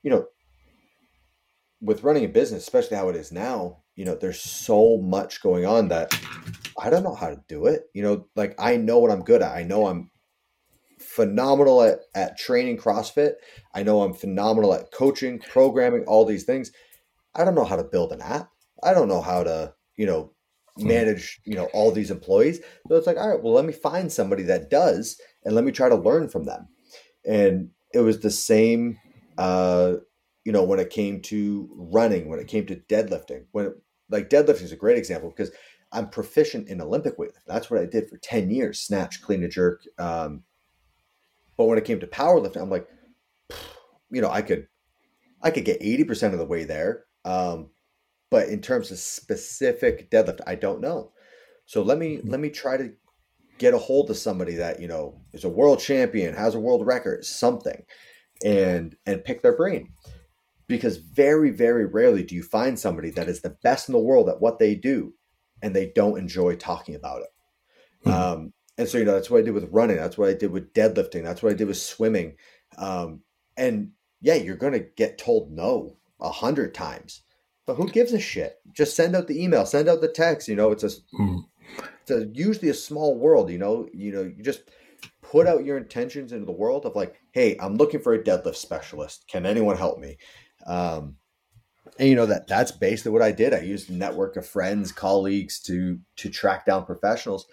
you 0.02 0.10
know 0.10 0.26
with 1.80 2.04
running 2.04 2.26
a 2.26 2.28
business 2.28 2.64
especially 2.64 2.98
how 2.98 3.10
it 3.10 3.16
is 3.16 3.32
now 3.32 3.84
you 3.96 4.06
know 4.06 4.16
there's 4.16 4.42
so 4.42 4.98
much 4.98 5.42
going 5.42 5.66
on 5.68 5.90
that 5.90 6.20
i 6.82 6.90
don't 6.90 7.04
know 7.04 7.14
how 7.14 7.30
to 7.30 7.42
do 7.48 7.68
it. 7.68 7.84
You 7.94 8.02
know 8.02 8.26
like 8.36 8.56
i 8.58 8.76
know 8.76 8.98
what 8.98 9.12
i'm 9.12 9.24
good 9.24 9.44
at 9.44 9.56
i 9.56 9.62
know 9.62 9.86
i'm 9.86 10.10
phenomenal 11.00 11.82
at, 11.82 12.00
at 12.16 12.38
training 12.38 12.78
CrossFit. 12.78 13.34
I 13.74 13.84
know 13.84 14.02
I'm 14.02 14.14
phenomenal 14.14 14.74
at 14.74 14.92
coaching, 14.92 15.40
programming, 15.40 16.04
all 16.06 16.26
these 16.26 16.44
things. 16.44 16.72
I 17.36 17.46
don't 17.46 17.56
know 17.56 17.66
how 17.66 17.76
to 17.76 17.84
build 17.84 18.12
an 18.12 18.22
app. 18.22 18.50
I 18.84 18.94
don't 18.94 19.08
know 19.08 19.22
how 19.22 19.44
to, 19.44 19.74
you 19.96 20.06
know, 20.06 20.32
hmm. 20.78 20.88
manage, 20.88 21.40
you 21.46 21.56
know, 21.56 21.70
all 21.74 21.92
these 21.92 22.12
employees. 22.12 22.60
So 22.88 22.96
it's 22.96 23.08
like, 23.08 23.18
all 23.18 23.30
right, 23.30 23.42
well, 23.42 23.54
let 23.54 23.66
me 23.66 23.74
find 23.74 24.12
somebody 24.12 24.44
that 24.44 24.70
does 24.70 25.20
and 25.44 25.56
let 25.56 25.64
me 25.64 25.72
try 25.72 25.90
to 25.90 25.96
learn 25.96 26.30
from 26.30 26.46
them. 26.46 26.68
And 27.26 27.70
it 27.94 28.00
was 28.00 28.20
the 28.20 28.32
same, 28.32 28.98
uh, 29.38 29.96
you 30.46 30.52
know, 30.52 30.64
when 30.64 30.80
it 30.80 30.90
came 30.90 31.22
to 31.24 31.70
running, 31.76 32.30
when 32.30 32.40
it 32.40 32.48
came 32.48 32.66
to 32.68 32.76
deadlifting, 32.76 33.46
when 33.52 33.66
it, 33.68 33.74
like 34.10 34.30
deadlifting 34.30 34.64
is 34.64 34.72
a 34.72 34.78
great 34.78 34.98
example 34.98 35.30
because 35.30 35.52
I'm 35.92 36.10
proficient 36.10 36.68
in 36.68 36.82
Olympic 36.82 37.18
weightlifting. 37.18 37.48
That's 37.48 37.70
what 37.70 37.80
I 37.80 37.86
did 37.86 38.10
for 38.10 38.18
10 38.18 38.50
years, 38.52 38.80
snatch, 38.82 39.22
clean 39.22 39.44
and 39.44 39.52
jerk, 39.52 39.82
um, 39.98 40.44
but 41.60 41.66
when 41.66 41.78
it 41.78 41.84
came 41.84 42.00
to 42.00 42.08
powerlifting, 42.08 42.62
I'm 42.62 42.70
like, 42.70 42.88
you 44.10 44.22
know, 44.22 44.32
I 44.32 44.42
could, 44.42 44.70
I 45.42 45.52
could 45.52 45.66
get 45.66 45.82
80% 45.82 46.32
of 46.32 46.40
the 46.40 46.46
way 46.46 46.64
there. 46.64 47.04
Um, 47.26 47.72
but 48.32 48.48
in 48.48 48.62
terms 48.62 48.92
of 48.92 48.98
specific 48.98 50.10
deadlift, 50.10 50.40
I 50.48 50.56
don't 50.56 50.80
know. 50.80 51.12
So 51.66 51.82
let 51.82 51.98
me, 51.98 52.22
let 52.24 52.40
me 52.40 52.50
try 52.50 52.78
to 52.78 52.94
get 53.58 53.74
a 53.74 53.78
hold 53.78 54.10
of 54.10 54.16
somebody 54.16 54.54
that, 54.56 54.80
you 54.80 54.88
know, 54.88 55.20
is 55.34 55.44
a 55.44 55.50
world 55.50 55.80
champion, 55.82 56.34
has 56.34 56.56
a 56.56 56.62
world 56.62 56.88
record, 56.88 57.26
something, 57.26 57.84
and, 58.42 58.96
and 59.06 59.26
pick 59.26 59.42
their 59.42 59.58
brain 59.58 59.90
because 60.70 60.96
very, 60.96 61.50
very 61.50 61.86
rarely 61.86 62.24
do 62.24 62.36
you 62.36 62.44
find 62.44 62.80
somebody 62.80 63.10
that 63.10 63.28
is 63.28 63.42
the 63.42 63.58
best 63.64 63.90
in 63.90 63.92
the 63.92 64.00
world 64.00 64.30
at 64.30 64.40
what 64.40 64.60
they 64.60 64.76
do 64.76 65.14
and 65.62 65.76
they 65.76 65.92
don't 65.94 66.20
enjoy 66.20 66.56
talking 66.56 66.96
about 66.96 67.20
it. 67.20 68.08
Mm-hmm. 68.08 68.18
Um, 68.18 68.54
and 68.80 68.88
so, 68.88 68.98
you 68.98 69.04
know, 69.04 69.12
that's 69.12 69.30
what 69.30 69.40
I 69.40 69.42
did 69.42 69.54
with 69.54 69.68
running. 69.74 69.98
That's 69.98 70.18
what 70.18 70.30
I 70.30 70.34
did 70.34 70.52
with 70.52 70.74
deadlifting. 70.74 71.22
That's 71.22 71.44
what 71.44 71.52
I 71.52 71.56
did 71.56 71.68
with 71.68 71.78
swimming. 71.78 72.38
Um, 72.78 73.24
and 73.58 73.92
yeah, 74.22 74.36
you're 74.36 74.56
going 74.56 74.72
to 74.72 74.80
get 74.80 75.18
told 75.18 75.52
no 75.52 75.98
a 76.22 76.30
hundred 76.32 76.74
times, 76.74 77.24
but 77.68 77.74
who 77.74 77.90
gives 77.90 78.14
a 78.14 78.20
shit? 78.22 78.56
Just 78.72 78.96
send 78.96 79.18
out 79.18 79.28
the 79.28 79.44
email, 79.44 79.66
send 79.66 79.90
out 79.90 80.00
the 80.00 80.08
text. 80.08 80.48
You 80.48 80.56
know, 80.56 80.72
it's 80.72 80.86
a, 80.86 80.92
mm. 81.20 81.42
it's 82.04 82.12
a 82.12 82.28
usually 82.32 82.70
a 82.70 82.74
small 82.74 83.18
world. 83.18 83.52
You 83.52 83.58
know, 83.58 83.90
you 83.94 84.14
know, 84.14 84.22
you 84.22 84.42
just 84.42 84.62
put 85.22 85.46
out 85.46 85.66
your 85.66 85.78
intentions 85.78 86.32
into 86.32 86.46
the 86.46 86.54
world 86.54 86.86
of 86.86 86.96
like, 86.96 87.20
hey, 87.34 87.58
I'm 87.60 87.76
looking 87.76 88.00
for 88.00 88.14
a 88.14 88.24
deadlift 88.24 88.56
specialist. 88.56 89.26
Can 89.28 89.46
anyone 89.46 89.76
help 89.76 90.00
me? 90.00 90.20
Um, 90.66 91.18
and 92.00 92.08
you 92.08 92.16
know 92.16 92.28
that 92.28 92.48
that's 92.48 92.72
basically 92.72 93.12
what 93.12 93.24
I 93.24 93.34
did. 93.34 93.54
I 93.54 93.60
used 93.60 93.90
a 93.90 93.94
network 93.94 94.38
of 94.38 94.48
friends, 94.48 94.94
colleagues 94.94 95.60
to 95.64 96.00
to 96.16 96.30
track 96.30 96.66
down 96.66 96.86
professionals 96.86 97.46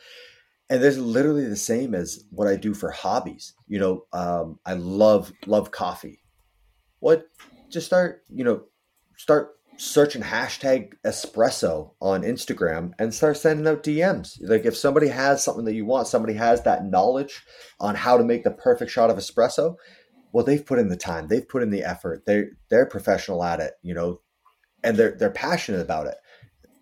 and 0.69 0.83
there's 0.83 0.99
literally 0.99 1.47
the 1.47 1.57
same 1.57 1.95
as 1.95 2.25
what 2.31 2.49
I 2.49 2.57
do 2.57 2.75
for 2.75 2.91
hobbies. 2.91 3.55
You 3.69 3.79
know, 3.79 4.05
um, 4.13 4.59
I 4.67 4.75
love 4.75 5.33
love 5.47 5.71
coffee. 5.71 6.21
What? 7.01 7.27
Just 7.71 7.87
start. 7.87 8.23
You 8.29 8.45
know, 8.45 8.63
start 9.17 9.57
searching 9.79 10.23
hashtag 10.23 10.95
espresso 11.05 11.93
on 12.01 12.23
Instagram 12.23 12.93
and 12.99 13.13
start 13.13 13.37
sending 13.37 13.67
out 13.67 13.83
DMs. 13.83 14.39
Like 14.41 14.65
if 14.65 14.77
somebody 14.77 15.09
has 15.09 15.45
something 15.45 15.67
that 15.67 15.75
you 15.75 15.85
want, 15.85 16.09
somebody 16.09 16.35
has 16.35 16.63
that 16.63 16.87
knowledge 16.87 17.45
on 17.79 17.95
how 17.95 18.17
to 18.17 18.25
make 18.25 18.43
the 18.43 18.51
perfect 18.51 18.91
shot 18.91 19.11
of 19.11 19.19
espresso. 19.19 19.77
Well, 20.33 20.45
they've 20.45 20.65
put 20.65 20.79
in 20.79 20.89
the 20.89 20.97
time, 20.97 21.29
they've 21.29 21.49
put 21.49 21.63
in 21.63 21.71
the 21.71 21.85
effort. 21.85 22.25
They 22.27 22.45
they're 22.69 22.87
professional 22.87 23.45
at 23.45 23.61
it, 23.61 23.75
you 23.83 23.95
know, 23.95 24.21
and 24.83 24.97
they're 24.97 25.17
they're 25.19 25.31
passionate 25.31 25.81
about 25.81 26.07
it. 26.07 26.17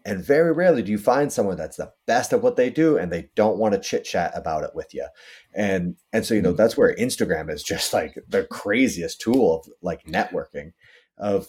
And 0.07 0.23
very 0.23 0.53
rarely 0.53 0.83
do 0.83 0.93
you 0.93 0.99
find 0.99 1.33
someone 1.33 1.57
that's 1.57 1.79
the 1.79 1.93
best 2.07 2.33
at 2.35 2.43
what 2.43 2.57
they 2.57 2.69
do 2.69 2.99
and 2.99 3.11
they 3.11 3.31
don't 3.35 3.57
want 3.57 3.73
to 3.73 3.81
chit 3.81 4.05
chat 4.05 4.33
about 4.35 4.65
it 4.65 4.75
with 4.75 4.93
you. 4.93 5.07
And 5.55 5.97
and 6.13 6.27
so 6.27 6.35
you 6.35 6.43
know 6.43 6.51
mm-hmm. 6.51 6.57
that's 6.57 6.77
where 6.77 6.95
Instagram 6.95 7.51
is 7.51 7.63
just 7.63 7.93
like 7.93 8.19
the 8.29 8.45
craziest 8.45 9.21
tool 9.21 9.61
of 9.61 9.69
like 9.81 10.05
networking 10.05 10.73
of 11.17 11.49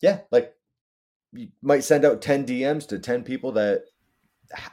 yeah, 0.00 0.20
like 0.30 0.54
you 1.32 1.48
might 1.62 1.84
send 1.84 2.04
out 2.04 2.22
10 2.22 2.46
DMs 2.46 2.88
to 2.88 2.98
10 2.98 3.22
people 3.22 3.52
that 3.52 3.82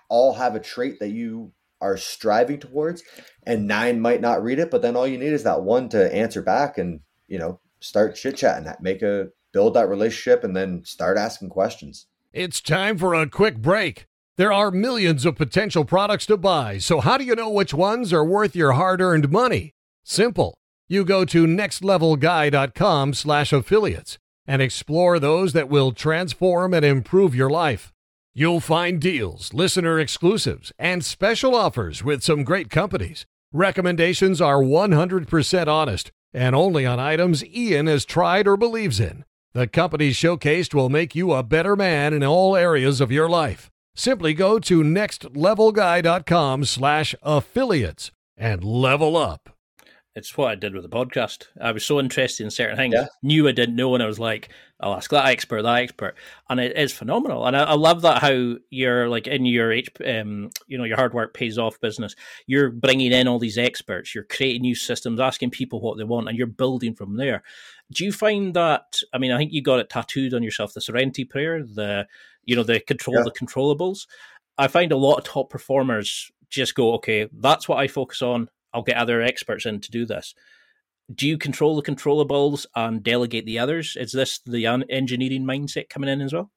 all 0.10 0.34
have 0.34 0.56
a 0.56 0.60
trait 0.60 1.00
that 1.00 1.10
you 1.10 1.52
are 1.82 1.98
striving 1.98 2.60
towards 2.60 3.04
and 3.46 3.68
nine 3.68 4.00
might 4.00 4.22
not 4.22 4.44
read 4.44 4.60
it, 4.60 4.72
but 4.72 4.82
then 4.82 4.96
all 4.96 5.08
you 5.08 5.18
need 5.18 5.34
is 5.34 5.44
that 5.44 5.62
one 5.62 5.90
to 5.90 6.14
answer 6.14 6.42
back 6.42 6.78
and, 6.78 7.02
you 7.28 7.38
know, 7.38 7.60
start 7.80 8.16
chit 8.16 8.36
chatting, 8.36 8.66
that 8.66 8.82
make 8.82 9.02
a 9.02 9.28
build 9.52 9.76
that 9.76 9.90
relationship 9.90 10.44
and 10.44 10.56
then 10.56 10.84
start 10.84 11.18
asking 11.18 11.50
questions. 11.50 12.08
It's 12.38 12.62
time 12.62 13.00
for 13.00 13.16
a 13.16 13.28
quick 13.28 13.58
break. 13.64 14.06
There 14.36 14.54
are 14.54 14.70
millions 14.70 15.26
of 15.26 15.38
potential 15.38 15.84
products 15.84 16.28
to 16.28 16.38
buy, 16.38 16.78
so 16.78 17.00
how 17.00 17.18
do 17.18 17.24
you 17.24 17.34
know 17.34 17.50
which 17.50 17.74
ones 17.74 18.14
are 18.14 18.24
worth 18.24 18.56
your 18.56 18.74
hard-earned 18.74 19.32
money? 19.32 19.72
Simple. 20.04 20.56
You 20.88 21.04
go 21.04 21.26
to 21.26 21.48
nextlevelguy.com 21.48 23.16
slash 23.16 23.52
affiliates 23.52 24.20
and 24.46 24.62
explore 24.62 25.18
those 25.18 25.54
that 25.54 25.68
will 25.68 25.94
transform 25.94 26.76
and 26.76 26.86
improve 26.86 27.34
your 27.34 27.50
life. 27.50 27.92
You'll 28.36 28.60
find 28.60 29.02
deals, 29.02 29.52
listener 29.52 30.00
exclusives, 30.00 30.72
and 30.78 31.04
special 31.04 31.56
offers 31.56 32.04
with 32.04 32.22
some 32.22 32.44
great 32.44 32.70
companies. 32.70 33.26
Recommendations 33.52 34.40
are 34.40 34.62
100% 34.62 35.68
honest 35.68 36.12
and 36.36 36.56
only 36.56 36.86
on 36.86 37.00
items 37.00 37.44
Ian 37.44 37.88
has 37.88 38.06
tried 38.06 38.48
or 38.48 38.58
believes 38.58 39.00
in. 39.00 39.26
The 39.58 39.66
companies 39.66 40.16
showcased 40.16 40.76
will 40.76 40.88
make 40.88 41.16
you 41.16 41.34
a 41.34 41.42
better 41.42 41.76
man 41.76 42.14
in 42.14 42.24
all 42.24 42.56
areas 42.56 43.02
of 43.02 43.12
your 43.12 43.28
life. 43.28 43.72
Simply 43.96 44.36
go 44.36 44.60
to 44.60 44.84
nextlevelguy.com 44.84 46.64
slash 46.66 47.16
affiliates 47.24 48.12
and 48.38 48.64
level 48.64 49.18
up. 49.18 49.50
It's 50.14 50.38
what 50.38 50.50
I 50.50 50.56
did 50.56 50.74
with 50.74 50.84
the 50.84 50.90
podcast. 50.90 51.46
I 51.62 51.72
was 51.72 51.86
so 51.86 52.00
interested 52.00 52.44
in 52.44 52.50
certain 52.52 52.76
things, 52.76 52.94
yeah. 52.96 53.06
knew 53.22 53.48
I 53.48 53.52
didn't 53.52 53.76
know, 53.76 53.94
and 53.94 54.04
I 54.04 54.08
was 54.08 54.20
like, 54.20 54.50
I'll 54.80 54.96
ask 54.96 55.10
that 55.12 55.26
expert, 55.26 55.62
that 55.64 55.82
expert, 55.82 56.16
and 56.50 56.60
it 56.60 56.78
is 56.78 56.92
phenomenal. 56.92 57.46
And 57.46 57.56
I, 57.56 57.64
I 57.64 57.74
love 57.74 58.02
that 58.02 58.22
how 58.22 58.56
you're 58.70 59.10
like 59.10 59.28
in 59.28 59.46
your, 59.46 59.74
um, 60.06 60.50
you 60.68 60.78
know, 60.78 60.86
your 60.86 60.98
hard 60.98 61.14
work 61.14 61.36
pays 61.36 61.58
off 61.60 61.80
business. 61.82 62.16
You're 62.48 62.70
bringing 62.72 63.12
in 63.12 63.28
all 63.28 63.38
these 63.38 63.60
experts, 63.60 64.16
you're 64.16 64.24
creating 64.24 64.64
new 64.64 64.76
systems, 64.76 65.20
asking 65.20 65.52
people 65.52 65.82
what 65.82 65.98
they 65.98 66.04
want, 66.04 66.30
and 66.30 66.38
you're 66.38 66.48
building 66.48 66.96
from 66.96 67.18
there. 67.18 67.44
Do 67.92 68.04
you 68.04 68.12
find 68.12 68.54
that? 68.54 69.00
I 69.14 69.18
mean, 69.18 69.32
I 69.32 69.38
think 69.38 69.54
you 69.54 69.62
got 69.62 69.80
it 69.80 69.90
tattooed 69.90 70.34
on 70.34 70.44
yourself, 70.44 70.74
the 70.74 70.82
Serenity 70.82 71.24
Prayer, 71.24 71.64
the 71.64 72.08
you 72.44 72.56
know, 72.56 72.64
the 72.64 72.80
control 72.80 73.18
yeah. 73.18 73.24
the 73.24 73.32
controllables. 73.32 74.08
I 74.58 74.68
find 74.68 74.92
a 74.92 74.98
lot 74.98 75.18
of 75.18 75.24
top 75.24 75.50
performers 75.50 76.32
just 76.50 76.76
go, 76.76 76.94
okay, 76.94 77.30
that's 77.32 77.68
what 77.68 77.80
I 77.80 77.88
focus 77.88 78.22
on. 78.22 78.50
I'll 78.74 78.82
get 78.82 78.98
other 78.98 79.22
experts 79.22 79.66
in 79.66 79.80
to 79.82 79.92
do 79.92 80.06
this. 80.06 80.34
Do 81.14 81.28
you 81.28 81.38
control 81.38 81.76
the 81.76 81.90
controllables 81.90 82.66
and 82.76 83.04
delegate 83.04 83.46
the 83.46 83.60
others? 83.60 83.96
Is 83.98 84.12
this 84.12 84.40
the 84.40 84.66
engineering 84.90 85.44
mindset 85.44 85.90
coming 85.90 86.10
in 86.10 86.22
as 86.22 86.34
well? 86.34 86.52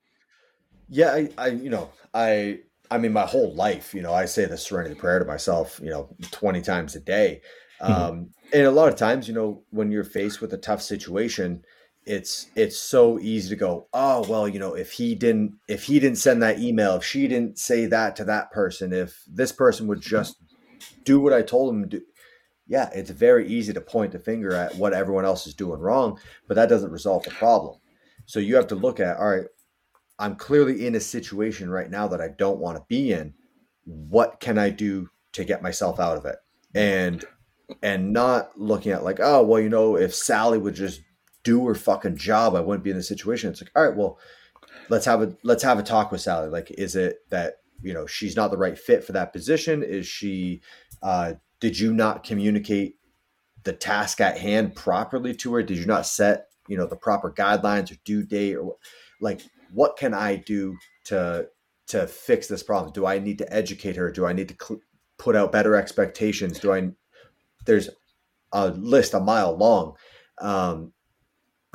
Yeah, 0.88 1.12
I, 1.12 1.28
I 1.38 1.48
you 1.48 1.70
know, 1.70 1.90
I 2.12 2.60
I 2.90 2.98
mean, 2.98 3.12
my 3.12 3.26
whole 3.26 3.54
life, 3.54 3.94
you 3.94 4.02
know, 4.02 4.12
I 4.12 4.24
say 4.24 4.46
the 4.46 4.58
serenity 4.58 4.96
prayer 4.96 5.20
to 5.20 5.24
myself, 5.24 5.80
you 5.82 5.90
know, 5.90 6.08
20 6.32 6.60
times 6.62 6.96
a 6.96 7.00
day. 7.00 7.40
Mm-hmm. 7.82 7.92
Um, 7.92 8.30
and 8.52 8.66
a 8.66 8.70
lot 8.70 8.88
of 8.88 8.96
times, 8.96 9.28
you 9.28 9.34
know, 9.34 9.62
when 9.70 9.90
you're 9.90 10.04
faced 10.04 10.40
with 10.40 10.52
a 10.52 10.58
tough 10.58 10.82
situation, 10.82 11.64
it's 12.06 12.46
it's 12.56 12.78
so 12.78 13.18
easy 13.18 13.50
to 13.50 13.56
go, 13.56 13.88
oh 13.92 14.24
well, 14.28 14.48
you 14.48 14.58
know, 14.58 14.74
if 14.74 14.92
he 14.92 15.14
didn't 15.14 15.54
if 15.68 15.84
he 15.84 16.00
didn't 16.00 16.18
send 16.18 16.42
that 16.42 16.58
email, 16.58 16.96
if 16.96 17.04
she 17.04 17.28
didn't 17.28 17.58
say 17.58 17.86
that 17.86 18.16
to 18.16 18.24
that 18.24 18.50
person, 18.50 18.92
if 18.92 19.22
this 19.26 19.52
person 19.52 19.86
would 19.86 20.00
just 20.00 20.36
do 21.04 21.20
what 21.20 21.32
I 21.32 21.42
told 21.42 21.74
him 21.74 21.82
to 21.82 21.98
do. 21.98 22.04
Yeah, 22.66 22.88
it's 22.94 23.10
very 23.10 23.48
easy 23.48 23.72
to 23.72 23.80
point 23.80 24.12
the 24.12 24.18
finger 24.18 24.52
at 24.54 24.76
what 24.76 24.92
everyone 24.92 25.24
else 25.24 25.46
is 25.46 25.54
doing 25.54 25.80
wrong, 25.80 26.20
but 26.46 26.54
that 26.54 26.68
doesn't 26.68 26.92
resolve 26.92 27.24
the 27.24 27.30
problem. 27.30 27.78
So 28.26 28.38
you 28.38 28.54
have 28.54 28.68
to 28.68 28.76
look 28.76 29.00
at, 29.00 29.16
all 29.16 29.28
right, 29.28 29.46
I'm 30.20 30.36
clearly 30.36 30.86
in 30.86 30.94
a 30.94 31.00
situation 31.00 31.68
right 31.68 31.90
now 31.90 32.06
that 32.08 32.20
I 32.20 32.28
don't 32.28 32.60
want 32.60 32.76
to 32.76 32.84
be 32.88 33.12
in. 33.12 33.34
What 33.84 34.38
can 34.38 34.56
I 34.56 34.70
do 34.70 35.08
to 35.32 35.44
get 35.44 35.62
myself 35.62 35.98
out 35.98 36.16
of 36.16 36.26
it? 36.26 36.36
And 36.72 37.24
and 37.82 38.12
not 38.12 38.58
looking 38.58 38.92
at 38.92 39.04
like, 39.04 39.18
oh, 39.20 39.42
well, 39.42 39.60
you 39.60 39.68
know, 39.68 39.96
if 39.96 40.14
Sally 40.14 40.58
would 40.58 40.74
just 40.74 41.00
do 41.42 41.66
her 41.66 41.74
fucking 41.74 42.16
job, 42.16 42.54
I 42.54 42.60
wouldn't 42.60 42.84
be 42.84 42.90
in 42.90 42.96
this 42.96 43.08
situation. 43.08 43.50
It's 43.50 43.62
like, 43.62 43.70
all 43.74 43.86
right, 43.86 43.96
well, 43.96 44.18
let's 44.88 45.06
have 45.06 45.22
a 45.22 45.36
let's 45.42 45.62
have 45.62 45.78
a 45.78 45.82
talk 45.82 46.12
with 46.12 46.20
Sally. 46.20 46.48
Like, 46.48 46.70
is 46.72 46.96
it 46.96 47.18
that 47.30 47.54
you 47.82 47.94
know 47.94 48.06
she's 48.06 48.36
not 48.36 48.50
the 48.50 48.58
right 48.58 48.78
fit 48.78 49.04
for 49.04 49.12
that 49.12 49.32
position? 49.32 49.82
Is 49.82 50.06
she? 50.06 50.60
Uh, 51.02 51.34
did 51.60 51.78
you 51.78 51.92
not 51.92 52.24
communicate 52.24 52.96
the 53.64 53.72
task 53.72 54.20
at 54.20 54.38
hand 54.38 54.74
properly 54.74 55.34
to 55.36 55.54
her? 55.54 55.62
Did 55.62 55.78
you 55.78 55.86
not 55.86 56.06
set 56.06 56.46
you 56.68 56.76
know 56.76 56.86
the 56.86 56.96
proper 56.96 57.32
guidelines 57.32 57.90
or 57.90 57.96
due 58.04 58.22
date 58.22 58.56
or 58.56 58.76
like 59.20 59.42
what 59.72 59.96
can 59.96 60.14
I 60.14 60.36
do 60.36 60.76
to 61.06 61.48
to 61.88 62.06
fix 62.06 62.46
this 62.46 62.62
problem? 62.62 62.92
Do 62.92 63.06
I 63.06 63.18
need 63.18 63.38
to 63.38 63.52
educate 63.52 63.96
her? 63.96 64.10
Do 64.10 64.26
I 64.26 64.32
need 64.32 64.48
to 64.48 64.56
cl- 64.60 64.80
put 65.18 65.36
out 65.36 65.52
better 65.52 65.76
expectations? 65.76 66.58
Do 66.58 66.72
I? 66.72 66.90
There's 67.70 67.88
a 68.50 68.70
list 68.70 69.14
a 69.14 69.20
mile 69.20 69.56
long. 69.56 69.94
Um, 70.40 70.92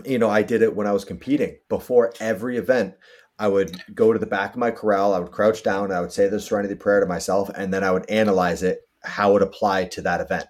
you 0.03 0.19
know, 0.19 0.29
I 0.29 0.41
did 0.41 0.61
it 0.61 0.75
when 0.75 0.87
I 0.87 0.91
was 0.91 1.05
competing. 1.05 1.55
Before 1.69 2.11
every 2.19 2.57
event, 2.57 2.95
I 3.39 3.47
would 3.47 3.81
go 3.95 4.11
to 4.11 4.19
the 4.19 4.25
back 4.25 4.51
of 4.51 4.59
my 4.59 4.71
corral. 4.71 5.13
I 5.13 5.19
would 5.19 5.31
crouch 5.31 5.63
down. 5.63 5.93
I 5.93 6.01
would 6.01 6.11
say 6.11 6.27
the 6.27 6.41
Serenity 6.41 6.75
Prayer 6.75 6.99
to 6.99 7.05
myself, 7.05 7.49
and 7.55 7.73
then 7.73 7.81
I 7.81 7.91
would 7.91 8.09
analyze 8.09 8.61
it, 8.61 8.81
how 9.03 9.37
it 9.37 9.41
applied 9.41 9.91
to 9.91 10.01
that 10.01 10.19
event, 10.19 10.47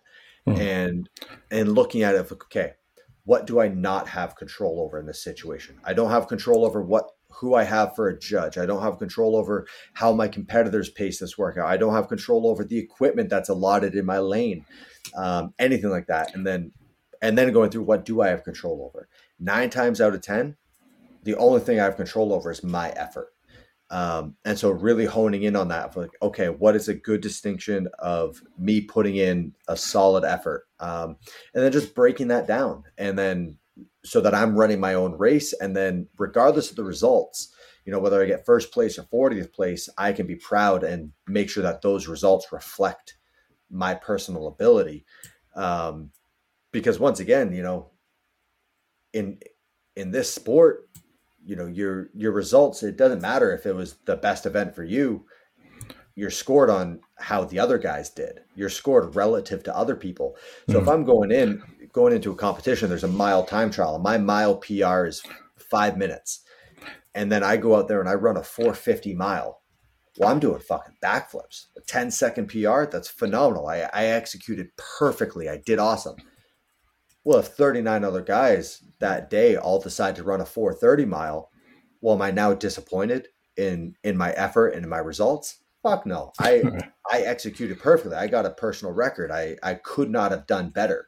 mm-hmm. 0.47 0.59
and 0.59 1.09
and 1.51 1.75
looking 1.75 2.01
at 2.01 2.15
it. 2.15 2.31
Okay, 2.31 2.71
what 3.25 3.45
do 3.45 3.59
I 3.59 3.67
not 3.67 4.07
have 4.09 4.35
control 4.35 4.81
over 4.81 4.99
in 4.99 5.05
this 5.05 5.23
situation? 5.23 5.79
I 5.83 5.93
don't 5.93 6.09
have 6.09 6.27
control 6.27 6.65
over 6.65 6.81
what 6.81 7.11
who 7.35 7.55
I 7.55 7.63
have 7.63 7.95
for 7.95 8.07
a 8.07 8.17
judge. 8.17 8.57
I 8.57 8.65
don't 8.65 8.81
have 8.81 8.97
control 8.97 9.35
over 9.35 9.67
how 9.93 10.13
my 10.13 10.27
competitors 10.27 10.89
pace 10.89 11.19
this 11.19 11.37
workout. 11.37 11.67
I 11.67 11.77
don't 11.77 11.93
have 11.93 12.07
control 12.07 12.47
over 12.47 12.63
the 12.63 12.77
equipment 12.77 13.29
that's 13.29 13.49
allotted 13.49 13.95
in 13.95 14.05
my 14.05 14.19
lane, 14.19 14.65
um, 15.15 15.53
anything 15.59 15.89
like 15.89 16.07
that. 16.07 16.33
And 16.35 16.45
then, 16.45 16.71
and 17.21 17.37
then 17.37 17.51
going 17.51 17.69
through 17.69 17.83
what 17.83 18.05
do 18.05 18.21
I 18.21 18.29
have 18.29 18.43
control 18.43 18.83
over? 18.85 19.07
Nine 19.39 19.69
times 19.69 20.01
out 20.01 20.13
of 20.13 20.21
ten, 20.21 20.55
the 21.23 21.35
only 21.35 21.59
thing 21.59 21.79
I 21.79 21.83
have 21.83 21.97
control 21.97 22.33
over 22.33 22.51
is 22.51 22.63
my 22.63 22.89
effort. 22.91 23.29
Um, 23.91 24.35
and 24.43 24.57
so 24.57 24.71
really 24.71 25.05
honing 25.05 25.43
in 25.43 25.55
on 25.55 25.67
that 25.67 25.95
like, 25.95 26.09
okay, 26.21 26.49
what 26.49 26.75
is 26.75 26.87
a 26.87 26.93
good 26.93 27.21
distinction 27.21 27.87
of 27.99 28.41
me 28.57 28.81
putting 28.81 29.15
in 29.15 29.53
a 29.67 29.77
solid 29.77 30.23
effort? 30.23 30.67
Um, 30.79 31.17
and 31.53 31.63
then 31.63 31.71
just 31.71 31.93
breaking 31.93 32.29
that 32.29 32.47
down 32.47 32.83
and 32.97 33.17
then 33.17 33.57
so 34.03 34.21
that 34.21 34.35
I'm 34.35 34.55
running 34.55 34.79
my 34.79 34.93
own 34.93 35.17
race. 35.17 35.53
And 35.53 35.75
then, 35.75 36.07
regardless 36.17 36.69
of 36.69 36.75
the 36.75 36.83
results, 36.83 37.53
you 37.85 37.91
know, 37.91 37.99
whether 37.99 38.21
I 38.21 38.25
get 38.25 38.45
first 38.45 38.71
place 38.71 38.97
or 38.97 39.03
40th 39.03 39.53
place, 39.53 39.89
I 39.97 40.11
can 40.11 40.25
be 40.25 40.35
proud 40.35 40.83
and 40.83 41.11
make 41.27 41.49
sure 41.49 41.63
that 41.63 41.81
those 41.81 42.07
results 42.07 42.51
reflect 42.51 43.15
my 43.69 43.93
personal 43.93 44.47
ability. 44.47 45.05
Um, 45.55 46.11
because 46.71 46.99
once 46.99 47.19
again, 47.19 47.53
you 47.53 47.63
know, 47.63 47.91
in 49.13 49.39
in 49.95 50.11
this 50.11 50.33
sport, 50.33 50.89
you 51.45 51.55
know, 51.55 51.67
your 51.67 52.09
your 52.13 52.31
results, 52.31 52.83
it 52.83 52.97
doesn't 52.97 53.21
matter 53.21 53.53
if 53.53 53.65
it 53.65 53.73
was 53.73 53.95
the 54.05 54.17
best 54.17 54.45
event 54.45 54.75
for 54.75 54.83
you. 54.83 55.25
You're 56.15 56.31
scored 56.31 56.69
on 56.69 57.01
how 57.17 57.43
the 57.43 57.59
other 57.59 57.77
guys 57.77 58.09
did. 58.09 58.41
You're 58.55 58.69
scored 58.69 59.15
relative 59.15 59.63
to 59.63 59.75
other 59.75 59.95
people. 59.95 60.37
So 60.69 60.79
mm. 60.79 60.81
if 60.81 60.87
I'm 60.87 61.03
going 61.03 61.31
in 61.31 61.61
going 61.95 62.13
into 62.13 62.31
a 62.31 62.35
competition, 62.35 62.89
there's 62.89 63.05
a 63.05 63.07
mile 63.07 63.45
time 63.45 63.71
trial. 63.71 63.97
My 63.97 64.17
mile 64.17 64.57
PR 64.57 65.05
is 65.05 65.23
five 65.57 65.97
minutes. 65.97 66.41
And 67.15 67.31
then 67.31 67.41
I 67.41 67.55
go 67.55 67.73
out 67.73 67.87
there 67.87 68.01
and 68.01 68.09
I 68.09 68.15
run 68.15 68.35
a 68.35 68.43
450 68.43 69.15
mile. 69.15 69.61
Well, 70.17 70.29
I'm 70.29 70.39
doing 70.39 70.59
fucking 70.59 70.97
backflips. 71.01 71.67
A 71.77 71.81
10 71.87 72.11
second 72.11 72.47
PR, 72.47 72.83
that's 72.83 73.07
phenomenal. 73.07 73.67
I, 73.67 73.89
I 73.93 74.07
executed 74.07 74.67
perfectly. 74.77 75.47
I 75.47 75.61
did 75.65 75.79
awesome. 75.79 76.17
Well, 77.23 77.39
if 77.39 77.47
39 77.47 78.03
other 78.03 78.21
guys 78.21 78.83
that 78.99 79.29
day 79.29 79.55
all 79.55 79.79
decide 79.79 80.17
to 80.17 80.23
run 80.23 80.41
a 80.41 80.45
430 80.45 81.05
mile, 81.05 81.49
well, 82.01 82.15
am 82.15 82.21
I 82.21 82.31
now 82.31 82.53
disappointed 82.53 83.29
in 83.55 83.95
in 84.03 84.17
my 84.17 84.31
effort 84.31 84.69
and 84.69 84.83
in 84.83 84.89
my 84.89 84.99
results? 84.99 85.63
Fuck 85.81 86.05
no. 86.05 86.33
I 86.39 86.61
I 87.11 87.21
executed 87.21 87.79
perfectly. 87.79 88.17
I 88.17 88.27
got 88.27 88.45
a 88.45 88.51
personal 88.51 88.93
record. 88.93 89.31
I 89.31 89.55
I 89.63 89.75
could 89.75 90.09
not 90.11 90.31
have 90.31 90.45
done 90.45 90.69
better. 90.69 91.07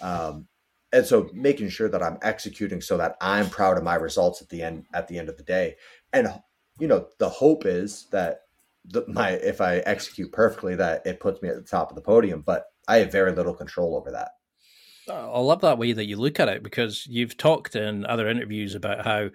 Um, 0.00 0.48
and 0.92 1.04
so 1.04 1.28
making 1.34 1.68
sure 1.68 1.88
that 1.88 2.02
I'm 2.02 2.18
executing 2.22 2.80
so 2.80 2.96
that 2.96 3.16
I'm 3.20 3.50
proud 3.50 3.76
of 3.76 3.84
my 3.84 3.94
results 3.94 4.40
at 4.40 4.48
the 4.48 4.62
end 4.62 4.86
at 4.94 5.08
the 5.08 5.18
end 5.18 5.28
of 5.28 5.36
the 5.36 5.42
day. 5.42 5.76
And 6.12 6.28
you 6.78 6.86
know, 6.86 7.08
the 7.18 7.28
hope 7.28 7.66
is 7.66 8.06
that 8.10 8.40
the, 8.84 9.04
my 9.08 9.30
if 9.32 9.60
I 9.60 9.78
execute 9.78 10.32
perfectly, 10.32 10.74
that 10.76 11.06
it 11.06 11.20
puts 11.20 11.42
me 11.42 11.48
at 11.48 11.56
the 11.56 11.62
top 11.62 11.90
of 11.90 11.94
the 11.94 12.02
podium. 12.02 12.42
But 12.42 12.66
I 12.86 12.98
have 12.98 13.12
very 13.12 13.32
little 13.32 13.54
control 13.54 13.96
over 13.96 14.10
that. 14.12 14.30
I 15.10 15.40
love 15.40 15.62
that 15.62 15.78
way 15.78 15.92
that 15.92 16.04
you 16.04 16.16
look 16.16 16.38
at 16.38 16.48
it 16.48 16.62
because 16.62 17.06
you've 17.06 17.36
talked 17.36 17.74
in 17.76 18.04
other 18.06 18.28
interviews 18.28 18.74
about 18.74 19.04
how 19.04 19.30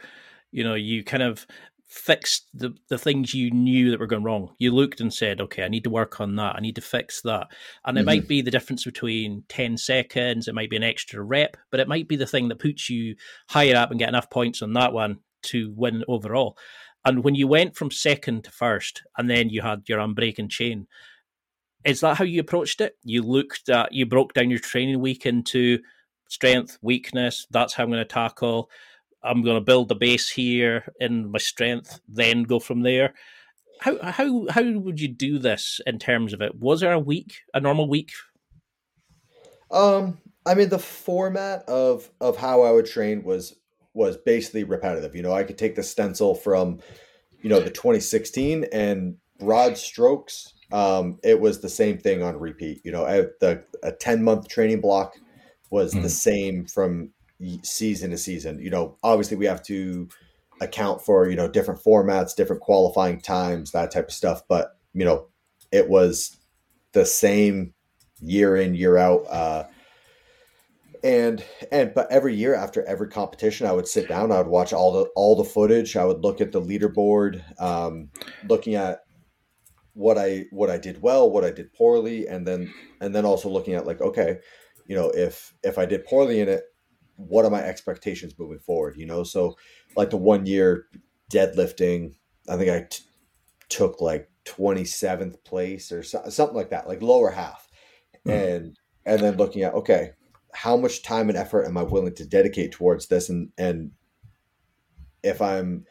you 0.51 0.64
know 0.64 0.76
you 0.76 1.03
kind 1.03 1.24
of 1.24 1.45
fixed 1.94 2.48
the, 2.56 2.76
the 2.89 2.98
things 2.98 3.36
you 3.36 3.52
knew 3.52 3.91
that 3.91 4.00
were 4.00 4.08
going 4.08 4.24
wrong. 4.24 4.50
You 4.58 4.72
looked 4.72 5.00
and 5.00 5.14
said, 5.14 5.39
okay, 5.39 5.64
I 5.64 5.68
need 5.68 5.84
to 5.84 5.91
work 5.91 6.20
on 6.20 6.36
that. 6.38 6.56
I 6.56 6.60
need 6.60 6.76
to 6.76 6.82
fix 6.82 7.22
that. 7.22 7.48
And 7.86 7.96
it 7.96 8.02
mm-hmm. 8.02 8.06
might 8.08 8.28
be 8.28 8.41
the 8.41 8.50
difference 8.50 8.84
between 8.84 9.44
10 9.50 9.78
seconds, 9.78 10.48
it 10.48 10.56
might 10.56 10.72
be 10.72 10.76
an 10.76 10.84
extra 10.84 11.22
rep, 11.22 11.56
but 11.70 11.80
it 11.80 11.88
might 11.88 12.08
be 12.08 12.16
the 12.16 12.26
thing 12.26 12.48
that 12.48 12.58
puts 12.58 12.89
you 12.89 13.16
higher 13.48 13.76
up 13.76 13.91
and 13.91 14.00
get 14.00 14.10
enough 14.10 14.32
points 14.32 14.64
on 14.64 14.74
that 14.74 14.91
one 14.91 15.20
to 15.44 15.72
win 15.76 16.04
overall. 16.08 16.58
And 17.06 17.24
when 17.24 17.36
you 17.36 17.48
went 17.48 17.76
from 17.76 17.91
second 17.91 18.46
to 18.46 18.52
first, 18.52 19.04
and 19.20 19.30
then 19.30 19.50
you 19.50 19.62
had 19.62 19.84
your 19.88 20.00
unbreaking 20.00 20.50
chain, 20.50 20.88
is 21.86 22.00
that 22.00 22.18
how 22.18 22.24
you 22.24 22.39
approached 22.39 22.82
it? 22.82 22.98
You 23.04 23.22
looked 23.22 23.70
at, 23.70 23.94
you 23.94 24.08
broke 24.08 24.34
down 24.34 24.50
your 24.50 24.60
training 24.60 25.00
week 25.00 25.28
into 25.28 25.78
strength, 26.28 26.80
weakness, 26.82 27.46
that's 27.52 27.76
how 27.76 27.84
I'm 27.84 27.91
going 27.91 28.00
to 28.00 28.06
tackle 28.06 28.72
I'm 29.24 29.44
going 29.44 29.56
to 29.56 29.62
build 29.62 29.88
the 29.88 29.96
base 29.96 30.30
here 30.30 30.92
in 31.00 31.32
my 31.32 31.40
strength, 31.40 32.00
then 32.08 32.44
go 32.44 32.60
from 32.60 32.82
there. 32.82 33.14
How 33.80 33.98
how 34.02 34.48
how 34.50 34.64
would 34.64 35.00
you 35.00 35.08
do 35.08 35.40
this 35.40 35.82
in 35.86 36.00
terms 36.00 36.34
of 36.34 36.42
it? 36.42 36.56
Was 36.60 36.82
there 36.82 36.94
a 36.94 37.00
week, 37.00 37.40
a 37.54 37.60
normal 37.60 37.90
week? 37.90 38.12
Um, 39.72 40.20
I 40.46 40.56
mean, 40.56 40.70
the 40.70 40.80
format 40.80 41.64
of 41.68 42.10
of 42.22 42.38
how 42.38 42.62
I 42.62 42.72
would 42.72 42.86
train 42.86 43.24
was 43.24 43.56
was 43.94 44.18
basically 44.18 44.64
repetitive. 44.64 45.16
You 45.16 45.22
know, 45.22 45.34
I 45.34 45.44
could 45.44 45.58
take 45.58 45.76
the 45.76 45.84
stencil 45.84 46.36
from, 46.36 46.80
you 47.42 47.50
know, 47.50 47.60
the 47.60 47.70
2016 47.70 48.66
and 48.72 49.18
broad 49.40 49.78
strokes. 49.78 50.54
Um, 50.72 51.20
it 51.24 51.40
was 51.40 51.62
the 51.62 51.70
same 51.70 51.98
thing 51.98 52.24
on 52.24 52.40
repeat. 52.40 52.82
You 52.84 52.92
know, 52.92 53.06
I, 53.06 53.26
the 53.40 53.64
a 53.84 53.92
10 53.92 54.24
month 54.24 54.48
training 54.48 54.82
block 54.82 55.16
was 55.70 55.94
mm. 55.94 56.02
the 56.02 56.10
same 56.10 56.66
from 56.66 57.12
season 57.64 58.12
to 58.12 58.18
season. 58.18 58.60
You 58.60 58.70
know, 58.70 58.98
obviously 59.04 59.38
we 59.38 59.46
have 59.46 59.64
to 59.64 60.08
account 60.62 61.02
for 61.02 61.30
you 61.30 61.36
know 61.36 61.48
different 61.48 61.82
formats, 61.82 62.36
different 62.36 62.62
qualifying 62.62 63.22
times, 63.22 63.72
that 63.72 63.91
type 63.91 64.08
of 64.08 64.14
stuff. 64.14 64.41
But 64.48 64.78
you 64.94 65.06
know, 65.06 65.28
it 65.72 65.89
was 65.89 66.38
the 66.94 67.06
same 67.06 67.74
year 68.22 68.56
in 68.56 68.76
year 68.76 68.98
out. 68.98 69.26
Uh, 69.30 69.64
and 71.04 71.44
and 71.72 71.94
but 71.94 72.10
every 72.10 72.34
year 72.34 72.56
after 72.56 72.84
every 72.86 73.10
competition, 73.10 73.68
I 73.68 73.74
would 73.74 73.88
sit 73.88 74.08
down. 74.08 74.32
I 74.32 74.38
would 74.38 74.48
watch 74.48 74.72
all 74.72 74.94
the 74.94 75.10
all 75.16 75.36
the 75.36 75.44
footage. 75.44 75.98
I 75.98 76.06
would 76.06 76.24
look 76.24 76.39
at 76.39 76.52
the 76.52 76.62
leaderboard, 76.62 77.44
um, 77.62 78.10
looking 78.48 78.76
at 78.76 79.02
what 79.94 80.18
I 80.18 80.46
what 80.52 80.70
I 80.70 80.78
did 80.78 81.02
well, 81.02 81.30
what 81.30 81.44
I 81.44 81.52
did 81.52 81.74
poorly, 81.74 82.28
and 82.28 82.48
then 82.48 82.74
and 83.02 83.14
then 83.14 83.26
also 83.26 83.50
looking 83.50 83.74
at 83.74 83.86
like 83.86 84.00
okay, 84.00 84.38
you 84.88 84.96
know 84.96 85.10
if 85.10 85.54
if 85.62 85.78
I 85.78 85.86
did 85.86 86.06
poorly 86.06 86.39
in 86.39 86.48
it, 86.48 86.64
what 87.28 87.46
are 87.46 87.52
my 87.52 87.62
expectations 87.62 88.34
moving 88.38 88.60
forward? 88.60 88.96
You 88.98 89.06
know, 89.06 89.24
so 89.24 89.58
like 89.96 90.10
the 90.10 90.18
one 90.18 90.46
year 90.46 90.86
deadlifting, 91.32 92.16
I 92.50 92.58
think 92.58 92.70
I 92.70 92.88
t- 92.90 93.04
took 93.70 94.02
like 94.02 94.30
27th 94.46 95.44
place 95.44 95.92
or 95.92 96.04
so, 96.04 96.24
something 96.30 96.56
like 96.56 96.70
that, 96.70 96.88
like 96.88 97.02
lower 97.02 97.32
half. 97.32 97.68
Mm-hmm. 98.26 98.30
And, 98.30 98.80
and 99.06 99.22
then 99.22 99.38
looking 99.38 99.64
at, 99.64 99.74
okay, 99.74 100.12
how 100.54 100.78
much 100.78 101.04
time 101.04 101.30
and 101.30 101.38
effort 101.38 101.66
am 101.66 101.78
I 101.78 101.84
willing 101.84 102.16
to 102.16 102.26
dedicate 102.26 102.72
towards 102.72 103.08
this? 103.08 103.30
And, 103.30 103.50
and 103.58 103.92
if 105.24 105.42
I'm 105.42 105.86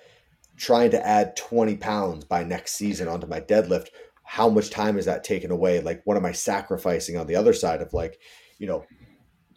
trying 0.57 0.91
to 0.93 1.07
add 1.07 1.37
20 1.37 1.77
pounds 1.77 2.25
by 2.25 2.45
next 2.45 2.73
season 2.75 3.09
onto 3.09 3.27
my 3.27 3.41
deadlift, 3.41 3.89
how 4.25 4.49
much 4.49 4.71
time 4.71 4.97
is 4.97 5.07
that 5.07 5.25
taken 5.25 5.51
away? 5.51 5.81
Like, 5.81 6.03
what 6.05 6.17
am 6.17 6.25
I 6.25 6.33
sacrificing 6.33 7.17
on 7.17 7.27
the 7.27 7.37
other 7.37 7.53
side 7.53 7.83
of 7.83 7.93
like, 7.93 8.19
you 8.59 8.67
know, 8.67 8.85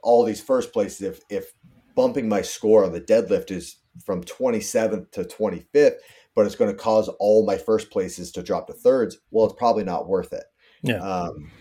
all 0.06 0.24
these 0.24 0.42
first 0.42 0.72
places 0.72 1.02
if 1.02 1.20
if 1.30 1.54
bumping 1.96 2.30
my 2.30 2.42
score 2.42 2.86
on 2.86 2.92
the 2.92 3.02
deadlift 3.02 3.52
is 3.52 3.78
from 4.04 4.24
27th 4.24 5.12
to 5.12 5.24
25th 5.24 5.96
but 6.36 6.46
it's 6.46 6.56
going 6.56 6.70
to 6.70 6.78
cause 6.78 7.08
all 7.20 7.46
my 7.46 7.58
first 7.58 7.90
places 7.90 8.32
to 8.32 8.44
drop 8.44 8.68
to 8.68 8.74
thirds 8.74 9.18
well 9.32 9.46
it's 9.46 9.56
probably 9.58 9.84
not 9.84 10.08
worth 10.08 10.32
it. 10.34 10.44
Yeah. 10.82 10.98
Um, 10.98 11.52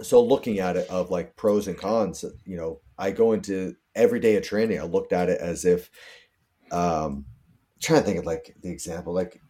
so 0.00 0.22
looking 0.22 0.58
at 0.58 0.76
it 0.76 0.88
of 0.88 1.10
like 1.10 1.36
pros 1.36 1.68
and 1.68 1.76
cons 1.76 2.24
you 2.44 2.56
know 2.56 2.80
i 2.98 3.10
go 3.10 3.32
into 3.32 3.74
every 3.94 4.20
day 4.20 4.36
of 4.36 4.42
training 4.42 4.80
i 4.80 4.84
looked 4.84 5.12
at 5.12 5.28
it 5.28 5.40
as 5.40 5.64
if 5.64 5.90
um 6.70 7.24
trying 7.80 8.00
to 8.00 8.06
think 8.06 8.18
of 8.18 8.26
like 8.26 8.56
the 8.62 8.70
example 8.70 9.12
like 9.12 9.40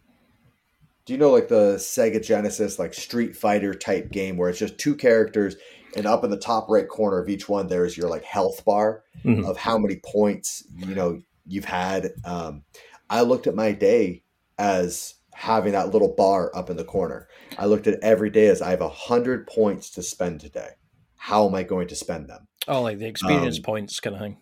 do 1.04 1.12
you 1.12 1.18
know 1.18 1.30
like 1.30 1.48
the 1.48 1.74
Sega 1.76 2.24
Genesis 2.24 2.78
like 2.78 2.94
Street 2.94 3.36
Fighter 3.36 3.74
type 3.74 4.10
game 4.10 4.36
where 4.36 4.48
it's 4.48 4.58
just 4.58 4.78
two 4.78 4.94
characters 4.94 5.56
and 5.96 6.06
up 6.06 6.24
in 6.24 6.30
the 6.30 6.36
top 6.36 6.68
right 6.68 6.88
corner 6.88 7.18
of 7.18 7.28
each 7.28 7.48
one 7.48 7.66
there's 7.66 7.96
your 7.96 8.08
like 8.08 8.24
health 8.24 8.64
bar 8.64 9.02
mm-hmm. 9.24 9.44
of 9.44 9.56
how 9.56 9.76
many 9.78 9.96
points 9.96 10.64
you 10.76 10.94
know 10.94 11.20
you've 11.46 11.64
had. 11.64 12.12
Um, 12.24 12.64
I 13.10 13.22
looked 13.22 13.46
at 13.46 13.54
my 13.54 13.72
day 13.72 14.22
as 14.58 15.14
having 15.34 15.72
that 15.72 15.90
little 15.90 16.14
bar 16.14 16.50
up 16.54 16.70
in 16.70 16.76
the 16.76 16.84
corner. 16.84 17.28
I 17.58 17.66
looked 17.66 17.86
at 17.86 18.00
every 18.02 18.30
day 18.30 18.48
as 18.48 18.62
I 18.62 18.70
have 18.70 18.80
a 18.80 18.88
hundred 18.88 19.46
points 19.46 19.90
to 19.90 20.02
spend 20.02 20.40
today. 20.40 20.70
How 21.16 21.46
am 21.46 21.54
I 21.54 21.62
going 21.62 21.88
to 21.88 21.96
spend 21.96 22.28
them? 22.28 22.48
Oh, 22.68 22.82
like 22.82 22.98
the 22.98 23.06
experience 23.06 23.58
um, 23.58 23.62
points 23.62 24.00
kind 24.00 24.16
of 24.16 24.22
thing. 24.22 24.38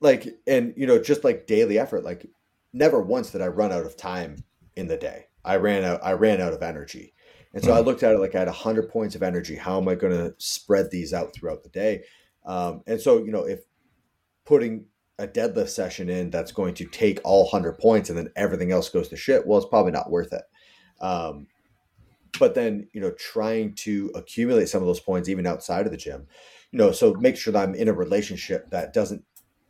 Like, 0.00 0.28
and 0.46 0.74
you 0.76 0.86
know, 0.86 0.98
just 0.98 1.24
like 1.24 1.46
daily 1.46 1.78
effort. 1.78 2.04
Like, 2.04 2.26
never 2.72 3.00
once 3.00 3.30
did 3.30 3.40
I 3.40 3.48
run 3.48 3.72
out 3.72 3.86
of 3.86 3.96
time 3.96 4.44
in 4.76 4.88
the 4.88 4.96
day. 4.96 5.26
I 5.44 5.56
ran 5.56 5.84
out. 5.84 6.00
I 6.02 6.12
ran 6.12 6.40
out 6.40 6.52
of 6.52 6.62
energy, 6.62 7.13
and 7.54 7.62
so 7.62 7.70
mm. 7.70 7.76
I 7.76 7.80
looked 7.80 8.02
at 8.02 8.14
it 8.14 8.18
like 8.18 8.34
I 8.34 8.40
had 8.40 8.48
hundred 8.48 8.90
points 8.90 9.14
of 9.14 9.22
energy. 9.22 9.54
How 9.54 9.80
am 9.80 9.88
I 9.88 9.94
going 9.94 10.12
to 10.12 10.34
spread 10.38 10.90
these 10.90 11.14
out 11.14 11.32
throughout 11.32 11.62
the 11.62 11.68
day? 11.68 12.02
Um, 12.44 12.82
and 12.86 13.00
so, 13.00 13.24
you 13.24 13.30
know, 13.30 13.44
if 13.44 13.60
putting 14.44 14.86
a 15.18 15.28
deadlift 15.28 15.68
session 15.68 16.08
in 16.10 16.30
that's 16.30 16.50
going 16.50 16.74
to 16.74 16.84
take 16.86 17.20
all 17.22 17.44
100 17.44 17.78
points 17.78 18.08
and 18.08 18.18
then 18.18 18.28
everything 18.34 18.72
else 18.72 18.88
goes 18.88 19.08
to 19.08 19.16
shit, 19.16 19.46
well, 19.46 19.58
it's 19.58 19.68
probably 19.68 19.92
not 19.92 20.10
worth 20.10 20.32
it. 20.32 20.42
Um, 21.00 21.46
but 22.40 22.56
then, 22.56 22.88
you 22.92 23.00
know, 23.00 23.12
trying 23.12 23.74
to 23.76 24.10
accumulate 24.16 24.68
some 24.68 24.82
of 24.82 24.88
those 24.88 25.00
points 25.00 25.28
even 25.28 25.46
outside 25.46 25.86
of 25.86 25.92
the 25.92 25.98
gym, 25.98 26.26
you 26.72 26.78
know, 26.78 26.90
so 26.90 27.14
make 27.14 27.36
sure 27.36 27.52
that 27.52 27.68
I'm 27.68 27.76
in 27.76 27.86
a 27.86 27.92
relationship 27.92 28.70
that 28.70 28.92
doesn't 28.92 29.24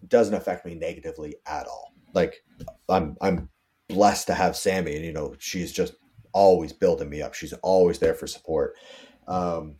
doesn't 0.08 0.34
affect 0.34 0.64
me 0.64 0.74
negatively 0.74 1.36
at 1.46 1.66
all. 1.66 1.92
Like 2.14 2.42
I'm 2.88 3.16
I'm 3.20 3.50
blessed 3.88 4.28
to 4.28 4.34
have 4.34 4.56
Sammy 4.56 4.96
and 4.96 5.04
you 5.04 5.12
know, 5.12 5.34
she's 5.38 5.70
just 5.70 5.94
always 6.34 6.72
building 6.72 7.08
me 7.08 7.22
up. 7.22 7.32
She's 7.32 7.54
always 7.54 7.98
there 7.98 8.14
for 8.14 8.26
support. 8.26 8.74
Um, 9.26 9.76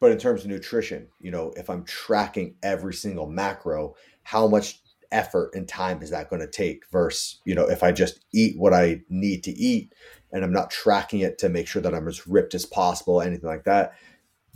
but 0.00 0.12
in 0.12 0.18
terms 0.18 0.42
of 0.42 0.50
nutrition, 0.50 1.08
you 1.20 1.30
know, 1.30 1.52
if 1.56 1.68
I'm 1.68 1.84
tracking 1.84 2.54
every 2.62 2.94
single 2.94 3.26
macro, 3.26 3.94
how 4.22 4.48
much 4.48 4.80
effort 5.12 5.50
and 5.54 5.68
time 5.68 6.02
is 6.02 6.10
that 6.10 6.30
going 6.30 6.40
to 6.40 6.46
take 6.46 6.84
versus 6.92 7.40
you 7.44 7.52
know 7.52 7.68
if 7.68 7.82
i 7.82 7.90
just 7.90 8.24
eat 8.32 8.56
what 8.56 8.72
i 8.72 9.00
need 9.08 9.42
to 9.42 9.50
eat 9.50 9.92
and 10.32 10.44
i'm 10.44 10.52
not 10.52 10.70
tracking 10.70 11.20
it 11.20 11.36
to 11.36 11.48
make 11.48 11.66
sure 11.66 11.82
that 11.82 11.94
i'm 11.94 12.06
as 12.06 12.28
ripped 12.28 12.54
as 12.54 12.64
possible 12.64 13.20
anything 13.20 13.48
like 13.48 13.64
that 13.64 13.94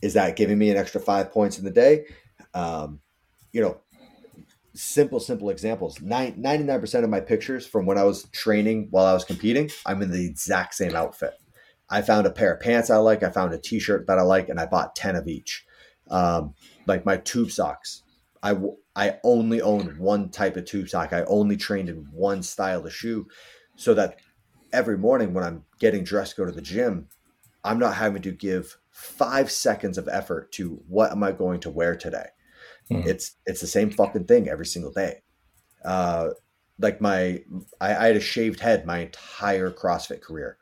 is 0.01 0.15
that 0.15 0.37
giving 0.37 0.57
me 0.57 0.71
an 0.71 0.77
extra 0.77 1.01
five 1.01 1.33
points 1.33 1.59
in 1.59 1.65
the 1.65 1.71
day 1.71 2.05
um, 2.55 3.01
you 3.53 3.61
know 3.61 3.81
simple 4.75 5.21
simple 5.21 5.51
examples 5.51 5.99
99% 5.99 7.05
of 7.05 7.11
my 7.11 7.21
pictures 7.21 7.67
from 7.67 7.87
when 7.87 7.97
i 7.97 8.03
was 8.03 8.25
training 8.33 8.89
while 8.91 9.07
i 9.07 9.13
was 9.13 9.25
competing 9.25 9.71
i'm 9.87 10.03
in 10.03 10.11
the 10.11 10.27
exact 10.27 10.75
same 10.75 10.97
outfit 10.97 11.35
i 11.91 12.03
found 12.03 12.27
a 12.27 12.31
pair 12.31 12.55
of 12.55 12.61
pants 12.61 12.91
i 12.91 12.97
like 12.97 13.23
i 13.23 13.31
found 13.31 13.55
a 13.55 13.59
t-shirt 13.59 14.07
that 14.07 14.19
i 14.19 14.23
like 14.23 14.49
and 14.49 14.59
i 14.59 14.67
bought 14.67 14.97
10 14.97 15.17
of 15.17 15.29
each 15.29 15.65
um, 16.11 16.55
like 16.87 17.07
my 17.07 17.17
tube 17.17 17.51
socks 17.51 18.03
I, 18.45 18.59
I 18.95 19.19
only 19.25 19.63
owned 19.63 19.97
one 19.97 20.29
type 20.29 20.59
of 20.59 20.67
tube 20.67 20.91
sock. 20.91 21.15
I 21.15 21.23
only 21.25 21.57
trained 21.57 21.89
in 21.89 22.07
one 22.13 22.43
style 22.43 22.85
of 22.85 22.93
shoe 22.93 23.27
so 23.75 23.95
that 23.95 24.21
every 24.71 24.99
morning 24.99 25.33
when 25.33 25.43
I'm 25.43 25.65
getting 25.81 26.05
dressed 26.05 26.37
go 26.37 26.45
to 26.45 26.53
the 26.53 26.61
gym, 26.61 27.09
I'm 27.65 27.79
not 27.79 27.95
having 27.95 28.21
to 28.23 28.33
give 28.33 28.77
five 28.91 29.51
seconds 29.51 29.97
of 29.97 30.09
effort 30.09 30.53
to 30.53 30.83
what 30.87 31.11
am 31.11 31.23
I 31.23 31.33
going 31.33 31.61
to 31.61 31.71
wear 31.71 31.97
today. 31.97 32.27
Mm. 32.91 33.07
It's 33.07 33.37
it's 33.47 33.61
the 33.61 33.67
same 33.67 33.91
fucking 33.91 34.25
thing 34.25 34.49
every 34.49 34.67
single 34.67 34.93
day. 34.93 35.23
Uh, 35.85 36.31
like 36.79 37.01
my 37.01 37.43
I, 37.81 37.95
I, 37.95 38.07
had 38.07 38.17
a 38.17 38.21
shaved 38.21 38.61
head 38.61 38.87
my 38.87 38.99
entire 39.01 39.71
CrossFit 39.71 40.21
career, 40.21 40.59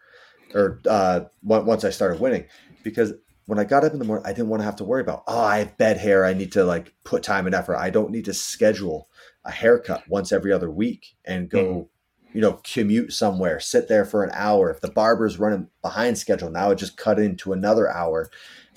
or 0.54 0.80
uh, 0.88 1.20
once 1.42 1.84
I 1.84 1.90
started 1.90 2.20
winning, 2.20 2.44
because 2.82 3.14
when 3.46 3.58
I 3.58 3.64
got 3.64 3.84
up 3.84 3.92
in 3.92 3.98
the 3.98 4.04
morning, 4.04 4.26
I 4.26 4.32
didn't 4.32 4.48
want 4.48 4.60
to 4.60 4.64
have 4.64 4.76
to 4.76 4.84
worry 4.84 5.02
about, 5.02 5.24
oh, 5.26 5.40
I 5.40 5.58
have 5.58 5.76
bed 5.76 5.98
hair. 5.98 6.24
I 6.24 6.32
need 6.32 6.52
to 6.52 6.64
like 6.64 6.94
put 7.04 7.22
time 7.22 7.46
and 7.46 7.54
effort. 7.54 7.76
I 7.76 7.90
don't 7.90 8.10
need 8.10 8.24
to 8.26 8.34
schedule 8.34 9.08
a 9.44 9.50
haircut 9.50 10.04
once 10.08 10.30
every 10.32 10.52
other 10.52 10.70
week 10.70 11.16
and 11.24 11.48
go, 11.48 11.64
mm 11.64 11.88
you 12.32 12.40
know, 12.40 12.60
commute 12.64 13.12
somewhere, 13.12 13.60
sit 13.60 13.88
there 13.88 14.04
for 14.04 14.24
an 14.24 14.30
hour. 14.32 14.70
If 14.70 14.80
the 14.80 14.90
barber's 14.90 15.38
running 15.38 15.68
behind 15.82 16.18
schedule, 16.18 16.50
now 16.50 16.70
I 16.70 16.74
just 16.74 16.96
cut 16.96 17.18
into 17.18 17.52
another 17.52 17.88
hour. 17.90 18.30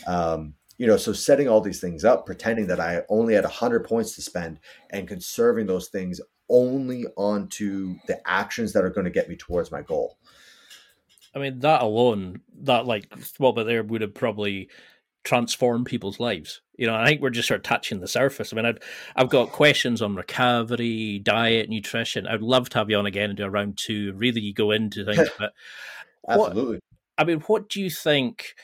Um, 0.06 0.56
you 0.78 0.88
know, 0.88 0.98
so 0.98 1.14
setting 1.14 1.48
all 1.48 1.62
these 1.62 1.80
things 1.80 2.04
up, 2.04 2.26
pretending 2.26 2.68
that 2.68 2.80
I 2.80 3.02
only 3.10 3.34
had 3.34 3.44
100 3.44 3.86
points 3.86 4.16
to 4.16 4.22
spend 4.22 4.60
and 4.90 5.08
conserving 5.08 5.68
those 5.68 5.88
things 5.88 6.20
only 6.50 7.06
onto 7.16 7.96
the 8.08 8.20
actions 8.30 8.74
that 8.74 8.84
are 8.84 8.90
going 8.90 9.06
to 9.06 9.12
get 9.12 9.30
me 9.30 9.36
towards 9.36 9.72
my 9.72 9.82
goal. 9.82 10.18
I 11.34 11.40
mean, 11.40 11.60
that 11.60 11.82
alone, 11.82 12.42
that 12.62 12.86
like 12.86 13.14
what 13.38 13.56
but 13.56 13.66
there 13.66 13.84
would 13.84 14.02
have 14.02 14.14
probably 14.14 14.70
transformed 15.24 15.86
people's 15.86 16.20
lives. 16.20 16.62
You 16.78 16.88
know, 16.88 16.96
I 16.96 17.06
think 17.06 17.22
we're 17.22 17.30
just 17.30 17.48
sort 17.48 17.60
of 17.60 17.64
touching 17.64 18.00
the 18.00 18.08
surface. 18.08 18.54
I 18.54 18.56
mean, 18.56 18.66
I've 18.66 18.80
I've 19.16 19.30
got 19.30 19.52
questions 19.52 20.02
on 20.02 20.16
recovery, 20.16 21.20
diet, 21.20 21.70
nutrition. 21.70 22.28
I'd 22.28 22.42
love 22.42 22.70
to 22.70 22.78
have 22.78 22.90
you 22.90 22.98
on 22.98 23.06
again 23.06 23.30
and 23.30 23.38
do 23.38 23.44
a 23.44 23.50
round 23.50 23.78
two, 23.78 24.14
really 24.14 24.54
go 24.54 24.72
into 24.72 25.04
things. 25.04 25.30
But 25.38 25.52
absolutely. 26.30 26.76
What, 26.76 26.82
I 27.18 27.24
mean, 27.26 27.42
what 27.42 27.70
do 27.70 27.82
you 27.82 27.90
think? 27.90 28.56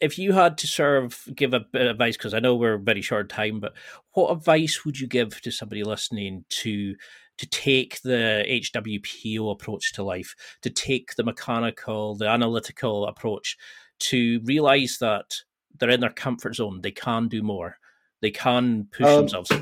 If 0.00 0.18
you 0.18 0.32
had 0.32 0.58
to 0.58 0.66
sort 0.66 1.04
of 1.04 1.24
give 1.34 1.54
a 1.54 1.60
bit 1.60 1.82
of 1.82 1.92
advice, 1.92 2.16
because 2.16 2.34
I 2.34 2.38
know 2.38 2.54
we're 2.54 2.78
very 2.78 3.02
short 3.02 3.28
time, 3.28 3.60
but 3.60 3.72
what 4.12 4.30
advice 4.30 4.84
would 4.84 5.00
you 5.00 5.06
give 5.06 5.40
to 5.40 5.50
somebody 5.50 5.84
listening 5.84 6.44
to 6.60 6.94
to 7.38 7.46
take 7.46 8.00
the 8.02 8.44
HWPO 8.48 9.50
approach 9.50 9.92
to 9.92 10.02
life, 10.02 10.34
to 10.62 10.70
take 10.70 11.16
the 11.16 11.24
mechanical, 11.24 12.14
the 12.14 12.28
analytical 12.28 13.06
approach, 13.06 13.58
to 13.98 14.40
realize 14.44 14.98
that 15.00 15.34
they're 15.78 15.90
in 15.90 16.00
their 16.00 16.10
comfort 16.10 16.54
zone. 16.54 16.80
They 16.80 16.92
can 16.92 17.28
do 17.28 17.42
more. 17.42 17.78
They 18.22 18.30
can 18.30 18.88
push 18.90 19.06
um, 19.06 19.16
themselves. 19.26 19.52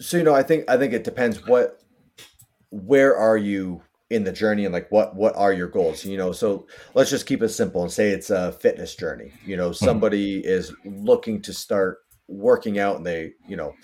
So 0.00 0.16
you 0.16 0.22
know, 0.22 0.34
I 0.34 0.42
think 0.42 0.70
I 0.70 0.76
think 0.76 0.92
it 0.92 1.04
depends 1.04 1.44
what 1.46 1.80
where 2.70 3.16
are 3.16 3.36
you 3.36 3.82
in 4.10 4.24
the 4.24 4.32
journey 4.32 4.64
and 4.64 4.72
like 4.72 4.90
what 4.90 5.14
what 5.14 5.36
are 5.36 5.52
your 5.52 5.68
goals 5.68 6.04
you 6.04 6.16
know 6.16 6.32
so 6.32 6.66
let's 6.94 7.10
just 7.10 7.26
keep 7.26 7.42
it 7.42 7.50
simple 7.50 7.82
and 7.82 7.92
say 7.92 8.08
it's 8.08 8.30
a 8.30 8.52
fitness 8.52 8.94
journey 8.94 9.30
you 9.44 9.56
know 9.56 9.70
mm-hmm. 9.70 9.84
somebody 9.84 10.38
is 10.38 10.72
looking 10.86 11.42
to 11.42 11.52
start 11.52 11.98
working 12.26 12.78
out 12.78 12.96
and 12.96 13.06
they 13.06 13.32
you 13.46 13.56
know 13.56 13.74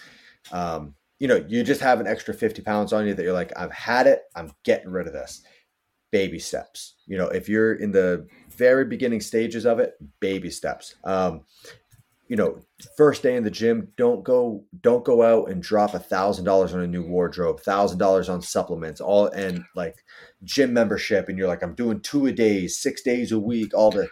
um 0.50 0.94
you 1.24 1.28
know, 1.28 1.42
you 1.48 1.62
just 1.62 1.80
have 1.80 2.00
an 2.00 2.06
extra 2.06 2.34
50 2.34 2.62
pounds 2.62 2.92
on 2.92 3.06
you 3.06 3.14
that 3.14 3.22
you're 3.22 3.32
like, 3.32 3.52
I've 3.56 3.72
had 3.72 4.06
it, 4.06 4.24
I'm 4.34 4.52
getting 4.64 4.90
rid 4.90 5.06
of 5.06 5.12
this. 5.12 5.42
Baby 6.10 6.38
steps. 6.38 6.96
You 7.06 7.16
know, 7.18 7.28
if 7.28 7.48
you're 7.48 7.74
in 7.74 7.92
the 7.92 8.26
very 8.56 8.84
beginning 8.84 9.20
stages 9.20 9.64
of 9.64 9.78
it, 9.78 9.94
baby 10.20 10.50
steps. 10.50 10.96
Um, 11.04 11.46
you 12.34 12.38
know, 12.38 12.58
first 12.96 13.22
day 13.22 13.36
in 13.36 13.44
the 13.44 13.50
gym, 13.50 13.92
don't 13.96 14.24
go, 14.24 14.64
don't 14.80 15.04
go 15.04 15.22
out 15.22 15.52
and 15.52 15.62
drop 15.62 15.94
a 15.94 16.00
thousand 16.00 16.44
dollars 16.44 16.74
on 16.74 16.80
a 16.80 16.86
new 16.88 17.06
wardrobe, 17.06 17.60
thousand 17.60 17.98
dollars 17.98 18.28
on 18.28 18.42
supplements, 18.42 19.00
all 19.00 19.28
and 19.28 19.62
like 19.76 20.02
gym 20.42 20.72
membership, 20.72 21.28
and 21.28 21.38
you're 21.38 21.46
like, 21.46 21.62
I'm 21.62 21.76
doing 21.76 22.00
two 22.00 22.26
a 22.26 22.32
day, 22.32 22.66
six 22.66 23.02
days 23.02 23.30
a 23.30 23.38
week, 23.38 23.72
all 23.72 23.92
the 23.92 24.08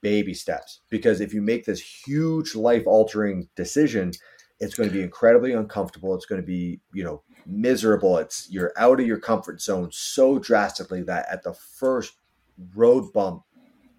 baby 0.00 0.32
steps. 0.32 0.80
Because 0.88 1.20
if 1.20 1.34
you 1.34 1.42
make 1.42 1.66
this 1.66 1.82
huge 2.06 2.54
life 2.54 2.84
altering 2.86 3.46
decision, 3.56 4.12
it's 4.58 4.74
going 4.74 4.88
to 4.88 4.94
be 4.94 5.02
incredibly 5.02 5.52
uncomfortable. 5.52 6.14
It's 6.14 6.24
going 6.24 6.40
to 6.40 6.46
be, 6.46 6.80
you 6.94 7.04
know, 7.04 7.22
miserable. 7.44 8.16
It's 8.16 8.48
you're 8.50 8.72
out 8.78 9.00
of 9.00 9.06
your 9.06 9.20
comfort 9.20 9.60
zone 9.60 9.90
so 9.92 10.38
drastically 10.38 11.02
that 11.02 11.26
at 11.30 11.42
the 11.42 11.52
first 11.52 12.14
road 12.74 13.12
bump, 13.12 13.42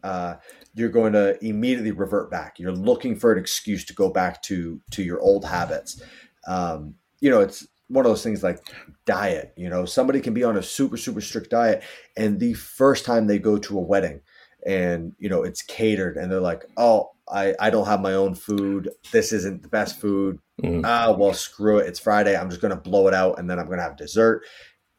uh, 0.05 0.37
you're 0.75 0.89
going 0.89 1.13
to 1.13 1.43
immediately 1.43 1.91
revert 1.91 2.29
back. 2.29 2.59
You're 2.59 2.71
looking 2.71 3.15
for 3.15 3.31
an 3.31 3.39
excuse 3.39 3.83
to 3.85 3.93
go 3.93 4.09
back 4.09 4.41
to 4.43 4.79
to 4.91 5.03
your 5.03 5.19
old 5.19 5.43
habits. 5.43 6.01
Um, 6.47 6.95
you 7.21 7.31
know, 7.31 7.41
it's 7.41 7.67
one 7.87 8.05
of 8.05 8.11
those 8.11 8.23
things 8.23 8.43
like 8.43 8.59
diet. 9.05 9.53
You 9.57 9.69
know, 9.69 9.85
somebody 9.85 10.21
can 10.21 10.35
be 10.35 10.43
on 10.43 10.57
a 10.57 10.63
super 10.63 10.97
super 10.97 11.21
strict 11.21 11.49
diet, 11.49 11.83
and 12.15 12.39
the 12.39 12.53
first 12.53 13.03
time 13.03 13.25
they 13.25 13.39
go 13.39 13.57
to 13.57 13.79
a 13.79 13.81
wedding, 13.81 14.21
and 14.65 15.13
you 15.17 15.27
know 15.27 15.41
it's 15.41 15.63
catered, 15.63 16.17
and 16.17 16.31
they're 16.31 16.39
like, 16.39 16.65
"Oh, 16.77 17.11
I, 17.27 17.55
I 17.59 17.71
don't 17.71 17.87
have 17.87 18.01
my 18.01 18.13
own 18.13 18.35
food. 18.35 18.91
This 19.11 19.33
isn't 19.33 19.63
the 19.63 19.69
best 19.69 19.99
food. 19.99 20.37
Mm. 20.61 20.83
Ah, 20.85 21.15
well, 21.17 21.33
screw 21.33 21.79
it. 21.79 21.87
It's 21.87 21.99
Friday. 21.99 22.37
I'm 22.37 22.49
just 22.49 22.61
going 22.61 22.75
to 22.75 22.79
blow 22.79 23.07
it 23.07 23.15
out 23.15 23.39
and 23.39 23.49
then 23.49 23.57
I'm 23.57 23.65
going 23.65 23.79
to 23.79 23.83
have 23.83 23.97
dessert. 23.97 24.43